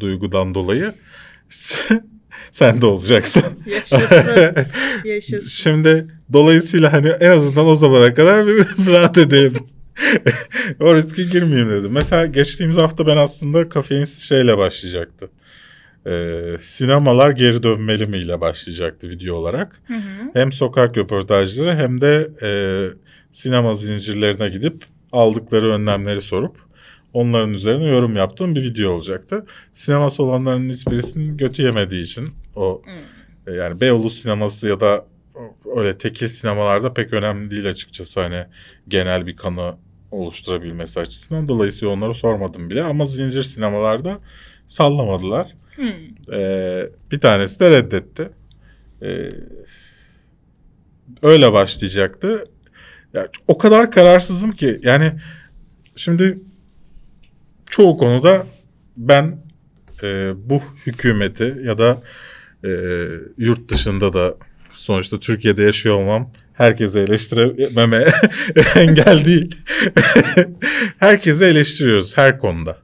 Duygudan 0.00 0.54
dolayı. 0.54 0.94
Sen 2.50 2.80
de 2.80 2.86
olacaksın. 2.86 3.42
Yaşasın. 3.66 4.54
Yaşasın. 5.04 5.48
Şimdi 5.48 6.06
dolayısıyla 6.32 6.92
hani 6.92 7.08
en 7.08 7.30
azından 7.30 7.66
o 7.66 7.74
zamana 7.74 8.14
kadar 8.14 8.46
bir 8.46 8.66
rahat 8.92 9.18
edelim. 9.18 9.54
o 10.80 10.94
riske 10.94 11.22
girmeyeyim 11.22 11.70
dedim. 11.70 11.92
Mesela 11.92 12.26
geçtiğimiz 12.26 12.76
hafta 12.76 13.06
ben 13.06 13.16
aslında 13.16 13.68
kafeinsiz 13.68 14.22
şeyle 14.22 14.58
başlayacaktı. 14.58 15.30
Ee, 16.06 16.56
sinemalar 16.60 17.30
geri 17.30 17.62
dönmeli 17.62 18.06
mi 18.06 18.18
ile 18.18 18.40
başlayacaktı 18.40 19.08
video 19.08 19.34
olarak. 19.36 19.80
Hı 19.86 19.94
hı. 19.94 20.30
Hem 20.32 20.52
sokak 20.52 20.96
röportajları 20.98 21.76
hem 21.76 22.00
de 22.00 22.30
e, 22.42 22.50
sinema 23.30 23.74
zincirlerine 23.74 24.48
gidip 24.48 24.84
aldıkları 25.12 25.70
önlemleri 25.70 26.20
sorup 26.20 26.56
onların 27.12 27.52
üzerine 27.52 27.88
yorum 27.88 28.16
yaptığım 28.16 28.54
bir 28.54 28.62
video 28.62 28.90
olacaktı. 28.90 29.46
Sineması 29.72 30.22
olanların 30.22 30.68
hiçbirisinin 30.68 31.36
götü 31.36 31.62
yemediği 31.62 32.02
için 32.02 32.28
o 32.56 32.82
e, 33.46 33.52
yani 33.52 33.80
Beyoğlu 33.80 34.10
sineması 34.10 34.68
ya 34.68 34.80
da 34.80 35.06
öyle 35.76 35.98
tekil 35.98 36.26
sinemalarda 36.26 36.94
pek 36.94 37.12
önemli 37.12 37.50
değil 37.50 37.68
açıkçası 37.68 38.20
hani 38.20 38.44
genel 38.88 39.26
bir 39.26 39.36
kanı 39.36 39.76
oluşturabilmesi 40.10 41.00
açısından. 41.00 41.48
Dolayısıyla 41.48 41.94
onları 41.94 42.14
sormadım 42.14 42.70
bile 42.70 42.82
ama 42.84 43.06
zincir 43.06 43.42
sinemalarda 43.42 44.18
sallamadılar. 44.66 45.54
Hı. 45.76 45.92
Ee, 46.36 46.90
bir 47.12 47.20
tanesi 47.20 47.60
de 47.60 47.70
reddetti. 47.70 48.30
Ee, 49.02 49.30
öyle 51.22 51.52
başlayacaktı. 51.52 52.44
Ya, 53.14 53.28
o 53.48 53.58
kadar 53.58 53.90
kararsızım 53.90 54.52
ki 54.52 54.80
yani 54.82 55.12
şimdi 55.96 56.38
çoğu 57.70 57.96
konuda 57.96 58.46
ben 58.96 59.38
e, 60.02 60.32
bu 60.36 60.62
hükümeti 60.86 61.56
ya 61.64 61.78
da 61.78 62.02
e, 62.64 62.68
yurt 63.38 63.68
dışında 63.68 64.12
da 64.12 64.36
sonuçta 64.72 65.20
Türkiye'de 65.20 65.62
yaşıyor 65.62 65.94
olmam 65.94 66.32
herkese 66.54 67.00
eleştirememe 67.00 68.06
engel 68.76 69.24
değil. 69.24 69.56
Herkese 70.98 71.46
eleştiriyoruz 71.46 72.16
her 72.16 72.38
konuda. 72.38 72.83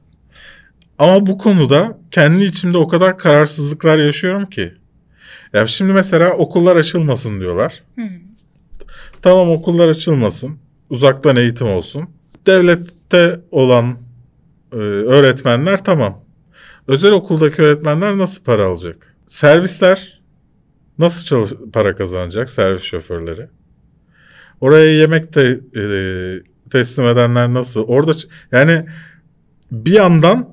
Ama 1.01 1.25
bu 1.25 1.37
konuda 1.37 1.97
kendi 2.11 2.43
içimde 2.43 2.77
o 2.77 2.87
kadar 2.87 3.17
kararsızlıklar 3.17 3.97
yaşıyorum 3.97 4.45
ki. 4.45 4.73
Ya 5.53 5.67
şimdi 5.67 5.93
mesela 5.93 6.31
okullar 6.33 6.75
açılmasın 6.75 7.39
diyorlar. 7.39 7.83
Hı. 7.95 8.01
Tamam 9.21 9.49
okullar 9.49 9.87
açılmasın. 9.89 10.57
Uzaktan 10.89 11.35
eğitim 11.35 11.67
olsun. 11.67 12.09
Devlette 12.47 13.39
olan 13.51 13.97
e, 14.73 14.75
öğretmenler 14.75 15.83
tamam. 15.83 16.23
Özel 16.87 17.11
okuldaki 17.11 17.61
öğretmenler 17.61 18.17
nasıl 18.17 18.43
para 18.43 18.65
alacak? 18.65 19.15
Servisler 19.25 20.21
nasıl 20.97 21.25
çalış- 21.25 21.71
para 21.73 21.95
kazanacak? 21.95 22.49
Servis 22.49 22.83
şoförleri. 22.83 23.47
Oraya 24.61 24.91
yemek 24.97 25.35
de 25.35 25.59
e, 25.75 25.83
teslim 26.69 27.07
edenler 27.07 27.53
nasıl? 27.53 27.83
Orada 27.87 28.11
yani 28.51 28.85
bir 29.71 29.93
yandan 29.93 30.50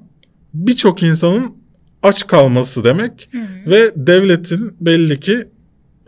birçok 0.66 1.02
insanın 1.02 1.56
aç 2.02 2.26
kalması 2.26 2.84
demek 2.84 3.28
Hı 3.32 3.38
hı. 3.38 3.70
ve 3.70 3.92
devletin 3.96 4.76
belli 4.80 5.20
ki 5.20 5.48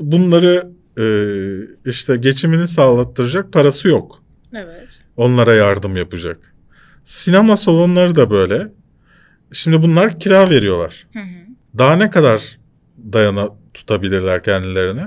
bunları 0.01 0.69
e, 0.99 1.05
işte 1.91 2.17
geçimini 2.17 2.69
sağlattıracak 2.69 3.53
parası 3.53 3.89
yok. 3.89 4.23
Evet. 4.55 5.01
Onlara 5.17 5.55
yardım 5.55 5.97
yapacak. 5.97 6.55
Sinema 7.05 7.57
salonları 7.57 8.17
da 8.17 8.31
böyle. 8.31 8.69
Şimdi 9.53 9.83
bunlar 9.83 10.19
kira 10.21 10.51
veriyorlar. 10.51 11.07
Hı 11.13 11.19
hı. 11.19 11.25
Daha 11.79 11.97
ne 11.97 12.11
kadar 12.11 12.59
dayana 13.13 13.49
tutabilirler 13.75 14.43
kendilerini? 14.43 15.03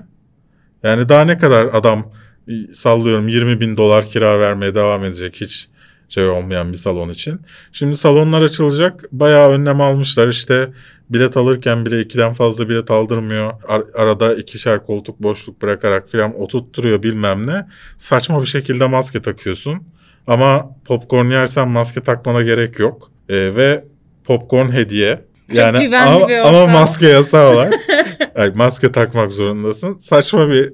Yani 0.83 1.09
daha 1.09 1.25
ne 1.25 1.37
kadar 1.37 1.65
adam 1.65 2.11
e, 2.47 2.73
sallıyorum 2.73 3.27
20 3.27 3.59
bin 3.59 3.77
dolar 3.77 4.05
kira 4.09 4.39
vermeye 4.39 4.75
devam 4.75 5.03
edecek 5.03 5.35
hiç 5.41 5.69
şey 6.09 6.27
olmayan 6.27 6.71
bir 6.71 6.77
salon 6.77 7.09
için. 7.09 7.41
Şimdi 7.71 7.97
salonlar 7.97 8.41
açılacak. 8.41 9.03
Bayağı 9.11 9.49
önlem 9.51 9.81
almışlar. 9.81 10.27
İşte 10.27 10.69
bilet 11.09 11.37
alırken 11.37 11.85
bile 11.85 12.01
ikiden 12.01 12.33
fazla 12.33 12.69
bilet 12.69 12.91
aldırmıyor. 12.91 13.53
Ar- 13.67 13.83
arada 13.95 14.35
ikişer 14.35 14.83
koltuk 14.83 15.19
boşluk 15.23 15.61
bırakarak 15.61 16.11
falan 16.11 16.41
oturtturuyor 16.41 17.03
bilmem 17.03 17.47
ne. 17.47 17.67
Saçma 17.97 18.41
bir 18.41 18.47
şekilde 18.47 18.87
maske 18.87 19.21
takıyorsun. 19.21 19.83
Ama 20.27 20.75
popcorn 20.85 21.25
yersen 21.25 21.67
maske 21.67 22.01
takmana 22.01 22.41
gerek 22.41 22.79
yok. 22.79 23.11
Ee, 23.29 23.35
ve 23.35 23.83
popcorn 24.23 24.69
hediye. 24.69 25.25
Yani 25.53 25.79
güvenli 25.79 26.09
ama, 26.09 26.27
bir 26.29 26.37
ama 26.37 26.61
ortam. 26.61 26.73
maske 26.73 27.07
yasağı 27.07 27.55
var. 27.55 27.69
Ay, 28.35 28.51
maske 28.55 28.91
takmak 28.91 29.31
zorundasın. 29.31 29.97
Saçma 29.97 30.49
bir 30.49 30.73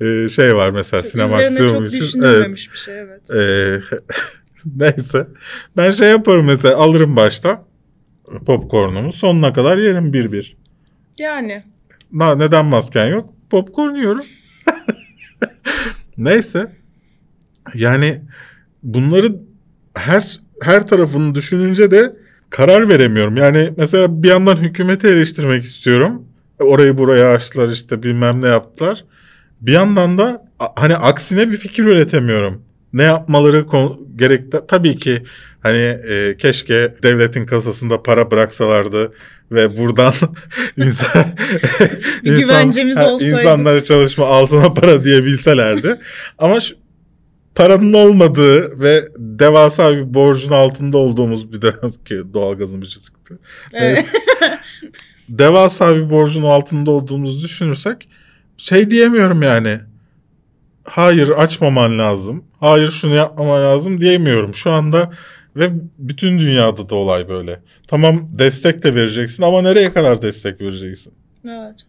e, 0.00 0.28
şey 0.28 0.56
var 0.56 0.70
mesela 0.70 1.02
sinema 1.02 1.28
Üzerine 1.28 1.44
aksiyonu 1.46 1.70
çok 1.72 1.86
için. 1.86 1.96
Evet. 1.98 2.08
düşünülmemiş 2.08 2.72
bir 2.72 2.78
şey 2.78 2.98
evet. 2.98 3.30
Ee, 3.30 3.80
neyse. 4.76 5.26
Ben 5.76 5.90
şey 5.90 6.10
yaparım 6.10 6.46
mesela 6.46 6.76
alırım 6.76 7.16
başta 7.16 7.64
popcornumu 8.46 9.12
sonuna 9.12 9.52
kadar 9.52 9.78
yerim 9.78 10.12
bir 10.12 10.32
bir. 10.32 10.56
Yani. 11.18 11.62
Na, 12.12 12.34
neden 12.34 12.66
masken 12.66 13.06
yok? 13.06 13.30
Popcorn 13.50 13.94
yiyorum. 13.94 14.24
neyse. 16.18 16.72
Yani 17.74 18.22
bunları 18.82 19.36
her 19.94 20.40
her 20.62 20.86
tarafını 20.86 21.34
düşününce 21.34 21.90
de 21.90 22.16
karar 22.50 22.88
veremiyorum. 22.88 23.36
Yani 23.36 23.72
mesela 23.76 24.22
bir 24.22 24.28
yandan 24.28 24.56
hükümeti 24.56 25.06
eleştirmek 25.06 25.64
istiyorum. 25.64 26.26
Orayı 26.58 26.98
buraya 26.98 27.32
açtılar 27.32 27.68
işte 27.68 28.02
bilmem 28.02 28.42
ne 28.42 28.46
yaptılar. 28.46 29.04
Bir 29.60 29.72
yandan 29.72 30.18
da 30.18 30.50
hani 30.76 30.96
aksine 30.96 31.50
bir 31.50 31.56
fikir 31.56 31.84
üretemiyorum. 31.84 32.62
Ne 32.92 33.02
yapmaları 33.02 33.66
kon- 33.66 34.08
gerek 34.16 34.68
tabii 34.68 34.96
ki 34.98 35.22
hani 35.60 35.98
e, 36.08 36.36
keşke 36.38 36.94
devletin 37.02 37.46
kasasında 37.46 38.02
para 38.02 38.30
bıraksalardı 38.30 39.12
ve 39.52 39.78
buradan 39.78 40.12
insan, 40.76 41.24
Bir 42.24 42.38
güvencemiz 42.38 42.96
ha, 42.96 43.10
olsaydı. 43.12 43.32
insanları 43.32 43.84
çalışma 43.84 44.26
altına 44.26 44.74
para 44.74 45.04
diyebilselerdi. 45.04 45.96
Ama 46.38 46.60
şu, 46.60 46.74
paranın 47.54 47.92
olmadığı 47.92 48.80
ve 48.80 49.04
devasa 49.18 49.96
bir 49.96 50.14
borcun 50.14 50.52
altında 50.52 50.98
olduğumuz 50.98 51.52
bir 51.52 51.62
dönem 51.62 51.92
ki 52.04 52.20
doğalgazımız 52.34 52.90
çıktı. 52.90 53.38
Evet. 53.72 54.12
devasa 55.28 55.96
bir 55.96 56.10
borcun 56.10 56.42
altında 56.42 56.90
olduğumuzu 56.90 57.44
düşünürsek 57.44 58.08
şey 58.56 58.90
diyemiyorum 58.90 59.42
yani. 59.42 59.80
Hayır 60.90 61.28
açmaman 61.28 61.98
lazım. 61.98 62.44
Hayır 62.60 62.90
şunu 62.90 63.14
yapmaman 63.14 63.62
lazım 63.62 64.00
diyemiyorum. 64.00 64.54
Şu 64.54 64.70
anda 64.70 65.10
ve 65.56 65.70
bütün 65.98 66.38
dünyada 66.38 66.88
da 66.88 66.94
olay 66.94 67.28
böyle. 67.28 67.62
Tamam 67.88 68.28
destek 68.38 68.82
de 68.82 68.94
vereceksin 68.94 69.42
ama 69.42 69.62
nereye 69.62 69.92
kadar 69.92 70.22
destek 70.22 70.60
vereceksin? 70.60 71.12
evet. 71.44 71.86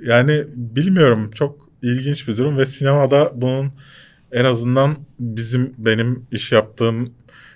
Yani 0.00 0.44
bilmiyorum 0.54 1.30
çok 1.34 1.68
ilginç 1.82 2.28
bir 2.28 2.36
durum 2.36 2.58
ve 2.58 2.66
sinemada 2.66 3.32
bunun 3.34 3.72
en 4.32 4.44
azından 4.44 4.96
bizim 5.18 5.74
benim 5.78 6.26
iş 6.32 6.52
yaptığım 6.52 7.14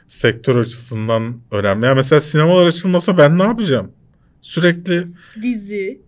sektör 0.08 0.56
açısından 0.56 1.40
önemli. 1.50 1.86
Yani 1.86 1.96
mesela 1.96 2.20
sinemalar 2.20 2.66
açılmasa 2.66 3.18
ben 3.18 3.38
ne 3.38 3.42
yapacağım? 3.42 3.92
Sürekli 4.40 5.06
Dizi. 5.42 6.05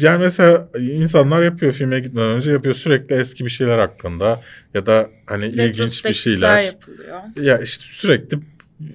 Yani 0.00 0.18
mesela 0.18 0.68
insanlar 0.78 1.42
yapıyor 1.42 1.72
filme 1.72 2.00
gitmeden 2.00 2.28
önce 2.28 2.50
yapıyor 2.50 2.74
sürekli 2.74 3.16
eski 3.16 3.44
bir 3.44 3.50
şeyler 3.50 3.78
hakkında 3.78 4.42
ya 4.74 4.86
da 4.86 5.10
hani 5.26 5.46
ilginç 5.46 6.04
bir 6.04 6.14
şeyler. 6.14 6.62
yapılıyor. 6.62 7.20
Ya 7.42 7.58
işte 7.58 7.84
sürekli 7.88 8.38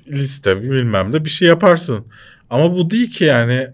liste 0.08 0.62
bilmem 0.62 1.14
de 1.14 1.26
bir 1.26 1.30
şey 1.30 1.48
yaparsın. 1.48 2.06
Ama 2.50 2.76
bu 2.76 2.90
değil 2.90 3.12
ki 3.12 3.24
yani 3.24 3.68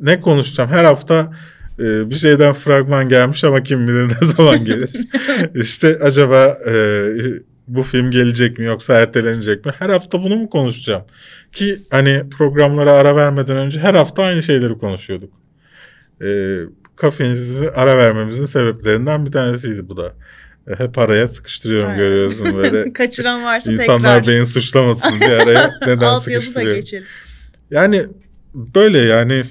ne 0.00 0.20
konuşacağım 0.20 0.70
her 0.70 0.84
hafta 0.84 1.32
e, 1.78 2.10
bir 2.10 2.14
şeyden 2.14 2.52
fragman 2.52 3.08
gelmiş 3.08 3.44
ama 3.44 3.62
kim 3.62 3.88
bilir 3.88 4.08
ne 4.08 4.26
zaman 4.26 4.64
gelir. 4.64 4.90
işte 5.54 5.98
acaba 6.02 6.58
e, 6.66 7.04
bu 7.68 7.82
film 7.82 8.10
gelecek 8.10 8.58
mi 8.58 8.64
yoksa 8.64 8.94
ertelenecek 8.94 9.64
mi? 9.64 9.72
Her 9.78 9.88
hafta 9.88 10.22
bunu 10.22 10.36
mu 10.36 10.50
konuşacağım? 10.50 11.04
Ki 11.52 11.78
hani 11.90 12.22
programlara 12.30 12.92
ara 12.92 13.16
vermeden 13.16 13.56
önce 13.56 13.80
her 13.80 13.94
hafta 13.94 14.22
aynı 14.22 14.42
şeyleri 14.42 14.78
konuşuyorduk. 14.78 15.41
E, 16.22 16.58
kafeinsiz 16.96 17.56
ara 17.74 17.98
vermemizin 17.98 18.46
sebeplerinden 18.46 19.26
bir 19.26 19.32
tanesiydi 19.32 19.88
bu 19.88 19.96
da. 19.96 20.14
E, 20.68 20.74
hep 20.78 20.98
araya 20.98 21.26
sıkıştırıyorum 21.26 21.86
Aynen. 21.90 21.98
görüyorsun 22.02 22.56
böyle. 22.56 22.92
Kaçıran 22.92 23.44
varsa 23.44 23.72
İnsanlar 23.72 24.18
tekrar. 24.22 24.34
beni 24.36 24.46
suçlamasın 24.46 25.20
diye 25.20 25.30
araya 25.42 25.70
neden 25.86 25.96
Alt 26.06 26.28
yazı 26.28 26.30
da 26.30 26.40
sıkıştırıyorum. 26.40 26.80
geçelim. 26.80 27.04
Yani 27.70 28.06
böyle 28.54 28.98
yani 28.98 29.42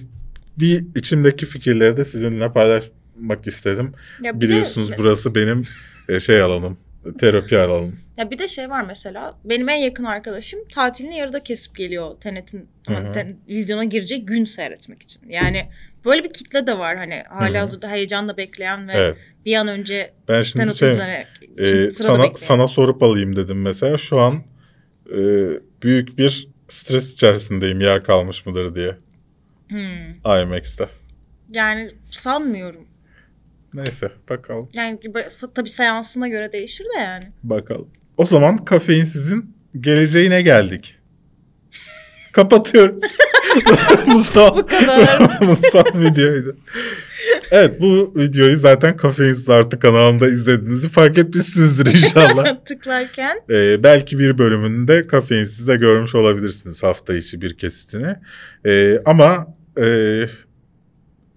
bir 0.59 0.83
içimdeki 0.95 1.45
fikirleri 1.45 1.97
de 1.97 2.05
sizinle 2.05 2.51
paylaşmak 2.51 3.47
istedim. 3.47 3.91
Ya 4.21 4.35
bir 4.35 4.41
de- 4.47 4.49
Biliyorsunuz 4.51 4.91
burası 4.97 5.35
benim 5.35 5.63
e, 6.09 6.19
şey 6.19 6.41
alanım, 6.41 6.77
terapi 7.19 7.57
alanım. 7.57 7.99
Ya 8.17 8.31
bir 8.31 8.39
de 8.39 8.47
şey 8.47 8.69
var 8.69 8.83
mesela 8.87 9.37
benim 9.43 9.69
en 9.69 9.75
yakın 9.77 10.03
arkadaşım 10.03 10.59
tatilini 10.73 11.17
yarıda 11.17 11.43
kesip 11.43 11.75
geliyor 11.75 12.15
Tenet'in 12.21 12.67
ten- 13.13 13.35
vizyona 13.47 13.83
girecek 13.83 14.27
gün 14.27 14.45
seyretmek 14.45 15.01
için. 15.01 15.21
Yani 15.29 15.69
böyle 16.05 16.23
bir 16.23 16.33
kitle 16.33 16.67
de 16.67 16.77
var 16.79 16.97
hani 16.97 17.23
hı. 17.29 17.57
hazırda 17.57 17.89
heyecanla 17.91 18.37
bekleyen 18.37 18.87
ve 18.87 18.91
Evet. 18.93 19.17
bir 19.45 19.55
an 19.55 19.67
önce 19.67 20.11
Ben 20.27 20.41
şimdi 20.41 20.63
Tenet'i 20.63 20.77
şey, 20.77 20.89
izlemek 20.89 21.27
e, 21.57 21.63
için 21.63 21.89
sırada 21.89 22.13
sana 22.13 22.23
bekleyen. 22.23 22.35
sana 22.47 22.67
sorup 22.67 23.03
alayım 23.03 23.35
dedim 23.35 23.61
mesela. 23.61 23.97
Şu 23.97 24.19
an 24.19 24.43
e, 25.17 25.19
büyük 25.83 26.17
bir 26.17 26.47
stres 26.67 27.13
içerisindeyim 27.13 27.81
yer 27.81 28.03
kalmış 28.03 28.45
mıdır 28.45 28.75
diye 28.75 28.97
Hmm. 29.69 30.41
IMAX'te. 30.41 30.89
Yani 31.51 31.91
sanmıyorum. 32.11 32.87
Neyse 33.73 34.11
bakalım 34.29 34.69
Yani 34.73 34.99
tabii 35.55 35.69
seansına 35.69 36.27
göre 36.27 36.53
değişir 36.53 36.85
de 36.95 36.99
yani. 36.99 37.31
bakalım. 37.43 37.87
O 38.17 38.25
zaman 38.25 38.57
kafeinsizin 38.65 39.55
geleceğine 39.79 40.41
geldik. 40.41 40.97
Kapatıyoruz. 42.33 43.03
Bu 44.07 44.19
son- 44.19 44.57
Bu 44.57 44.67
kadar. 44.67 45.39
Bu 45.47 45.55
son 45.55 46.01
videoydu. 46.01 46.57
Evet 47.51 47.81
bu 47.81 48.13
videoyu 48.15 48.57
zaten 48.57 48.97
Kafeinsiz 48.97 49.49
Artı 49.49 49.79
kanalımda 49.79 50.27
izlediğinizi 50.27 50.89
fark 50.89 51.17
etmişsinizdir 51.17 51.85
inşallah. 51.85 52.55
Tıklarken 52.65 53.41
Ee, 53.49 53.83
belki 53.83 54.19
bir 54.19 54.37
bölümünde 54.37 55.07
Kafeinsiz'de 55.07 55.75
görmüş 55.75 56.15
olabilirsiniz 56.15 56.83
hafta 56.83 57.13
içi 57.15 57.41
bir 57.41 57.57
kesitini. 57.57 58.15
Ee, 58.65 58.99
ama 59.05 59.55
e, 59.81 59.85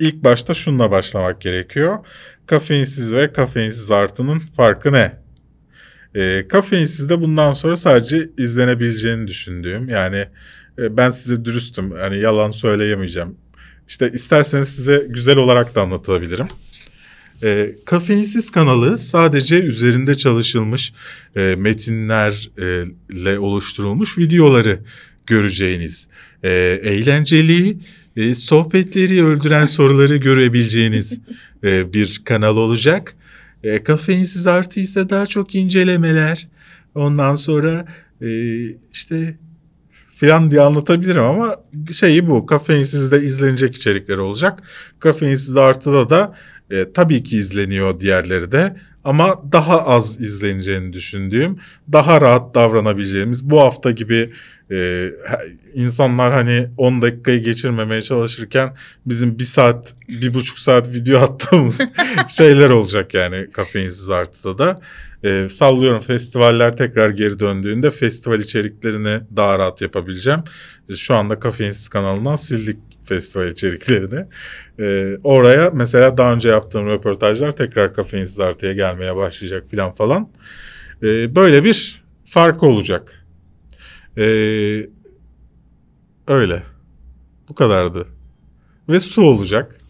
ilk 0.05 0.24
başta 0.24 0.55
şununla 0.55 0.90
başlamak 0.90 1.40
gerekiyor. 1.40 1.98
Kafeinsiz 2.46 3.14
ve 3.14 3.32
kafeinsiz 3.32 3.90
artının 3.90 4.38
farkı 4.38 4.92
ne? 4.92 5.12
E, 6.14 6.48
kafeinsizde 6.48 7.20
bundan 7.20 7.52
sonra 7.52 7.76
sadece 7.76 8.30
izlenebileceğini 8.38 9.28
düşündüğüm 9.28 9.88
yani 9.88 10.26
e, 10.78 10.96
ben 10.96 11.11
size 11.11 11.44
dürüstüm 11.44 11.96
yani 11.96 12.18
yalan 12.18 12.50
söyleyemeyeceğim. 12.50 13.36
İşte 13.88 14.11
isterseniz 14.12 14.68
size 14.68 15.07
güzel 15.09 15.36
olarak 15.36 15.74
da 15.74 15.82
anlatabilirim. 15.82 16.48
E, 17.42 17.74
Kafeinsiz 17.84 18.50
kanalı 18.50 18.98
sadece 18.98 19.62
üzerinde 19.62 20.14
çalışılmış 20.14 20.92
e, 21.36 21.55
metinlerle 21.59 23.38
oluşturulmuş 23.38 24.18
videoları 24.18 24.80
göreceğiniz, 25.26 26.09
e, 26.42 26.50
eğlenceli, 26.82 27.76
e, 28.16 28.34
sohbetleri 28.34 29.24
öldüren 29.24 29.66
soruları 29.66 30.16
görebileceğiniz 30.16 31.20
e, 31.64 31.92
bir 31.92 32.22
kanal 32.24 32.56
olacak. 32.56 33.16
E, 33.62 33.82
kafeinsiz 33.82 34.46
artı 34.46 34.80
ise 34.80 35.10
daha 35.10 35.26
çok 35.26 35.54
incelemeler. 35.54 36.48
Ondan 36.94 37.36
sonra 37.36 37.86
e, 38.22 38.28
işte 38.92 39.38
filan 40.08 40.50
diye 40.50 40.60
anlatabilirim 40.60 41.22
ama 41.22 41.56
şeyi 41.92 42.28
bu. 42.28 42.46
Kafeinsizde 42.46 43.22
izlenecek 43.22 43.76
içerikler 43.76 44.18
olacak. 44.18 44.62
Kafeinsiz 44.98 45.56
artıda 45.56 46.10
da 46.10 46.34
e, 46.70 46.92
tabii 46.92 47.22
ki 47.22 47.36
izleniyor 47.36 48.00
diğerleri 48.00 48.52
de 48.52 48.76
ama 49.04 49.42
daha 49.52 49.86
az 49.86 50.20
izleneceğini 50.20 50.92
düşündüğüm, 50.92 51.56
daha 51.92 52.20
rahat 52.20 52.54
davranabileceğimiz 52.54 53.50
bu 53.50 53.60
hafta 53.60 53.90
gibi 53.90 54.32
e, 54.70 55.10
insanlar 55.74 56.32
hani 56.32 56.66
10 56.76 57.02
dakikayı 57.02 57.42
geçirmemeye 57.42 58.02
çalışırken 58.02 58.74
bizim 59.06 59.38
bir 59.38 59.44
saat, 59.44 59.94
bir 60.08 60.34
buçuk 60.34 60.58
saat 60.58 60.94
video 60.94 61.20
attığımız 61.22 61.80
şeyler 62.28 62.70
olacak 62.70 63.14
yani 63.14 63.50
kafeinsiz 63.52 64.10
artıda 64.10 64.58
da. 64.58 64.76
E, 65.24 65.48
sallıyorum 65.48 66.00
festivaller 66.00 66.76
tekrar 66.76 67.10
geri 67.10 67.38
döndüğünde 67.38 67.90
festival 67.90 68.40
içeriklerini 68.40 69.20
daha 69.36 69.58
rahat 69.58 69.80
yapabileceğim. 69.80 70.40
E, 70.88 70.94
Şu 70.94 71.14
anda 71.14 71.38
kafeinsiz 71.38 71.88
kanalından 71.88 72.36
sildik 72.36 72.93
festival 73.05 73.48
içeriklerini. 73.48 74.26
E, 74.78 75.16
oraya 75.24 75.70
mesela 75.70 76.16
daha 76.16 76.34
önce 76.34 76.48
yaptığım 76.48 76.86
röportajlar 76.86 77.52
tekrar 77.52 77.94
kafeinsiz 77.94 78.40
artıya 78.40 78.72
gelmeye 78.72 79.16
başlayacak 79.16 79.70
falan 79.70 79.92
falan. 79.92 80.30
E, 81.02 81.36
böyle 81.36 81.64
bir 81.64 82.05
fark 82.26 82.62
olacak. 82.62 83.24
E, 84.16 84.24
öyle. 86.28 86.62
Bu 87.48 87.55
kadardı. 87.55 88.07
Ve 88.88 89.00
su 89.00 89.22
olacak. 89.22 89.80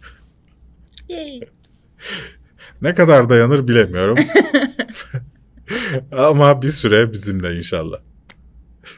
Ne 2.83 2.95
kadar 2.95 3.29
dayanır 3.29 3.69
bilemiyorum. 3.69 4.19
Ama 6.13 6.63
bir 6.63 6.69
süre 6.69 7.13
bizimle 7.13 7.59
inşallah. 7.59 7.99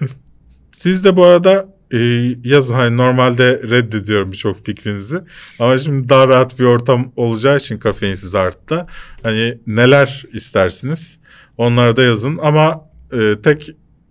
Siz 0.72 1.04
de 1.04 1.16
bu 1.16 1.24
arada 1.24 1.75
e, 1.92 1.98
yazın 2.44 2.74
hani 2.74 2.96
normalde 2.96 3.62
reddediyorum 3.70 4.32
birçok 4.32 4.64
fikrinizi. 4.64 5.20
Ama 5.58 5.78
şimdi 5.78 6.08
daha 6.08 6.28
rahat 6.28 6.58
bir 6.58 6.64
ortam 6.64 7.12
olacağı 7.16 7.56
için 7.56 7.78
kafeinsiz 7.78 8.34
artta 8.34 8.86
hani 9.22 9.58
neler 9.66 10.24
istersiniz 10.32 11.18
onları 11.58 11.96
da 11.96 12.02
yazın. 12.02 12.38
Ama 12.42 12.90
e, 13.12 13.34
tek 13.42 13.70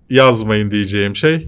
yazmayın 0.10 0.72
diyeceğim 0.72 1.16
şey 1.16 1.48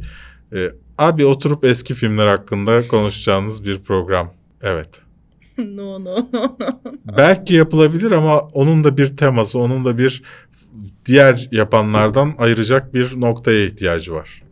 e, 0.54 0.72
abi 0.98 1.26
oturup 1.26 1.66
eski 1.66 1.94
filmler 1.94 2.28
hakkında 2.28 2.88
konuşacağınız 2.88 3.66
bir 3.66 3.80
program. 3.80 4.34
Evet. 4.62 4.90
no 5.58 6.04
no 6.04 6.16
no 6.34 6.58
no. 6.60 6.82
Belki 7.18 7.56
yapılabilir 7.56 8.12
ama 8.12 8.40
onun 8.40 8.84
da 8.84 8.98
bir 8.98 9.18
teması, 9.18 9.60
onun 9.60 9.86
da 9.86 9.98
bir 9.98 10.24
diğer 11.06 11.48
yapanlardan 11.52 12.36
ayıracak 12.38 12.94
bir 12.94 13.22
noktaya 13.22 13.66
ihtiyacı 13.66 14.14
var. 14.14 14.47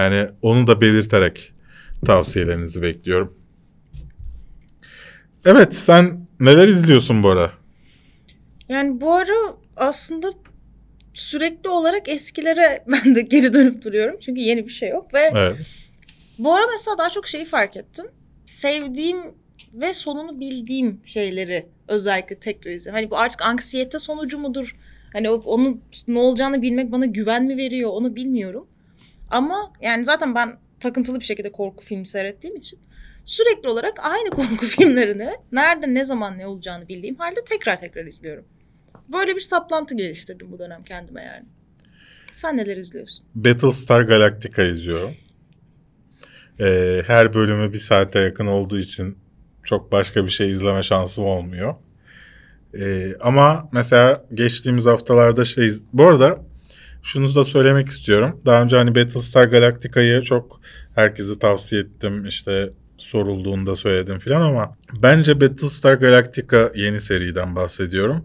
Yani 0.00 0.28
onu 0.42 0.66
da 0.66 0.80
belirterek 0.80 1.52
tavsiyelerinizi 2.06 2.82
bekliyorum. 2.82 3.38
Evet, 5.44 5.74
sen 5.74 6.26
neler 6.40 6.68
izliyorsun 6.68 7.22
bu 7.22 7.28
ara? 7.28 7.52
Yani 8.68 9.00
bu 9.00 9.14
ara 9.14 9.56
aslında 9.76 10.32
sürekli 11.14 11.68
olarak 11.68 12.08
eskilere 12.08 12.84
ben 12.88 13.14
de 13.14 13.20
geri 13.20 13.52
dönüp 13.52 13.84
duruyorum. 13.84 14.16
Çünkü 14.20 14.40
yeni 14.40 14.66
bir 14.66 14.72
şey 14.72 14.88
yok 14.88 15.14
ve 15.14 15.30
Evet. 15.34 15.56
bu 16.38 16.54
ara 16.54 16.66
mesela 16.72 16.98
daha 16.98 17.10
çok 17.10 17.28
şeyi 17.28 17.44
fark 17.44 17.76
ettim. 17.76 18.06
Sevdiğim 18.46 19.18
ve 19.72 19.92
sonunu 19.92 20.40
bildiğim 20.40 21.00
şeyleri 21.04 21.66
özellikle 21.88 22.38
tekrar 22.38 22.70
izliyorum. 22.70 23.00
Hani 23.00 23.10
bu 23.10 23.18
artık 23.18 23.42
anksiyete 23.42 23.98
sonucu 23.98 24.38
mudur? 24.38 24.76
Hani 25.12 25.30
onun 25.30 25.82
ne 26.08 26.18
olacağını 26.18 26.62
bilmek 26.62 26.92
bana 26.92 27.06
güven 27.06 27.44
mi 27.44 27.56
veriyor 27.56 27.90
onu 27.90 28.16
bilmiyorum. 28.16 28.66
Ama 29.30 29.72
yani 29.80 30.04
zaten 30.04 30.34
ben 30.34 30.58
takıntılı 30.80 31.20
bir 31.20 31.24
şekilde 31.24 31.52
korku 31.52 31.84
filmi 31.84 32.06
seyrettiğim 32.06 32.56
için 32.56 32.78
sürekli 33.24 33.68
olarak 33.68 33.98
aynı 34.02 34.30
korku 34.36 34.66
filmlerini 34.66 35.30
nerede 35.52 35.94
ne 35.94 36.04
zaman 36.04 36.38
ne 36.38 36.46
olacağını 36.46 36.88
bildiğim 36.88 37.16
halde 37.16 37.44
tekrar 37.44 37.80
tekrar 37.80 38.06
izliyorum. 38.06 38.44
Böyle 39.12 39.36
bir 39.36 39.40
saplantı 39.40 39.96
geliştirdim 39.96 40.52
bu 40.52 40.58
dönem 40.58 40.82
kendime 40.82 41.24
yani. 41.24 41.46
Sen 42.34 42.56
neler 42.56 42.76
izliyorsun? 42.76 43.26
Battlestar 43.34 44.02
Galactica 44.02 44.64
izliyorum. 44.64 45.14
Ee, 46.60 47.02
her 47.06 47.34
bölümü 47.34 47.72
bir 47.72 47.78
saate 47.78 48.18
yakın 48.18 48.46
olduğu 48.46 48.78
için 48.78 49.18
çok 49.62 49.92
başka 49.92 50.24
bir 50.24 50.30
şey 50.30 50.50
izleme 50.50 50.82
şansım 50.82 51.24
olmuyor. 51.24 51.74
Ee, 52.74 53.14
ama 53.20 53.68
mesela 53.72 54.24
geçtiğimiz 54.34 54.86
haftalarda 54.86 55.44
şey... 55.44 55.70
Bu 55.92 56.04
arada 56.04 56.38
şunu 57.02 57.34
da 57.34 57.44
söylemek 57.44 57.88
istiyorum. 57.88 58.40
Daha 58.46 58.62
önce 58.62 58.76
hani 58.76 58.94
Battlestar 58.94 59.44
Galactica'yı 59.44 60.22
çok 60.22 60.60
herkese 60.94 61.38
tavsiye 61.38 61.80
ettim. 61.82 62.26
İşte 62.26 62.70
sorulduğunda 62.96 63.76
söyledim 63.76 64.18
filan 64.18 64.42
ama 64.42 64.76
bence 65.02 65.40
Battlestar 65.40 65.94
Galactica 65.94 66.72
yeni 66.74 67.00
seriden 67.00 67.56
bahsediyorum. 67.56 68.22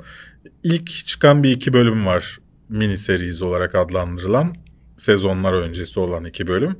İlk 0.63 0.89
çıkan 0.89 1.43
bir 1.43 1.51
iki 1.51 1.73
bölüm 1.73 2.05
var 2.05 2.37
mini 2.69 2.97
series 2.97 3.41
olarak 3.41 3.75
adlandırılan 3.75 4.55
sezonlar 4.97 5.53
öncesi 5.53 5.99
olan 5.99 6.25
iki 6.25 6.47
bölüm. 6.47 6.75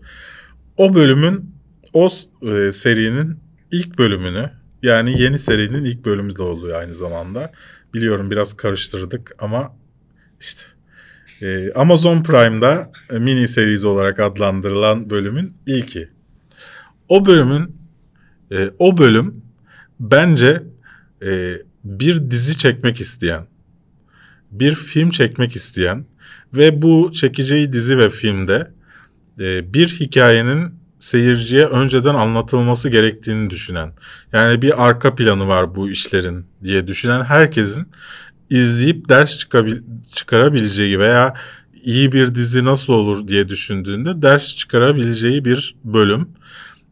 O 0.78 0.96
bölümün 0.96 1.56
o 1.94 2.10
e, 2.42 2.72
serinin 2.72 3.40
ilk 3.72 3.98
bölümünü 3.98 4.52
yani 4.82 5.22
yeni 5.22 5.40
serinin 5.40 5.84
ilk 5.84 6.06
bölümü 6.06 6.36
de 6.36 6.42
oluyor 6.42 6.80
aynı 6.80 6.96
zamanda. 6.96 7.52
Biliyorum 7.94 8.32
biraz 8.32 8.54
karıştırdık 8.54 9.36
ama 9.40 9.78
işte 10.40 10.62
e, 11.42 11.74
Amazon 11.74 12.24
Prime'da 12.24 12.92
e, 13.12 13.20
mini 13.20 13.48
series 13.48 13.86
olarak 13.86 14.20
adlandırılan 14.20 15.10
bölümün 15.10 15.54
ilki. 15.68 16.10
O 17.10 17.26
bölümün 17.26 17.76
e, 18.52 18.70
o 18.80 18.98
bölüm 18.98 19.42
bence 20.00 20.64
e, 21.26 21.54
bir 21.84 22.32
dizi 22.32 22.58
çekmek 22.58 23.00
isteyen, 23.00 23.48
bir 24.52 24.76
film 24.76 25.10
çekmek 25.10 25.56
isteyen 25.56 26.06
ve 26.54 26.82
bu 26.82 27.12
çekeceği 27.12 27.74
dizi 27.74 27.98
ve 27.98 28.10
filmde 28.10 28.72
e, 29.40 29.74
bir 29.74 29.88
hikayenin 29.88 30.76
seyirciye 31.00 31.66
önceden 31.66 32.16
anlatılması 32.16 32.90
gerektiğini 32.90 33.50
düşünen, 33.50 33.94
yani 34.34 34.62
bir 34.62 34.86
arka 34.86 35.16
planı 35.16 35.48
var 35.48 35.76
bu 35.76 35.90
işlerin 35.90 36.46
diye 36.64 36.88
düşünen 36.88 37.24
herkesin 37.24 37.88
izleyip 38.50 39.10
ders 39.10 39.40
çıkabil- 39.40 39.82
çıkarabileceği 40.14 41.00
veya 41.00 41.34
iyi 41.84 42.12
bir 42.12 42.36
dizi 42.36 42.66
nasıl 42.66 42.94
olur 42.94 43.28
diye 43.28 43.50
düşündüğünde 43.50 44.22
ders 44.22 44.56
çıkarabileceği 44.56 45.46
bir 45.46 45.76
bölüm. 45.84 46.28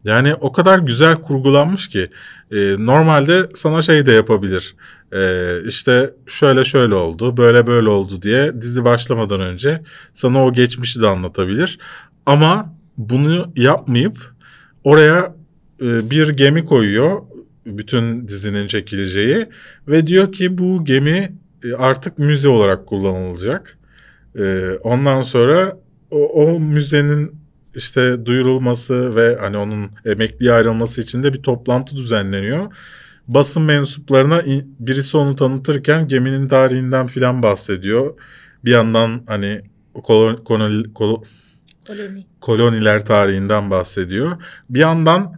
Yani 0.04 0.36
o 0.36 0.52
kadar 0.52 0.80
güzel 0.80 1.16
kurgulanmış 1.16 1.88
ki 1.90 2.10
e, 2.52 2.86
normalde 2.86 3.50
sana 3.54 3.82
şey 3.82 4.06
de 4.06 4.12
yapabilir. 4.12 4.76
E, 5.14 5.52
işte 5.68 6.14
şöyle 6.28 6.66
şöyle 6.66 6.96
oldu, 6.96 7.38
böyle 7.38 7.68
böyle 7.68 7.90
oldu 7.90 8.22
diye 8.22 8.62
dizi 8.62 8.86
başlamadan 8.86 9.42
önce 9.42 9.82
sana 10.14 10.46
o 10.46 10.54
geçmişi 10.54 11.02
de 11.02 11.08
anlatabilir. 11.08 11.80
Ama 12.26 12.76
bunu 12.98 13.54
yapmayıp 13.56 14.18
oraya 14.84 15.36
e, 15.82 16.10
bir 16.10 16.30
gemi 16.30 16.66
koyuyor 16.66 17.22
bütün 17.66 18.28
dizinin 18.28 18.68
çekileceği 18.68 19.46
ve 19.88 20.08
diyor 20.08 20.32
ki 20.32 20.58
bu 20.58 20.86
gemi 20.86 21.34
artık 21.78 22.20
müze 22.20 22.50
olarak 22.50 22.88
kullanılacak. 22.88 23.78
E, 24.40 24.72
ondan 24.84 25.22
sonra 25.24 25.78
o, 26.12 26.28
o 26.28 26.60
müzenin 26.60 27.36
işte 27.76 28.26
duyurulması 28.26 29.16
ve 29.16 29.38
hani 29.40 29.58
onun 29.58 29.92
emekliye 30.06 30.54
ayrılması 30.54 31.02
için 31.02 31.24
de 31.24 31.34
bir 31.34 31.42
toplantı 31.44 31.96
düzenleniyor. 31.98 32.74
Basın 33.28 33.64
mensuplarına 33.64 34.42
birisi 34.80 35.18
onu 35.18 35.36
tanıtırken 35.36 36.08
geminin 36.08 36.48
tarihinden 36.48 37.08
filan 37.08 37.44
bahsediyor. 37.44 38.14
Bir 38.66 38.72
yandan 38.72 39.24
hani 39.28 39.62
kolon, 40.04 40.36
kolon, 40.36 40.84
kolon, 40.84 41.24
Koloni. 41.88 42.26
koloniler 42.42 43.06
tarihinden 43.06 43.70
bahsediyor. 43.72 44.44
Bir 44.70 44.80
yandan 44.80 45.34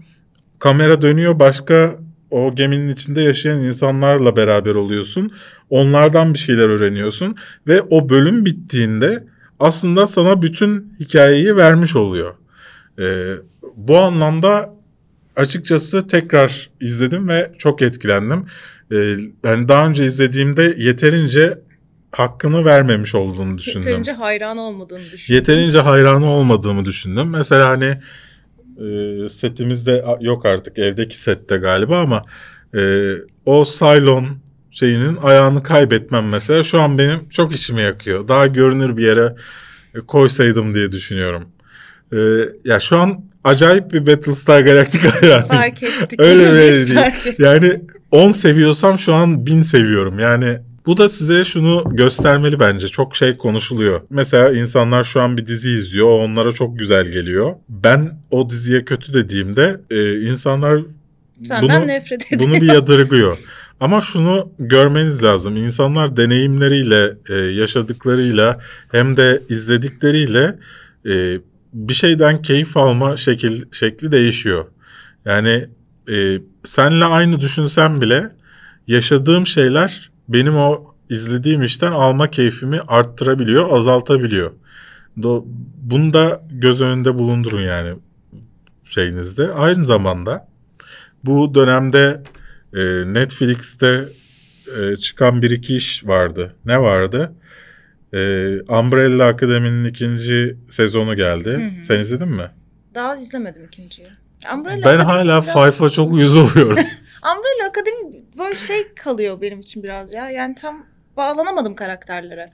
kamera 0.59 1.01
dönüyor 1.01 1.39
başka 1.39 1.95
o 2.36 2.55
geminin 2.55 2.89
içinde 2.89 3.21
yaşayan 3.21 3.59
insanlarla 3.59 4.36
beraber 4.36 4.75
oluyorsun. 4.75 5.31
Onlardan 5.69 6.33
bir 6.33 6.39
şeyler 6.39 6.69
öğreniyorsun 6.69 7.36
ve 7.67 7.81
o 7.81 8.09
bölüm 8.09 8.45
bittiğinde 8.45 9.23
aslında 9.59 10.07
sana 10.07 10.41
bütün 10.41 10.93
hikayeyi 10.99 11.55
vermiş 11.55 11.95
oluyor. 11.95 12.33
Ee, 12.99 13.33
bu 13.75 13.97
anlamda 13.97 14.73
açıkçası 15.36 16.07
tekrar 16.07 16.69
izledim 16.81 17.29
ve 17.29 17.51
çok 17.57 17.81
etkilendim. 17.81 18.45
Ee, 18.91 18.95
yani 19.43 19.67
daha 19.67 19.88
önce 19.88 20.05
izlediğimde 20.05 20.75
yeterince 20.77 21.59
hakkını 22.11 22.65
vermemiş 22.65 23.15
olduğunu 23.15 23.57
düşündüm. 23.57 23.88
Yeterince 23.88 24.11
hayran 24.11 24.57
olmadığını 24.57 24.99
düşünüyorum. 25.11 25.36
Yeterince 25.36 25.79
hayranı 25.79 26.29
olmadığımı 26.29 26.86
düşündüm. 26.86 27.29
Mesela 27.29 27.69
hani 27.69 27.97
e, 28.78 29.30
setimizde 29.30 30.05
yok 30.21 30.45
artık 30.45 30.80
evdeki 30.80 31.17
sette 31.17 31.57
galiba 31.57 31.99
ama 31.99 32.26
e, 32.78 33.11
o 33.45 33.65
Cylon 33.65 34.26
şeyinin 34.71 35.17
ayağını 35.23 35.63
kaybetmem 35.63 36.30
mesela 36.30 36.63
şu 36.63 36.82
an 36.82 36.97
benim 36.97 37.30
çok 37.30 37.55
işimi 37.55 37.82
yakıyor. 37.82 38.28
Daha 38.28 38.47
görünür 38.47 38.97
bir 38.97 39.03
yere 39.03 39.36
e, 39.95 39.99
koysaydım 39.99 40.73
diye 40.73 40.91
düşünüyorum. 40.91 41.45
E, 42.13 42.17
ya 42.65 42.80
şu 42.80 42.97
an 42.97 43.26
acayip 43.43 43.93
bir 43.93 44.07
Battlestar 44.07 44.61
Galactica 44.61 45.11
hayranıyım. 45.21 45.47
Fark 45.47 45.84
ettik. 45.84 46.19
Öyle 46.19 46.51
bir 46.51 46.88
değil. 46.88 46.97
ettik. 46.97 47.39
Yani 47.39 47.82
10 48.11 48.32
seviyorsam 48.32 48.99
şu 48.99 49.13
an 49.13 49.45
1000 49.45 49.61
seviyorum. 49.61 50.19
Yani 50.19 50.59
bu 50.86 50.97
da 50.97 51.09
size 51.09 51.43
şunu 51.43 51.83
göstermeli 51.91 52.59
bence. 52.59 52.88
Çok 52.88 53.15
şey 53.15 53.38
konuşuluyor. 53.38 54.01
Mesela 54.09 54.51
insanlar 54.51 55.03
şu 55.03 55.21
an 55.21 55.38
bir 55.38 55.47
dizi 55.47 55.71
izliyor. 55.71 56.19
Onlara 56.19 56.51
çok 56.51 56.79
güzel 56.79 57.07
geliyor. 57.07 57.55
Ben 57.69 58.19
o 58.31 58.49
diziye 58.49 58.86
kötü 58.86 59.13
dediğimde 59.13 59.81
e, 59.89 60.21
insanlar 60.21 60.81
Senden 61.43 61.81
bunu, 61.81 61.88
nefret 61.88 62.31
ediyor. 62.33 62.49
bunu 62.51 62.61
bir 62.61 62.73
yadırgıyor. 62.73 63.38
Ama 63.79 64.01
şunu 64.01 64.51
görmeniz 64.59 65.23
lazım. 65.23 65.57
İnsanlar 65.57 66.17
deneyimleriyle, 66.17 67.17
e, 67.29 67.33
yaşadıklarıyla 67.33 68.59
hem 68.91 69.17
de 69.17 69.41
izledikleriyle 69.49 70.59
e, 71.05 71.38
bir 71.73 71.93
şeyden 71.93 72.41
keyif 72.41 72.77
alma 72.77 73.17
şekil, 73.17 73.63
şekli 73.71 74.11
değişiyor. 74.11 74.65
Yani 75.25 75.69
e, 76.11 76.39
senle 76.63 77.05
aynı 77.05 77.39
düşünsem 77.39 78.01
bile 78.01 78.31
yaşadığım 78.88 79.47
şeyler 79.47 80.11
benim 80.30 80.57
o 80.57 80.84
izlediğim 81.09 81.63
işten 81.63 81.91
alma 81.91 82.32
keyfimi 82.32 82.80
arttırabiliyor, 82.88 83.71
azaltabiliyor. 83.71 84.51
Do- 85.19 85.43
Bunu 85.82 86.13
da 86.13 86.41
göz 86.51 86.82
önünde 86.82 87.19
bulundurun 87.19 87.61
yani 87.61 87.95
şeyinizde. 88.84 89.51
Aynı 89.53 89.86
zamanda 89.86 90.47
bu 91.23 91.55
dönemde 91.55 92.23
e, 92.73 92.84
Netflix'te 93.13 94.09
e, 94.80 94.95
çıkan 94.95 95.41
bir 95.41 95.51
iki 95.51 95.76
iş 95.76 96.05
vardı. 96.07 96.55
Ne 96.65 96.82
vardı? 96.82 97.32
E, 98.13 98.17
Umbrella 98.61 99.26
Akademi'nin 99.28 99.84
ikinci 99.86 100.57
sezonu 100.69 101.15
geldi. 101.15 101.49
Hı 101.49 101.80
hı. 101.80 101.84
Sen 101.84 101.99
izledin 101.99 102.28
mi? 102.30 102.51
Daha 102.95 103.15
izlemedim 103.17 103.65
ikinciyi. 103.65 104.07
Umbrella 104.53 104.76
ben 104.86 104.99
Academy 104.99 105.03
hala 105.03 105.43
biraz- 105.43 105.76
Five'a 105.76 105.89
çok 105.89 106.11
uyuz 106.13 106.38
oluyorum. 106.38 106.78
Umbrella 107.26 107.69
Academy 107.71 108.23
böyle 108.38 108.55
şey 108.55 108.93
kalıyor 108.93 109.41
benim 109.41 109.59
için 109.59 109.84
biraz 109.84 110.13
ya. 110.13 110.30
Yani 110.30 110.55
tam 110.55 110.86
bağlanamadım 111.17 111.76
karakterlere. 111.76 112.51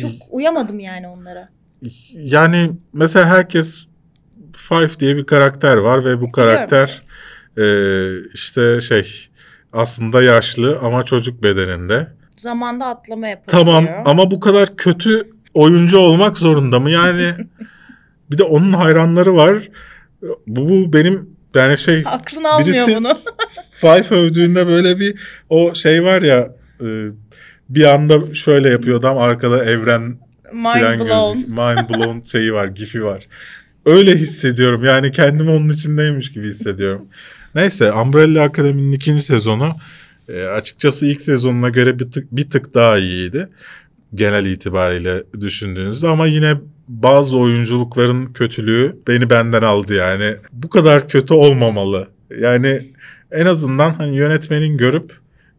Çok 0.00 0.10
uyamadım 0.30 0.80
yani 0.80 1.08
onlara. 1.08 1.48
Yani 2.14 2.70
mesela 2.92 3.26
herkes 3.26 3.86
Five 4.52 4.98
diye 5.00 5.16
bir 5.16 5.26
karakter 5.26 5.76
var 5.76 6.04
ve 6.04 6.20
bu 6.20 6.32
karakter 6.32 7.02
e, 7.58 7.64
işte 8.34 8.80
şey 8.80 9.28
aslında 9.72 10.22
yaşlı 10.22 10.78
ama 10.82 11.02
çocuk 11.02 11.42
bedeninde. 11.42 12.08
Zamanda 12.36 12.86
atlama 12.86 13.28
yapabiliyor. 13.28 13.64
Tamam 13.64 13.86
ama 14.04 14.30
bu 14.30 14.40
kadar 14.40 14.76
kötü 14.76 15.30
oyuncu 15.54 15.98
olmak 15.98 16.36
zorunda 16.36 16.80
mı? 16.80 16.90
Yani 16.90 17.34
bir 18.30 18.38
de 18.38 18.42
onun 18.42 18.72
hayranları 18.72 19.34
var. 19.34 19.68
Bu, 20.46 20.68
bu 20.68 20.92
benim 20.92 21.36
yani 21.54 21.78
şey 21.78 22.02
Aklın 22.06 22.44
almıyor 22.44 22.86
Birisi- 22.86 22.96
bunu. 22.96 23.18
Five 23.70 24.16
övdüğünde 24.20 24.66
böyle 24.66 25.00
bir 25.00 25.14
o 25.48 25.74
şey 25.74 26.04
var 26.04 26.22
ya 26.22 26.48
e, 26.80 26.86
bir 27.68 27.84
anda 27.84 28.34
şöyle 28.34 28.68
yapıyor 28.70 28.98
adam 28.98 29.18
arkada 29.18 29.64
evren 29.64 30.00
Mind 30.52 31.00
blown. 31.00 31.34
gözük- 31.38 31.48
mind 31.48 31.90
blown 31.90 32.24
şeyi 32.24 32.52
var, 32.52 32.66
gifi 32.66 33.04
var. 33.04 33.26
Öyle 33.86 34.14
hissediyorum. 34.16 34.84
Yani 34.84 35.12
kendimi 35.12 35.50
onun 35.50 35.68
içindeymiş 35.68 36.32
gibi 36.32 36.46
hissediyorum. 36.48 37.06
Neyse 37.54 37.92
Umbrella 37.92 38.42
Akademi'nin 38.42 38.92
ikinci 38.92 39.22
sezonu 39.22 39.76
e, 40.28 40.44
açıkçası 40.44 41.06
ilk 41.06 41.20
sezonuna 41.20 41.68
göre 41.68 41.98
bir 41.98 42.10
tık 42.10 42.32
bir 42.32 42.50
tık 42.50 42.74
daha 42.74 42.98
iyiydi. 42.98 43.48
genel 44.14 44.46
itibariyle 44.46 45.22
düşündüğünüzde 45.40 46.08
ama 46.08 46.26
yine 46.26 46.54
bazı 46.90 47.36
oyunculukların 47.36 48.26
kötülüğü 48.26 48.96
beni 49.08 49.30
benden 49.30 49.62
aldı 49.62 49.94
yani. 49.94 50.34
Bu 50.52 50.68
kadar 50.68 51.08
kötü 51.08 51.34
olmamalı. 51.34 52.08
Yani 52.40 52.90
en 53.32 53.46
azından 53.46 53.92
hani 53.92 54.16
yönetmenin 54.16 54.76
görüp 54.76 55.12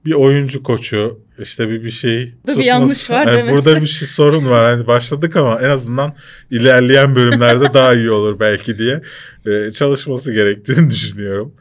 bir 0.06 0.14
oyuncu 0.14 0.64
koçu 0.64 1.20
işte 1.40 1.70
bir 1.70 1.84
bir 1.84 1.92
şey 1.92 2.34
Burada 2.48 2.60
bir 2.60 2.66
yanlış 2.66 3.10
var 3.10 3.28
Yani 3.28 3.38
demesi. 3.38 3.54
Burada 3.54 3.82
bir 3.82 3.88
şey 3.88 4.08
sorun 4.08 4.50
var. 4.50 4.66
Hani 4.66 4.88
başladık 4.88 5.36
ama 5.36 5.62
en 5.62 5.70
azından 5.70 6.14
ilerleyen 6.52 7.16
bölümlerde 7.16 7.66
daha 7.74 7.94
iyi 7.94 8.12
olur 8.12 8.40
belki 8.40 8.78
diye 8.78 9.02
e, 9.46 9.72
çalışması 9.72 10.34
gerektiğini 10.34 10.90
düşünüyorum. 10.90 11.54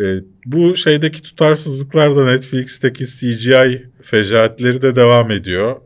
E, 0.00 0.04
bu 0.46 0.76
şeydeki 0.76 1.22
tutarsızlıklar 1.22 2.16
da 2.16 2.24
Netflix'teki 2.24 3.06
CGI 3.06 3.86
fecaatleri 4.02 4.82
de 4.82 4.94
devam 4.94 5.30
ediyor. 5.30 5.76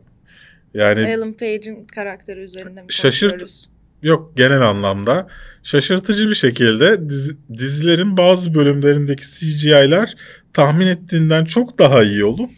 Yani 0.73 1.15
Alan 1.17 1.33
Page'in 1.33 1.85
karakteri 1.85 2.39
üzerinde 2.39 2.81
mi 2.81 2.87
Şaşırt-? 2.89 3.65
Yok 4.01 4.33
genel 4.37 4.61
anlamda 4.61 5.27
şaşırtıcı 5.63 6.29
bir 6.29 6.35
şekilde 6.35 7.09
dizi- 7.09 7.37
dizilerin 7.57 8.17
bazı 8.17 8.53
bölümlerindeki 8.53 9.23
CGI'ler 9.27 10.15
tahmin 10.53 10.87
ettiğinden 10.87 11.45
çok 11.45 11.79
daha 11.79 12.03
iyi 12.03 12.25
olup 12.25 12.51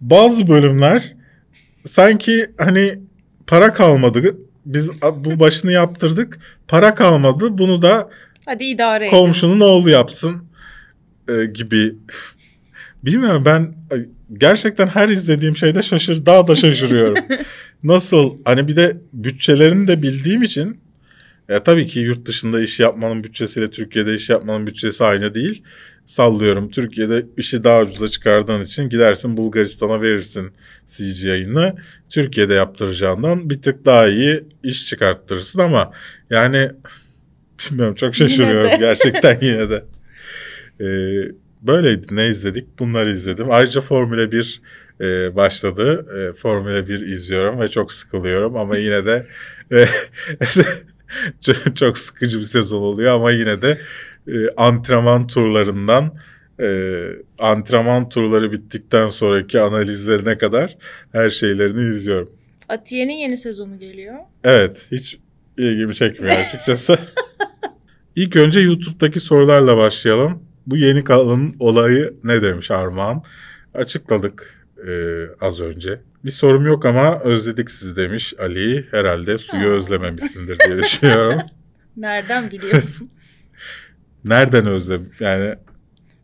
bazı 0.00 0.46
bölümler 0.46 1.14
sanki 1.84 2.50
hani 2.58 2.98
para 3.46 3.72
kalmadı 3.72 4.36
biz 4.66 4.90
bu 5.14 5.40
başını 5.40 5.72
yaptırdık 5.72 6.38
para 6.68 6.94
kalmadı 6.94 7.58
bunu 7.58 7.82
da 7.82 8.10
Hadi 8.46 8.64
idare 8.64 9.04
edin. 9.04 9.16
komşunun 9.16 9.60
oğlu 9.60 9.90
yapsın 9.90 10.44
e, 11.28 11.44
gibi 11.44 11.94
bilmiyorum 13.06 13.42
ben 13.44 13.74
gerçekten 14.38 14.86
her 14.86 15.08
izlediğim 15.08 15.56
şeyde 15.56 15.82
şaşır 15.82 16.26
daha 16.26 16.48
da 16.48 16.56
şaşırıyorum. 16.56 17.24
Nasıl 17.82 18.38
hani 18.44 18.68
bir 18.68 18.76
de 18.76 18.96
bütçelerini 19.12 19.88
de 19.88 20.02
bildiğim 20.02 20.42
için 20.42 20.80
ya 21.48 21.62
tabii 21.62 21.86
ki 21.86 22.00
yurt 22.00 22.26
dışında 22.26 22.60
iş 22.60 22.80
yapmanın 22.80 23.24
bütçesiyle 23.24 23.70
Türkiye'de 23.70 24.14
iş 24.14 24.30
yapmanın 24.30 24.66
bütçesi 24.66 25.04
aynı 25.04 25.34
değil. 25.34 25.62
Sallıyorum 26.04 26.70
Türkiye'de 26.70 27.26
işi 27.36 27.64
daha 27.64 27.82
ucuza 27.82 28.08
çıkardığın 28.08 28.60
için 28.60 28.88
gidersin 28.88 29.36
Bulgaristan'a 29.36 30.02
verirsin 30.02 30.52
CGI'ını. 30.86 31.74
Türkiye'de 32.08 32.54
yaptıracağından 32.54 33.50
bir 33.50 33.62
tık 33.62 33.84
daha 33.84 34.08
iyi 34.08 34.44
iş 34.62 34.86
çıkarttırırsın 34.86 35.58
ama 35.58 35.92
yani 36.30 36.70
bilmiyorum 37.70 37.94
çok 37.94 38.14
şaşırıyorum 38.14 38.70
de. 38.70 38.76
gerçekten 38.80 39.38
yine 39.42 39.70
de. 39.70 39.84
Ee, 40.80 41.43
böyleydi 41.66 42.06
ne 42.16 42.26
izledik 42.28 42.78
bunları 42.78 43.10
izledim. 43.10 43.50
Ayrıca 43.50 43.80
Formula 43.80 44.32
1 44.32 44.62
e, 45.00 45.36
başladı. 45.36 46.06
E, 46.18 46.32
Formula 46.32 46.88
1 46.88 47.00
izliyorum 47.00 47.60
ve 47.60 47.68
çok 47.68 47.92
sıkılıyorum 47.92 48.56
ama 48.56 48.76
yine 48.76 49.06
de 49.06 49.26
e, 49.72 49.84
çok- 51.40 51.76
çok 51.76 51.98
sıkıcı 51.98 52.40
bir 52.40 52.44
sezon 52.44 52.82
oluyor 52.82 53.14
ama 53.14 53.30
yine 53.30 53.62
de 53.62 53.78
e, 54.28 54.32
antrenman 54.56 55.26
turlarından 55.26 56.14
e, 56.60 57.00
antrenman 57.38 58.08
turları 58.08 58.52
bittikten 58.52 59.08
sonraki 59.08 59.60
analizlerine 59.60 60.38
kadar 60.38 60.76
her 61.12 61.30
şeylerini 61.30 61.90
izliyorum. 61.90 62.30
Atiye'nin 62.68 63.12
yeni 63.14 63.36
sezonu 63.36 63.78
geliyor. 63.78 64.14
Evet, 64.44 64.86
hiç 64.92 65.18
ilgimi 65.58 65.94
çekmiyor 65.94 66.36
açıkçası. 66.36 66.98
İlk 68.16 68.36
önce 68.36 68.60
YouTube'daki 68.60 69.20
sorularla 69.20 69.76
başlayalım. 69.76 70.42
Bu 70.66 70.76
yeni 70.76 71.04
kalın 71.04 71.56
olayı 71.58 72.14
ne 72.24 72.42
demiş 72.42 72.70
Armağan? 72.70 73.22
Açıkladık 73.74 74.66
e, 74.88 74.92
az 75.40 75.60
önce. 75.60 76.00
Bir 76.24 76.30
sorum 76.30 76.66
yok 76.66 76.84
ama 76.86 77.20
özledik 77.20 77.70
sizi 77.70 77.96
demiş 77.96 78.34
Ali. 78.38 78.86
Herhalde 78.90 79.38
suyu 79.38 79.62
Ha. 79.62 79.66
özlememişsindir 79.68 80.58
diye 80.66 80.78
düşünüyorum. 80.78 81.38
Nereden 81.96 82.50
biliyorsun? 82.50 83.10
Nereden 84.24 84.66
özlem? 84.66 85.02
Yani 85.20 85.54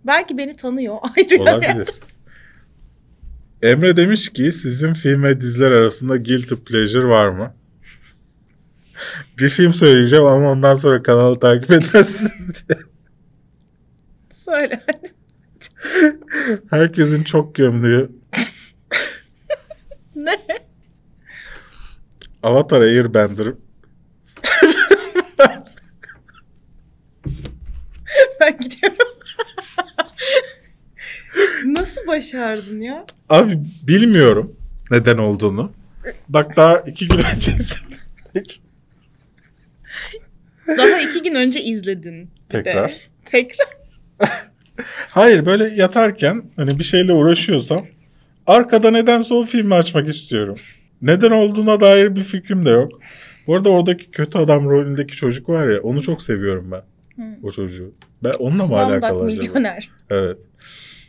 Belki 0.07 0.39
beni 0.39 0.57
tanıyor. 0.57 0.97
Ayrı 1.17 1.43
olabilir. 1.43 1.89
Emre 3.63 3.97
demiş 3.97 4.29
ki 4.29 4.53
sizin 4.53 4.95
film 4.95 5.23
ve 5.23 5.41
diziler 5.41 5.71
arasında 5.71 6.17
guilty 6.17 6.55
pleasure 6.55 7.09
var 7.09 7.29
mı? 7.29 7.55
Bir 9.39 9.49
film 9.49 9.73
söyleyeceğim 9.75 10.25
ama 10.25 10.51
ondan 10.51 10.75
sonra 10.75 11.03
kanalı 11.03 11.41
takip 11.41 11.71
etmezsiniz 11.71 12.47
diye. 12.69 12.79
Söyle 14.51 14.81
hadi. 14.87 15.13
Herkesin 16.71 17.25
çok 17.25 17.55
gömdüğü 17.55 18.11
Ne? 20.15 20.39
Avatar 22.43 22.81
Airbender 22.81 23.55
Ben 28.41 28.59
gidiyorum. 28.59 28.99
Nasıl 31.65 32.07
başardın 32.07 32.81
ya? 32.81 33.07
Abi 33.29 33.59
bilmiyorum 33.83 34.57
neden 34.91 35.19
olduğunu. 35.19 35.73
Bak 36.29 36.57
daha 36.57 36.79
iki 36.79 37.09
gün 37.09 37.19
önce. 37.35 37.53
Daha 40.69 41.01
iki 41.01 41.23
gün 41.23 41.35
önce 41.35 41.61
izledin. 41.63 42.31
bir 42.49 42.65
de. 42.65 42.93
Tekrar. 43.25 43.80
Hayır 45.09 45.47
böyle 45.47 45.65
yatarken 45.65 46.43
hani 46.57 46.79
bir 46.79 46.85
şeyle 46.85 47.13
uğraşıyorsam 47.13 47.87
arkada 48.47 48.91
nedense 48.91 49.35
o 49.35 49.43
filmi 49.43 49.75
açmak 49.75 50.09
istiyorum. 50.09 50.57
Neden 51.03 51.31
olduğuna 51.31 51.81
dair 51.81 52.17
bir 52.17 52.23
fikrim 52.23 52.67
de 52.67 52.71
yok. 52.71 52.89
Bu 53.47 53.55
arada 53.57 53.69
oradaki 53.71 54.11
kötü 54.11 54.39
adam 54.39 54.71
rolündeki 54.71 55.17
çocuk 55.17 55.49
var 55.49 55.69
ya 55.69 55.81
onu 55.81 56.03
çok 56.03 56.23
seviyorum 56.23 56.71
ben. 56.71 56.83
Hı. 57.23 57.29
O 57.43 57.51
çocuğu. 57.51 57.95
Ben 58.25 58.31
onunla 58.33 58.63
mı 58.63 58.69
Slumdog 58.69 58.91
alakalı 58.91 59.25
acaba? 59.25 59.43
milyoner. 59.43 59.91
Evet. 60.11 60.37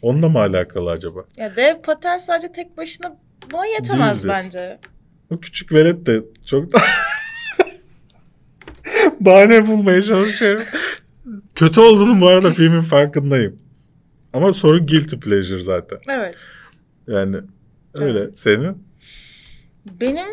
Onunla 0.02 0.30
mı 0.30 0.40
alakalı 0.40 0.92
acaba? 0.92 1.20
Ya 1.38 1.56
Dev 1.56 1.82
Patel 1.82 2.20
sadece 2.20 2.52
tek 2.52 2.78
başına 2.78 3.18
buna 3.52 3.66
yetemez 3.66 4.24
Değildir. 4.24 4.30
bence. 4.44 4.80
O 5.30 5.40
küçük 5.40 5.74
velet 5.74 6.06
de 6.06 6.22
çok 6.46 6.74
da 6.74 6.80
bahane 9.20 9.68
bulmaya 9.68 10.02
çalışıyorum. 10.02 10.64
Kötü 11.62 11.80
olduğunu 11.80 12.22
bu 12.22 12.28
arada 12.28 12.54
filmin 12.54 12.82
farkındayım. 12.82 13.60
Ama 14.34 14.54
soru 14.54 14.86
guilty 14.86 15.16
pleasure 15.16 15.62
zaten. 15.62 15.98
Evet. 16.10 16.46
Yani 17.08 17.38
öyle. 17.94 18.30
Senin? 18.36 18.84
Benim 19.86 20.28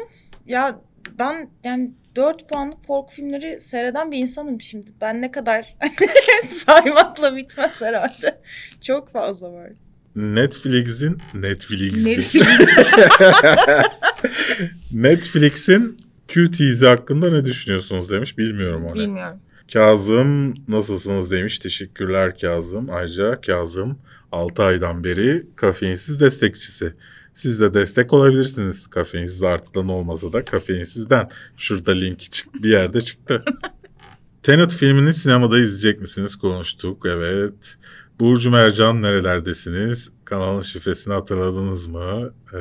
ya 0.47 0.81
ben 1.18 1.51
yani 1.64 1.91
4 2.16 2.49
puanlık 2.49 2.87
korku 2.87 3.14
filmleri 3.14 3.61
seyreden 3.61 4.12
bir 4.12 4.18
insanım 4.18 4.61
şimdi. 4.61 4.91
Ben 5.01 5.22
ne 5.22 5.31
kadar 5.31 5.76
saymakla 6.49 7.37
bitmez 7.37 7.83
herhalde. 7.83 8.41
Çok 8.81 9.11
fazla 9.11 9.53
var. 9.53 9.70
Netflix'in 10.16 11.18
Netflix'in 11.35 12.11
Netflix. 12.11 12.43
Netflix'in 14.93 15.97
Q 16.29 16.51
teaser 16.51 16.89
hakkında 16.89 17.31
ne 17.31 17.45
düşünüyorsunuz 17.45 18.11
demiş. 18.11 18.39
Bilmiyorum 18.39 18.85
onu. 18.85 18.95
Bilmiyorum. 18.95 19.41
Kazım 19.73 20.55
nasılsınız 20.69 21.31
demiş. 21.31 21.59
Teşekkürler 21.59 22.39
Kazım. 22.39 22.91
Ayrıca 22.91 23.41
Kazım 23.41 23.99
6 24.33 24.62
aydan 24.62 25.05
beri 25.05 25.47
kafeinsiz 25.57 26.21
destekçisi. 26.21 26.95
Siz 27.35 27.61
de 27.61 27.75
destek 27.75 28.12
olabilirsiniz. 28.12 28.87
Kafeinsiz 28.87 29.43
artıdan 29.43 29.89
olmasa 29.89 30.33
da 30.33 30.45
kafeinsizden. 30.45 31.29
Şurada 31.57 31.93
linki 31.93 32.31
çık 32.31 32.55
bir 32.55 32.71
yerde 32.71 33.01
çıktı. 33.01 33.45
Tenet 34.43 34.73
filmini 34.73 35.12
sinemada 35.12 35.59
izleyecek 35.59 36.01
misiniz? 36.01 36.37
Konuştuk 36.37 37.07
evet. 37.07 37.77
Burcu 38.21 38.51
Mercan 38.51 39.03
nerelerdesiniz? 39.03 40.11
Kanalın 40.25 40.62
şifresini 40.62 41.14
hatırladınız 41.14 41.87
mı? 41.87 42.33
Ee, 42.53 42.59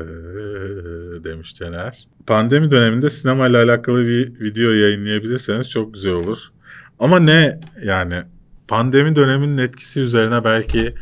demiş 1.24 1.56
Cener. 1.56 2.08
Pandemi 2.28 2.72
döneminde 2.72 3.10
sinema 3.10 3.48
ile 3.48 3.58
alakalı 3.58 4.06
bir 4.06 4.40
video 4.40 4.72
yayınlayabilirseniz 4.72 5.70
çok 5.70 5.94
güzel 5.94 6.14
olur. 6.14 6.52
Ama 7.00 7.20
ne 7.20 7.60
yani 7.84 8.24
pandemi 8.68 9.16
döneminin 9.16 9.58
etkisi 9.58 10.00
üzerine 10.00 10.44
belki 10.44 10.96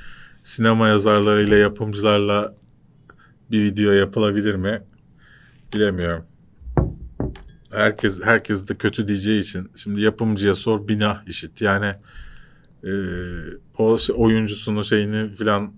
sinema 0.44 0.88
yazarlarıyla 0.88 1.58
yapımcılarla 1.58 2.56
bir 3.52 3.64
video 3.64 3.92
yapılabilir 3.92 4.56
mi? 4.56 4.82
Bilemiyorum. 5.74 6.26
Herkes 7.72 8.22
herkes 8.24 8.70
de 8.70 8.76
kötü 8.76 9.08
diyeceği 9.08 9.42
için 9.42 9.72
şimdi 9.76 10.02
yapımcıya 10.02 10.56
sor 10.56 10.88
bina 10.88 11.24
işit. 11.28 11.62
Yani 11.62 11.94
e, 12.84 12.92
o 13.78 13.98
oyuncusunu 14.14 14.84
şeyini 14.84 15.36
falan 15.36 15.74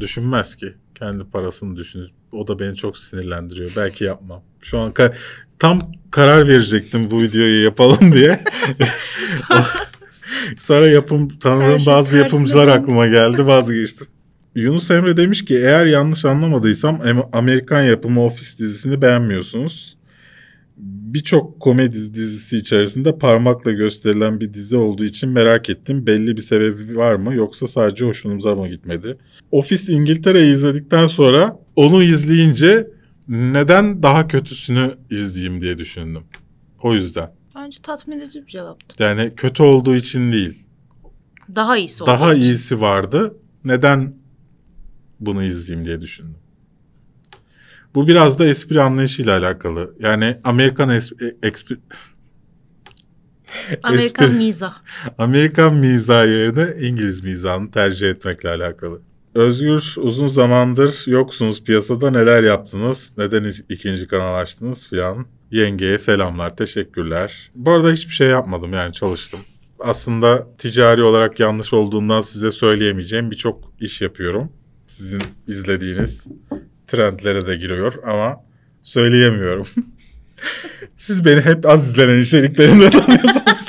düşünmez 0.00 0.56
ki. 0.56 0.74
Kendi 0.94 1.24
parasını 1.24 1.76
düşünür. 1.76 2.10
O 2.32 2.48
da 2.48 2.58
beni 2.58 2.76
çok 2.76 2.96
sinirlendiriyor. 2.96 3.72
Belki 3.76 4.04
yapmam. 4.04 4.42
Şu 4.62 4.78
an 4.78 4.90
ka- 4.90 5.14
tam 5.58 5.92
karar 6.10 6.48
verecektim 6.48 7.10
bu 7.10 7.22
videoyu 7.22 7.64
yapalım 7.64 8.12
diye. 8.14 8.40
Sonra 10.58 10.88
yapım 10.88 11.28
Her 11.42 11.78
şey 11.78 11.92
bazı 11.92 12.16
yapımcılar 12.16 12.68
aklıma 12.68 13.06
geldi 13.06 13.46
vazgeçtim. 13.46 14.06
Yunus 14.54 14.90
Emre 14.90 15.16
demiş 15.16 15.44
ki 15.44 15.56
eğer 15.56 15.86
yanlış 15.86 16.24
anlamadıysam 16.24 16.94
Am- 16.94 17.28
Amerikan 17.32 17.82
yapımı 17.82 18.24
Office 18.24 18.58
dizisini 18.58 19.02
beğenmiyorsunuz. 19.02 19.98
Birçok 20.76 21.60
komedi 21.60 22.14
dizisi 22.14 22.56
içerisinde 22.56 23.18
parmakla 23.18 23.72
gösterilen 23.72 24.40
bir 24.40 24.54
dizi 24.54 24.76
olduğu 24.76 25.04
için 25.04 25.28
merak 25.28 25.70
ettim. 25.70 26.06
Belli 26.06 26.36
bir 26.36 26.42
sebebi 26.42 26.96
var 26.96 27.14
mı 27.14 27.34
yoksa 27.34 27.66
sadece 27.66 28.04
hoşunuza 28.04 28.54
mı 28.54 28.68
gitmedi? 28.68 29.18
Office 29.50 29.92
İngiltere'yi 29.92 30.52
izledikten 30.54 31.06
sonra 31.06 31.56
onu 31.76 32.02
izleyince 32.02 32.86
neden 33.28 34.02
daha 34.02 34.28
kötüsünü 34.28 34.94
izleyeyim 35.10 35.62
diye 35.62 35.78
düşündüm. 35.78 36.22
O 36.82 36.94
yüzden. 36.94 37.32
Bence 37.54 37.78
tatmin 37.82 38.18
edici 38.18 38.42
bir 38.46 38.50
cevaptı. 38.52 39.02
Yani 39.02 39.32
kötü 39.36 39.62
olduğu 39.62 39.94
için 39.94 40.32
değil. 40.32 40.64
Daha 41.54 41.76
iyisi 41.76 42.06
Daha 42.06 42.34
için. 42.34 42.42
iyisi 42.42 42.80
vardı. 42.80 43.36
Neden 43.64 44.14
bunu 45.20 45.42
izleyeyim 45.42 45.86
diye 45.86 46.00
düşündüm. 46.00 46.36
Bu 47.94 48.08
biraz 48.08 48.38
da 48.38 48.46
espri 48.46 48.82
anlayışıyla 48.82 49.38
alakalı. 49.38 49.94
Yani 50.00 50.38
Amerikan 50.44 50.88
e- 50.88 50.92
ekspri- 51.42 51.78
Amerikan 53.82 54.30
espri- 54.30 54.36
mizah. 54.36 54.74
Amerikan 55.18 55.74
mizahı 55.76 56.28
yerine 56.28 56.86
İngiliz 56.88 57.24
mizahını 57.24 57.70
tercih 57.70 58.10
etmekle 58.10 58.48
alakalı. 58.48 59.00
Özgür 59.38 59.94
uzun 59.98 60.28
zamandır 60.28 61.02
yoksunuz 61.06 61.64
piyasada 61.64 62.10
neler 62.10 62.42
yaptınız? 62.42 63.12
Neden 63.18 63.44
ik- 63.44 63.64
ikinci 63.68 64.06
kanal 64.06 64.34
açtınız 64.40 64.88
filan? 64.88 65.26
Yengeye 65.50 65.98
selamlar, 65.98 66.56
teşekkürler. 66.56 67.50
Bu 67.54 67.70
arada 67.70 67.90
hiçbir 67.90 68.14
şey 68.14 68.28
yapmadım 68.28 68.72
yani 68.72 68.92
çalıştım. 68.92 69.40
Aslında 69.80 70.46
ticari 70.58 71.02
olarak 71.02 71.40
yanlış 71.40 71.72
olduğundan 71.74 72.20
size 72.20 72.50
söyleyemeyeceğim 72.50 73.30
birçok 73.30 73.72
iş 73.80 74.00
yapıyorum. 74.00 74.52
Sizin 74.86 75.22
izlediğiniz 75.46 76.26
trendlere 76.86 77.46
de 77.46 77.56
giriyor 77.56 77.94
ama 78.06 78.36
söyleyemiyorum. 78.82 79.66
Siz 80.94 81.24
beni 81.24 81.40
hep 81.40 81.66
az 81.66 81.88
izlenen 81.90 82.20
içeriklerimle 82.20 82.90
tanıyorsunuz. 82.90 83.66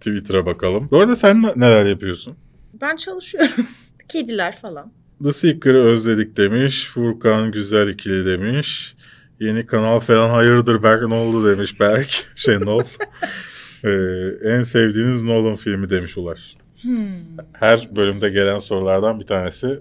Twitter'a 0.00 0.46
bakalım. 0.46 0.88
Bu 0.90 0.98
arada 1.00 1.16
sen 1.16 1.42
ne- 1.42 1.52
neler 1.56 1.86
yapıyorsun? 1.86 2.36
Ben 2.84 2.96
çalışıyorum. 2.96 3.66
Kediler 4.08 4.58
falan. 4.60 4.92
The 5.24 5.32
Seeker'ı 5.32 5.84
özledik 5.84 6.36
demiş. 6.36 6.88
Furkan 6.88 7.52
güzel 7.52 7.88
ikili 7.88 8.26
demiş. 8.26 8.96
Yeni 9.40 9.66
kanal 9.66 10.00
falan 10.00 10.30
hayırdır 10.30 10.82
Berk 10.82 11.08
ne 11.08 11.14
oldu 11.14 11.48
demiş 11.48 11.80
Berk. 11.80 12.26
Şey 12.36 12.60
Nol. 12.60 12.82
Ee, 13.84 13.90
en 14.44 14.62
sevdiğiniz 14.62 15.22
Nolan 15.22 15.56
filmi 15.56 15.90
demiş 15.90 16.18
Ulaş. 16.18 16.56
Hmm. 16.82 17.14
Her 17.52 17.96
bölümde 17.96 18.30
gelen 18.30 18.58
sorulardan 18.58 19.20
bir 19.20 19.26
tanesi. 19.26 19.78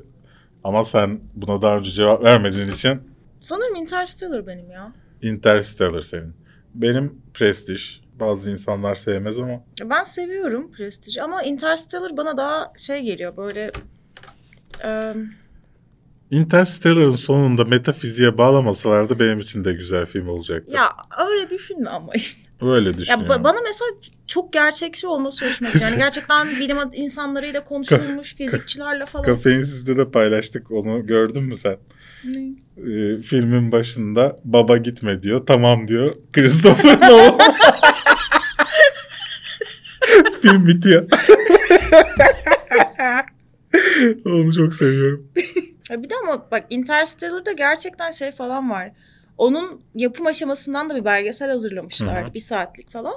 Ama 0.64 0.86
sen 0.86 1.20
buna 1.34 1.62
daha 1.62 1.78
önce 1.78 1.92
cevap 1.92 2.24
vermediğin 2.24 2.68
için 2.68 3.02
Sanırım 3.42 3.76
Interstellar 3.76 4.48
benim 4.48 4.72
ya. 4.72 4.94
Interstellar 5.22 6.02
senin. 6.02 6.34
Benim 6.76 7.22
Prestige. 7.34 8.03
Bazı 8.20 8.52
insanlar 8.52 8.96
sevmez 8.96 9.38
ama 9.38 9.64
Ben 9.84 10.04
seviyorum 10.04 10.72
Prestige 10.72 11.22
ama 11.22 11.44
Interstellar 11.44 12.18
bana 12.18 12.38
daha 12.38 12.72
şey 12.78 13.02
geliyor 13.02 13.38
böyle... 13.38 13.72
eee, 14.84 15.16
Interstellar'ın 16.32 17.10
sonunda 17.10 17.66
metafiziğe 17.66 18.38
bağlamasalardı 18.38 19.20
benim 19.20 19.40
için 19.40 19.66
de 19.66 19.74
güzel 19.74 20.06
film 20.06 20.28
olacaktı. 20.28 20.74
ya 20.76 20.90
öyle 21.30 21.50
düşünme 21.50 21.90
ama 21.90 22.14
işte. 22.14 22.42
Öyle 22.62 22.90
Ya 22.90 22.98
düşünüyorum. 22.98 23.28
ba- 23.36 23.44
bana 23.44 23.58
mesela 23.64 23.90
çok 24.28 24.54
gerçekçi 24.54 25.08
olması 25.08 25.46
hoşuma 25.46 25.70
gidiyor. 25.70 25.90
Yani 25.92 25.98
gerçekten 26.04 26.48
bilim 26.50 26.78
insanlarıyla 26.94 27.64
konuşulmuş, 27.64 28.36
fizikçilerle 28.36 29.06
falan. 29.06 29.26
Kafeinsiz'de 29.26 29.98
de 29.98 30.12
paylaştık 30.12 30.72
onu 30.72 31.06
gördün 31.08 31.44
mü 31.44 31.56
sen? 31.56 31.78
Ne? 32.26 32.40
Ee, 32.92 33.22
filmin 33.22 33.72
başında 33.72 34.36
baba 34.44 34.78
gitme 34.78 35.24
diyor. 35.24 35.46
Tamam 35.46 35.88
diyor. 35.88 36.16
Christopher 36.34 37.02
Nolan. 37.02 37.38
Film 40.44 40.68
bitiyor. 40.68 41.10
onu 44.26 44.54
çok 44.54 44.76
seviyorum. 44.76 45.32
Bir 45.90 46.10
de 46.10 46.14
ama 46.24 46.52
bak 46.52 46.66
Interstellar'da 46.70 47.52
gerçekten 47.52 48.12
şey 48.12 48.32
falan 48.32 48.70
var. 48.70 48.92
Onun 49.38 49.82
yapım 49.96 50.26
aşamasından 50.26 50.90
da 50.90 50.96
bir 50.96 51.06
belgesel 51.06 51.50
hazırlamışlar. 51.50 52.24
Hı 52.24 52.30
hı. 52.30 52.34
Bir 52.34 52.40
saatlik 52.40 52.92
falan. 52.92 53.16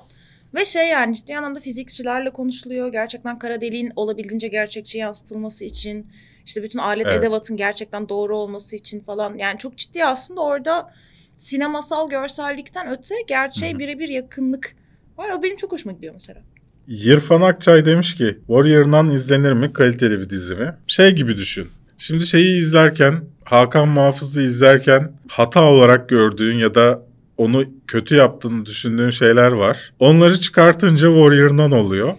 Ve 0.54 0.64
şey 0.64 0.88
yani 0.88 1.14
ciddi 1.14 1.36
anlamda 1.36 1.60
fizikçilerle 1.60 2.30
konuşuluyor. 2.30 2.92
Gerçekten 2.92 3.38
kara 3.38 3.60
deliğin 3.60 3.92
olabildiğince 3.96 4.48
gerçekçi 4.48 4.98
yansıtılması 4.98 5.64
için. 5.64 6.06
işte 6.44 6.62
bütün 6.62 6.78
alet 6.78 7.06
Evet. 7.06 7.18
edevatın 7.18 7.56
gerçekten 7.56 8.08
doğru 8.08 8.36
olması 8.36 8.76
için 8.76 9.00
falan. 9.00 9.38
Yani 9.38 9.58
çok 9.58 9.76
ciddi 9.76 10.04
aslında 10.04 10.40
orada 10.40 10.92
sinemasal 11.36 12.10
görsellikten 12.10 12.90
öte 12.90 13.14
gerçeğe 13.28 13.78
birebir 13.78 14.08
yakınlık 14.08 14.76
var. 15.16 15.30
O 15.30 15.42
benim 15.42 15.56
çok 15.56 15.72
hoşuma 15.72 15.92
gidiyor 15.92 16.14
mesela. 16.14 16.40
Yırfan 16.88 17.40
Akçay 17.40 17.84
demiş 17.84 18.14
ki 18.14 18.38
Warrior'dan 18.46 19.10
izlenir 19.10 19.52
mi? 19.52 19.72
Kaliteli 19.72 20.20
bir 20.20 20.30
dizi 20.30 20.54
mi? 20.54 20.74
Şey 20.86 21.10
gibi 21.10 21.36
düşün. 21.36 21.68
Şimdi 21.98 22.26
şeyi 22.26 22.58
izlerken 22.58 23.14
Hakan 23.44 23.88
Muhafız'ı 23.88 24.42
izlerken 24.42 25.12
hata 25.28 25.64
olarak 25.64 26.08
gördüğün 26.08 26.54
ya 26.54 26.74
da 26.74 27.02
onu 27.36 27.64
kötü 27.86 28.14
yaptığını 28.14 28.66
düşündüğün 28.66 29.10
şeyler 29.10 29.52
var. 29.52 29.92
Onları 29.98 30.40
çıkartınca 30.40 31.08
Warrior'dan 31.08 31.72
oluyor. 31.72 32.14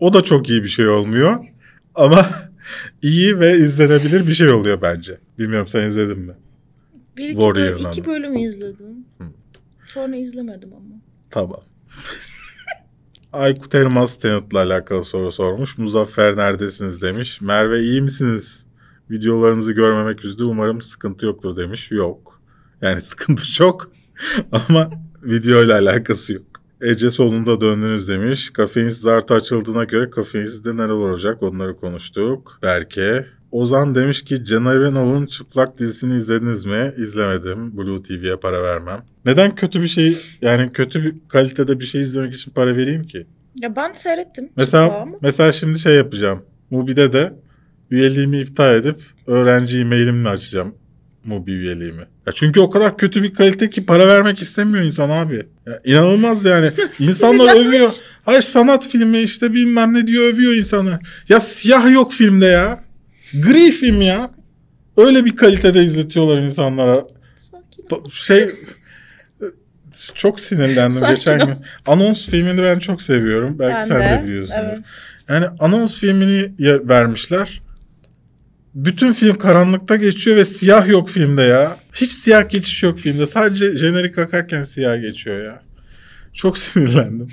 O 0.00 0.12
da 0.12 0.22
çok 0.22 0.50
iyi 0.50 0.62
bir 0.62 0.68
şey 0.68 0.88
olmuyor. 0.88 1.44
Ama 1.94 2.30
iyi 3.02 3.40
ve 3.40 3.56
izlenebilir 3.56 4.26
bir 4.26 4.32
şey 4.32 4.48
oluyor 4.50 4.82
bence. 4.82 5.18
Bilmiyorum 5.38 5.68
sen 5.68 5.88
izledin 5.88 6.18
mi? 6.18 6.32
Bir 7.16 7.28
iki, 7.28 7.88
iki 7.88 8.06
bölüm 8.06 8.36
izledim. 8.36 9.04
Hı. 9.18 9.24
Sonra 9.86 10.16
izlemedim 10.16 10.72
ama. 10.72 11.00
Tamam. 11.30 11.60
Aykut 13.32 13.74
Elmas 13.74 14.18
Tenet'le 14.18 14.54
alakalı 14.54 15.04
soru 15.04 15.32
sormuş. 15.32 15.78
Muzaffer 15.78 16.36
neredesiniz 16.36 17.02
demiş. 17.02 17.40
Merve 17.40 17.80
iyi 17.80 18.02
misiniz? 18.02 18.66
Videolarınızı 19.10 19.72
görmemek 19.72 20.24
üzdü. 20.24 20.44
Umarım 20.44 20.80
sıkıntı 20.80 21.26
yoktur 21.26 21.56
demiş. 21.56 21.90
Yok. 21.90 22.40
Yani 22.82 23.00
sıkıntı 23.10 23.52
çok 23.52 23.90
ama 24.52 24.90
videoyla 25.22 25.78
alakası 25.78 26.34
yok. 26.34 26.46
Ece 26.80 27.10
sonunda 27.10 27.60
döndünüz 27.60 28.08
demiş. 28.08 28.50
Kafeinsiz 28.50 29.06
artı 29.06 29.34
açıldığına 29.34 29.84
göre 29.84 30.10
kafeinsizde 30.10 30.76
neler 30.76 30.88
olacak 30.88 31.42
onları 31.42 31.76
konuştuk. 31.76 32.58
Berke. 32.62 33.26
Ozan 33.52 33.94
demiş 33.94 34.22
ki 34.22 34.44
Can 34.44 34.64
Erenov'un 34.64 35.26
Çıplak 35.26 35.78
dizisini 35.78 36.16
izlediniz 36.16 36.64
mi? 36.64 36.92
İzlemedim. 36.96 37.76
Blue 37.76 38.02
TV'ye 38.02 38.36
para 38.36 38.62
vermem. 38.62 39.02
Neden 39.24 39.54
kötü 39.54 39.82
bir 39.82 39.88
şey 39.88 40.16
yani 40.42 40.72
kötü 40.72 41.04
bir 41.04 41.14
kalitede 41.28 41.80
bir 41.80 41.84
şey 41.84 42.00
izlemek 42.00 42.34
için 42.34 42.50
para 42.50 42.76
vereyim 42.76 43.06
ki? 43.06 43.26
Ya 43.62 43.76
ben 43.76 43.92
seyrettim. 43.92 44.48
Mesela 44.56 45.06
mesela 45.22 45.52
şimdi 45.52 45.78
şey 45.78 45.94
yapacağım. 45.94 46.42
Mubi'de 46.70 47.12
de 47.12 47.32
üyeliğimi 47.90 48.38
iptal 48.38 48.74
edip 48.74 48.96
öğrenci 49.26 49.78
e-mailimle 49.78 50.28
açacağım 50.28 50.74
Mubi 51.24 51.52
üyeliğimi. 51.52 52.06
Ya 52.26 52.32
çünkü 52.34 52.60
o 52.60 52.70
kadar 52.70 52.98
kötü 52.98 53.22
bir 53.22 53.34
kalite 53.34 53.70
ki 53.70 53.86
para 53.86 54.08
vermek 54.08 54.42
istemiyor 54.42 54.84
insan 54.84 55.10
abi. 55.10 55.46
Ya 55.66 55.80
inanılmaz 55.84 56.44
yani. 56.44 56.70
İnsanlar 57.00 57.66
övüyor. 57.66 57.90
Hayır 58.24 58.42
sanat 58.42 58.88
filmi 58.88 59.18
işte 59.18 59.54
bilmem 59.54 59.94
ne 59.94 60.06
diyor 60.06 60.24
övüyor 60.24 60.54
insanlar. 60.54 61.00
Ya 61.28 61.40
siyah 61.40 61.92
yok 61.92 62.12
filmde 62.12 62.46
ya. 62.46 62.84
Gri 63.34 63.70
film 63.72 64.02
ya. 64.02 64.30
Öyle 64.96 65.24
bir 65.24 65.36
kalitede 65.36 65.82
izletiyorlar 65.84 66.38
insanlara. 66.38 67.04
Sakin 67.90 68.08
Şey 68.10 68.50
çok 70.14 70.40
sinirlendim 70.40 70.98
Sakin 70.98 71.14
geçen 71.14 71.40
ol. 71.40 71.46
gün. 71.46 71.54
Anons 71.86 72.28
filmini 72.30 72.62
ben 72.62 72.78
çok 72.78 73.02
seviyorum. 73.02 73.58
Belki 73.58 73.74
Ben 73.74 73.84
sen 73.84 74.00
de, 74.18 74.22
de, 74.22 74.26
biliyorsun. 74.28 74.54
evet. 74.58 74.78
Yani 75.28 75.46
anons 75.58 76.00
filmini 76.00 76.52
vermişler. 76.88 77.62
Bütün 78.74 79.12
film 79.12 79.38
karanlıkta 79.38 79.96
geçiyor 79.96 80.36
ve 80.36 80.44
siyah 80.44 80.88
yok 80.88 81.10
filmde 81.10 81.42
ya. 81.42 81.76
Hiç 81.94 82.10
siyah 82.10 82.48
geçiş 82.50 82.82
yok 82.82 82.98
filmde. 82.98 83.26
Sadece 83.26 83.76
jenerik 83.76 84.18
akarken 84.18 84.62
siyah 84.62 85.00
geçiyor 85.00 85.44
ya. 85.44 85.62
Çok 86.32 86.58
sinirlendim. 86.64 87.28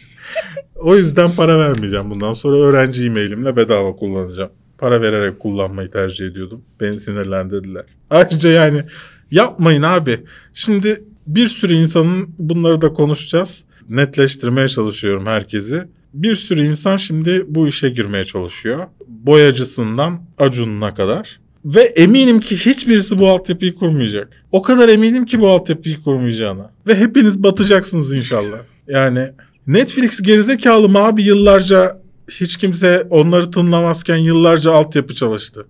o 0.76 0.96
yüzden 0.98 1.32
para 1.32 1.60
vermeyeceğim 1.60 2.10
bundan 2.12 2.34
sonra. 2.34 2.58
Öğrenci 2.58 3.06
e-mailimle 3.06 3.56
bedava 3.56 3.96
kullanacağım. 3.96 4.52
Para 4.78 5.02
vererek 5.02 5.40
kullanmayı 5.40 5.92
tercih 5.92 6.26
ediyordum. 6.26 6.62
Beni 6.82 7.00
sinirlendirdiler. 7.00 7.86
Ayrıca 8.10 8.50
yani 8.50 8.84
yapmayın 9.32 9.82
abi. 9.82 10.24
Şimdi 10.54 11.04
bir 11.28 11.48
sürü 11.48 11.74
insanın 11.74 12.30
bunları 12.40 12.82
da 12.82 12.94
konuşacağız. 12.94 13.64
Netleştirmeye 13.90 14.68
çalışıyorum 14.68 15.26
herkesi. 15.26 15.84
Bir 16.14 16.36
sürü 16.36 16.66
insan 16.66 16.98
şimdi 16.98 17.46
bu 17.48 17.68
işe 17.68 17.90
girmeye 17.90 18.26
çalışıyor. 18.26 18.88
Boyacısından 19.08 20.22
Acun'una 20.38 20.94
kadar. 20.94 21.40
Ve 21.66 21.82
eminim 21.82 22.40
ki 22.40 22.56
hiçbirisi 22.58 23.18
bu 23.20 23.30
altyapıyı 23.30 23.76
kurmayacak. 23.76 24.44
O 24.52 24.62
kadar 24.62 24.90
eminim 24.90 25.26
ki 25.26 25.40
bu 25.40 25.50
altyapıyı 25.50 26.02
kurmayacağına. 26.02 26.72
Ve 26.88 26.96
hepiniz 26.96 27.44
batacaksınız 27.44 28.14
inşallah. 28.14 28.58
Yani 28.88 29.30
Netflix 29.68 30.22
gerizekalı 30.22 30.90
mı 30.90 31.00
abi 31.00 31.24
yıllarca 31.24 32.02
hiç 32.32 32.58
kimse 32.58 33.08
onları 33.10 33.52
tınlamazken 33.52 34.18
yıllarca 34.18 34.72
altyapı 34.72 35.16
çalıştı. 35.16 35.68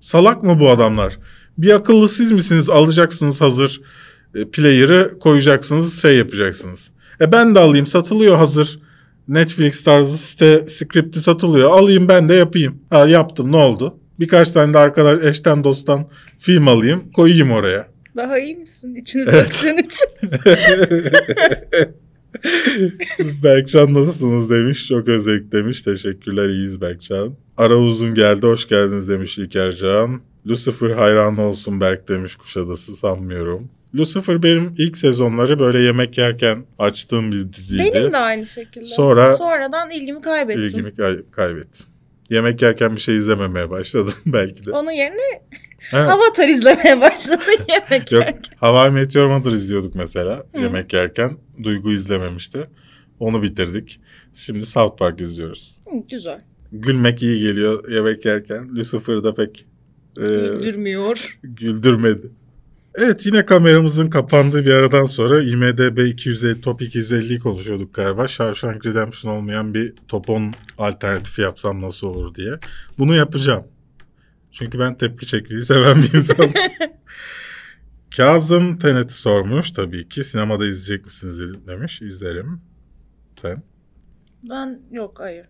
Salak 0.00 0.42
mı 0.42 0.60
bu 0.60 0.70
adamlar? 0.70 1.18
Bir 1.58 1.74
akıllı 1.74 2.08
siz 2.08 2.30
misiniz? 2.30 2.70
Alacaksınız 2.70 3.40
hazır 3.40 3.80
e, 4.34 4.44
player'ı 4.50 5.18
koyacaksınız 5.18 6.02
şey 6.02 6.16
yapacaksınız. 6.16 6.90
E 7.20 7.32
ben 7.32 7.54
de 7.54 7.58
alayım 7.60 7.86
satılıyor 7.86 8.36
hazır. 8.36 8.78
Netflix 9.28 9.84
tarzı 9.84 10.18
site 10.18 10.64
script'i 10.68 11.20
satılıyor. 11.20 11.70
Alayım 11.70 12.08
ben 12.08 12.28
de 12.28 12.34
yapayım. 12.34 12.82
Ha 12.90 13.06
yaptım 13.06 13.52
ne 13.52 13.56
oldu? 13.56 13.98
Birkaç 14.20 14.50
tane 14.50 14.74
de 14.74 14.78
arkadaş 14.78 15.24
eşten 15.24 15.64
dosttan 15.64 16.08
film 16.38 16.68
alayım 16.68 17.12
koyayım 17.12 17.52
oraya. 17.52 17.88
Daha 18.16 18.38
iyi 18.38 18.56
misin? 18.56 18.94
İçini 18.94 19.24
Evet. 19.28 19.64
için. 19.64 20.08
Berkcan 23.42 23.94
nasılsınız 23.94 24.50
demiş. 24.50 24.88
Çok 24.88 25.08
özledik 25.08 25.52
demiş. 25.52 25.82
Teşekkürler 25.82 26.48
iyiyiz 26.48 26.80
Berkcan. 26.80 27.34
Ara 27.56 27.76
uzun 27.76 28.14
geldi. 28.14 28.46
Hoş 28.46 28.68
geldiniz 28.68 29.08
demiş 29.08 29.38
İlkercan. 29.38 30.20
Lucifer 30.46 30.90
hayranı 30.90 31.42
olsun 31.42 31.80
Berk 31.80 32.08
demiş 32.08 32.36
Kuşadası 32.36 32.96
sanmıyorum. 32.96 33.68
Lucifer 33.94 34.42
benim 34.42 34.74
ilk 34.78 34.98
sezonları 34.98 35.58
böyle 35.58 35.80
yemek 35.82 36.18
yerken 36.18 36.64
açtığım 36.78 37.32
bir 37.32 37.52
diziydi. 37.52 37.90
Benim 37.94 38.12
de 38.12 38.16
aynı 38.16 38.46
şekilde. 38.46 38.84
Sonra- 38.84 39.32
Sonradan 39.34 39.90
ilgimi 39.90 40.20
kaybettim. 40.20 40.62
İlgimi 40.62 40.94
kay- 40.94 41.22
kaybettim. 41.30 41.86
Yemek 42.30 42.62
yerken 42.62 42.96
bir 42.96 43.00
şey 43.00 43.16
izlememeye 43.16 43.70
başladım 43.70 44.14
belki 44.26 44.66
de. 44.66 44.70
Onun 44.70 44.90
yerine 44.90 45.42
Evet. 45.92 46.08
Avatar 46.10 46.48
izlemeye 46.48 47.00
başladım 47.00 47.40
yemek 47.68 48.12
Yok 48.12 48.22
yerken. 48.24 48.56
Hawaii 48.56 48.90
Meteor 48.90 49.26
Mother 49.26 49.52
izliyorduk 49.52 49.94
mesela 49.94 50.46
Hı. 50.54 50.60
yemek 50.60 50.92
yerken. 50.92 51.36
Duygu 51.62 51.92
izlememişti. 51.92 52.66
Onu 53.18 53.42
bitirdik. 53.42 54.00
Şimdi 54.32 54.66
South 54.66 54.98
Park 54.98 55.20
izliyoruz. 55.20 55.80
Hı, 55.84 55.90
güzel. 56.10 56.40
Gülmek 56.72 57.22
iyi 57.22 57.40
geliyor 57.40 57.90
yemek 57.90 58.24
yerken. 58.24 58.76
Lucifer 58.76 59.24
da 59.24 59.34
pek 59.34 59.66
e, 60.16 60.20
Güldürmüyor. 60.22 61.38
güldürmedi. 61.42 62.26
Evet 62.94 63.26
yine 63.26 63.46
kameramızın 63.46 64.10
kapandığı 64.10 64.66
bir 64.66 64.70
aradan 64.72 65.04
sonra 65.04 65.42
IMDB 65.42 65.98
250, 66.06 66.60
Top 66.60 66.82
250'yi 66.82 67.38
konuşuyorduk 67.38 67.94
galiba. 67.94 68.28
Shawshank 68.28 68.86
Redemption 68.86 69.32
olmayan 69.36 69.74
bir 69.74 69.94
Top 70.08 70.30
10 70.30 70.54
alternatifi 70.78 71.40
yapsam 71.42 71.80
nasıl 71.82 72.06
olur 72.06 72.34
diye. 72.34 72.50
Bunu 72.98 73.14
yapacağım. 73.14 73.64
Çünkü 74.52 74.78
ben 74.78 74.98
tepki 74.98 75.26
çekmeyi 75.26 75.62
seven 75.62 76.02
bir 76.02 76.14
insanım. 76.14 76.50
Kazım 78.18 78.78
Tenet'i 78.78 79.12
sormuş 79.12 79.70
tabii 79.70 80.08
ki. 80.08 80.24
Sinemada 80.24 80.66
izleyecek 80.66 81.04
misiniz 81.04 81.38
dedim- 81.40 81.66
demiş. 81.66 82.02
İzlerim. 82.02 82.60
Sen? 83.42 83.62
Ben 84.42 84.80
yok 84.90 85.20
hayır. 85.20 85.46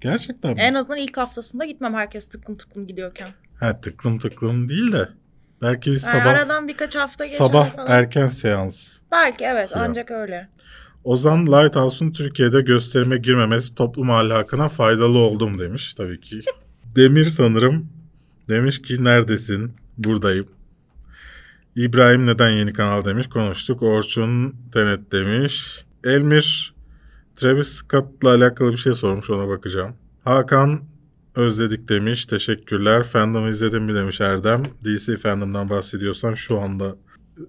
Gerçekten 0.00 0.52
mi? 0.52 0.60
En 0.60 0.74
azından 0.74 0.98
ilk 0.98 1.16
haftasında 1.16 1.64
gitmem 1.64 1.94
herkes 1.94 2.26
tıklım 2.26 2.56
tıklım 2.56 2.86
gidiyorken. 2.86 3.28
Ha 3.60 3.80
tıklım 3.80 4.18
tıklım 4.18 4.68
değil 4.68 4.92
de. 4.92 5.08
Belki 5.62 5.92
bir 5.92 5.96
sabah 5.98 6.26
aradan 6.26 6.68
birkaç 6.68 6.96
hafta 6.96 7.24
geçer 7.24 7.38
sabah 7.38 7.76
falan. 7.76 7.90
erken 7.90 8.28
seans 8.28 8.98
Belki 9.12 9.44
evet 9.44 9.70
Falan. 9.70 9.88
ancak 9.90 10.10
öyle. 10.10 10.48
Ozan 11.04 11.46
Lighthouse'un 11.46 12.12
Türkiye'de 12.12 12.60
gösterime 12.60 13.16
girmemesi 13.16 13.74
toplum 13.74 14.10
ahlakına 14.10 14.68
faydalı 14.68 15.18
oldum 15.18 15.58
demiş 15.58 15.94
tabii 15.94 16.20
ki. 16.20 16.40
Demir 16.96 17.26
sanırım 17.26 17.88
demiş 18.48 18.82
ki 18.82 19.04
neredesin? 19.04 19.72
Buradayım. 19.98 20.53
İbrahim 21.76 22.26
neden 22.26 22.50
yeni 22.50 22.72
kanal 22.72 23.04
demiş 23.04 23.26
konuştuk. 23.26 23.82
Orçun 23.82 24.56
Tenet 24.72 25.12
demiş. 25.12 25.84
Elmir 26.04 26.74
Travis 27.36 27.68
Scott'la 27.68 28.28
alakalı 28.34 28.72
bir 28.72 28.76
şey 28.76 28.94
sormuş 28.94 29.30
ona 29.30 29.48
bakacağım. 29.48 29.96
Hakan 30.24 30.80
özledik 31.34 31.88
demiş. 31.88 32.26
Teşekkürler. 32.26 33.02
Fandom 33.02 33.48
izledim 33.48 33.84
mi 33.84 33.94
demiş 33.94 34.20
Erdem. 34.20 34.62
DC 34.84 35.16
fandom'dan 35.16 35.70
bahsediyorsan 35.70 36.34
şu 36.34 36.60
anda 36.60 36.96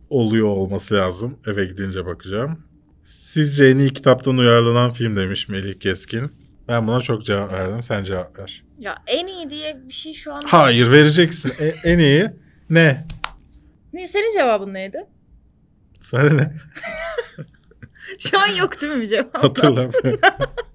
oluyor 0.10 0.47
olması 0.47 0.93
lazım. 0.93 1.38
Eve 1.47 1.65
gidince 1.65 2.06
bakacağım. 2.06 2.60
Sizce 3.03 3.65
en 3.65 3.77
iyi 3.77 3.93
kitaptan 3.93 4.38
uyarlanan 4.38 4.91
film 4.91 5.15
demiş 5.15 5.49
Melih 5.49 5.80
Keskin. 5.80 6.31
Ben 6.68 6.88
buna 6.88 7.02
çok 7.02 7.26
cevap 7.26 7.52
verdim. 7.52 7.84
Sen 7.84 8.03
cevap 8.03 8.39
ver. 8.39 8.64
Ya 8.80 8.95
en 9.07 9.27
iyi 9.27 9.49
diye 9.49 9.81
bir 9.88 9.93
şey 9.93 10.14
şu 10.14 10.35
an... 10.35 10.41
Hayır 10.45 10.91
vereceksin. 10.91 11.52
E- 11.60 11.89
en 11.91 11.99
iyi 11.99 12.26
ne? 12.69 13.07
Ne, 13.95 14.07
senin 14.07 14.34
cevabın 14.34 14.73
neydi? 14.73 14.97
Sana 16.01 16.30
ne? 16.30 16.51
Şu 18.19 18.39
an 18.39 18.47
yok 18.47 18.81
değil 18.81 18.93
mi 18.93 19.01
bir 19.01 19.07
cevap? 19.07 19.43
Hatırlamıyorum. 19.43 20.19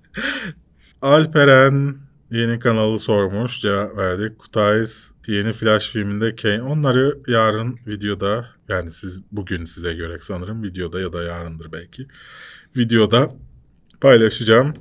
Alperen 1.02 1.96
yeni 2.30 2.58
kanalı 2.58 2.98
sormuş. 2.98 3.60
Cevap 3.60 3.96
verdik. 3.96 4.38
Kutayız 4.38 5.12
yeni 5.26 5.52
Flash 5.52 5.90
filminde 5.90 6.36
Kane. 6.36 6.62
Onları 6.62 7.18
yarın 7.26 7.78
videoda 7.86 8.46
yani 8.68 8.90
siz 8.90 9.22
bugün 9.32 9.64
size 9.64 9.94
göre 9.94 10.18
sanırım 10.20 10.62
videoda 10.62 11.00
ya 11.00 11.12
da 11.12 11.22
yarındır 11.22 11.72
belki. 11.72 12.06
Videoda 12.76 13.34
paylaşacağım. 14.00 14.74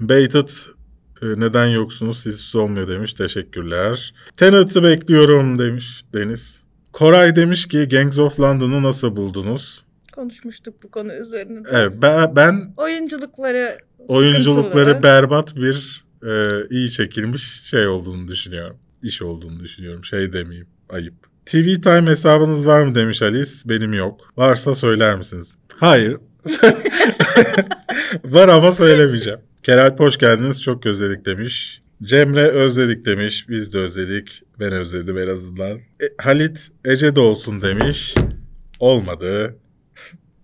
Baited 0.00 0.48
e, 1.22 1.26
neden 1.26 1.66
yoksunuz 1.66 2.18
siz 2.18 2.56
olmuyor 2.56 2.88
demiş. 2.88 3.14
Teşekkürler. 3.14 4.14
Tenet'i 4.36 4.82
bekliyorum 4.82 5.58
demiş 5.58 6.04
Deniz. 6.14 6.59
Koray 6.92 7.36
demiş 7.36 7.68
ki 7.68 7.88
Gangs 7.88 8.18
of 8.18 8.40
London'ı 8.40 8.82
nasıl 8.82 9.16
buldunuz? 9.16 9.84
Konuşmuştuk 10.12 10.82
bu 10.82 10.90
konu 10.90 11.12
üzerine. 11.14 11.58
Evet 11.70 11.92
ben, 12.02 12.36
ben 12.36 12.74
Oyunculukları 12.76 13.78
oyunculukları 14.08 14.84
sıkıntılı. 14.84 15.02
berbat 15.02 15.56
bir 15.56 16.04
e, 16.26 16.48
iyi 16.70 16.90
çekilmiş 16.90 17.62
şey 17.64 17.86
olduğunu 17.86 18.28
düşünüyorum. 18.28 18.76
İş 19.02 19.22
olduğunu 19.22 19.60
düşünüyorum. 19.60 20.04
Şey 20.04 20.32
demeyeyim. 20.32 20.66
Ayıp. 20.88 21.14
TV 21.46 21.74
Time 21.74 22.10
hesabınız 22.10 22.66
var 22.66 22.82
mı 22.82 22.94
demiş 22.94 23.22
Alice. 23.22 23.50
Benim 23.64 23.92
yok. 23.92 24.32
Varsa 24.36 24.74
söyler 24.74 25.16
misiniz? 25.16 25.54
Hayır. 25.76 26.16
var 28.24 28.48
ama 28.48 28.72
söylemeyeceğim. 28.72 29.40
Keralp 29.62 30.00
hoş 30.00 30.18
geldiniz. 30.18 30.62
Çok 30.62 30.86
özledik 30.86 31.26
demiş. 31.26 31.82
Cemre 32.02 32.48
özledik 32.48 33.04
demiş. 33.04 33.48
Biz 33.48 33.72
de 33.72 33.78
özledik. 33.78 34.42
Ben 34.60 34.72
özledim 34.72 35.18
en 35.18 35.28
azından. 35.28 35.78
E, 35.78 36.04
Halit 36.18 36.70
Ece 36.84 37.16
de 37.16 37.20
olsun 37.20 37.60
demiş. 37.60 38.14
Olmadı. 38.78 39.58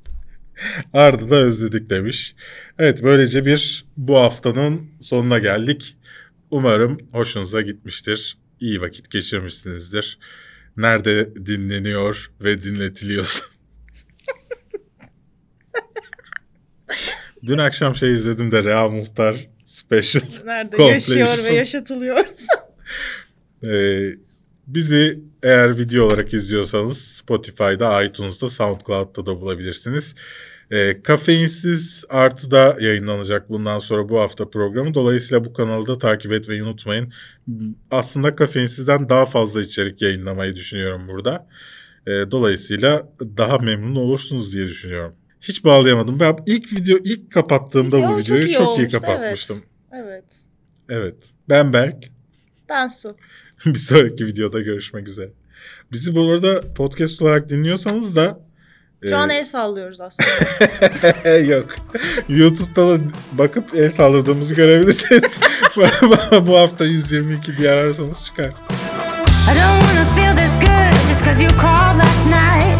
Arda 0.92 1.30
da 1.30 1.36
özledik 1.36 1.90
demiş. 1.90 2.34
Evet 2.78 3.02
böylece 3.02 3.46
bir 3.46 3.84
bu 3.96 4.16
haftanın 4.16 4.90
sonuna 5.00 5.38
geldik. 5.38 5.96
Umarım 6.50 6.98
hoşunuza 7.12 7.62
gitmiştir. 7.62 8.38
İyi 8.60 8.80
vakit 8.80 9.10
geçirmişsinizdir. 9.10 10.18
Nerede 10.76 11.46
dinleniyor 11.46 12.30
ve 12.40 12.62
dinletiliyor. 12.62 13.40
Dün 17.46 17.58
akşam 17.58 17.96
şey 17.96 18.12
izledim 18.12 18.50
de 18.50 18.64
Rea 18.64 18.88
Muhtar 18.88 19.48
Special. 19.64 20.22
Nerede 20.44 20.82
yaşıyor 20.82 21.28
ve 21.50 21.54
yaşatılıyor. 21.54 22.26
Ee, 23.64 24.10
bizi 24.66 25.20
eğer 25.42 25.78
video 25.78 26.04
olarak 26.04 26.34
izliyorsanız 26.34 26.98
Spotify'da, 26.98 28.02
iTunes'da, 28.02 28.48
SoundCloud'da 28.48 29.26
da 29.26 29.40
bulabilirsiniz. 29.40 30.14
Ee, 30.70 31.02
kafeinsiz 31.02 32.04
artıda 32.08 32.76
yayınlanacak 32.80 33.50
bundan 33.50 33.78
sonra 33.78 34.08
bu 34.08 34.20
hafta 34.20 34.50
programı. 34.50 34.94
Dolayısıyla 34.94 35.44
bu 35.44 35.52
kanalı 35.52 35.86
da 35.86 35.98
takip 35.98 36.32
etmeyi 36.32 36.62
unutmayın. 36.62 37.12
Aslında 37.90 38.34
kafeinsizden 38.36 39.08
daha 39.08 39.26
fazla 39.26 39.60
içerik 39.60 40.02
yayınlamayı 40.02 40.56
düşünüyorum 40.56 41.08
burada. 41.08 41.46
Ee, 42.06 42.10
dolayısıyla 42.10 43.12
daha 43.36 43.58
memnun 43.58 43.96
olursunuz 43.96 44.54
diye 44.54 44.66
düşünüyorum. 44.66 45.14
Hiç 45.40 45.64
bağlayamadım. 45.64 46.20
Ben 46.20 46.36
ilk 46.46 46.72
video 46.72 46.98
ilk 47.04 47.32
kapattığımda 47.32 47.96
bu 47.96 48.02
Video 48.02 48.18
videoyu 48.18 48.52
çok 48.52 48.60
iyi, 48.60 48.68
olmuştu, 48.68 49.00
kapatmıştım. 49.00 49.56
Evet. 49.92 50.04
evet. 50.04 50.44
Evet. 50.88 51.16
Ben 51.48 51.72
Berk. 51.72 52.04
Ben 52.68 52.88
Su. 52.88 53.16
bir 53.66 53.78
sonraki 53.78 54.26
videoda 54.26 54.60
görüşmek 54.60 55.08
üzere. 55.08 55.28
Bizi 55.92 56.16
bu 56.16 56.30
arada 56.30 56.74
podcast 56.74 57.22
olarak 57.22 57.48
dinliyorsanız 57.48 58.16
da 58.16 58.38
Şu 59.08 59.16
an 59.16 59.30
e, 59.30 59.34
el 59.38 59.44
sallıyoruz 59.44 60.00
aslında. 60.00 61.28
yok. 61.28 61.74
YouTube'da 62.28 62.88
da 62.88 62.98
bakıp 63.32 63.74
el 63.74 63.90
salladığımızı 63.90 64.54
görebilirsiniz. 64.54 65.36
bu 66.46 66.58
hafta 66.58 66.84
122 66.84 67.56
diye 67.56 67.70
ararsanız 67.70 68.24
çıkar. 68.26 68.46
I 68.46 69.48
don't 69.48 69.80
wanna 69.82 70.04
feel 70.14 70.36
this 70.36 70.52
good 70.60 71.08
just 71.08 71.24
cause 71.24 71.42
you 71.42 71.50
called 71.52 71.98
last 71.98 72.26
night. 72.26 72.75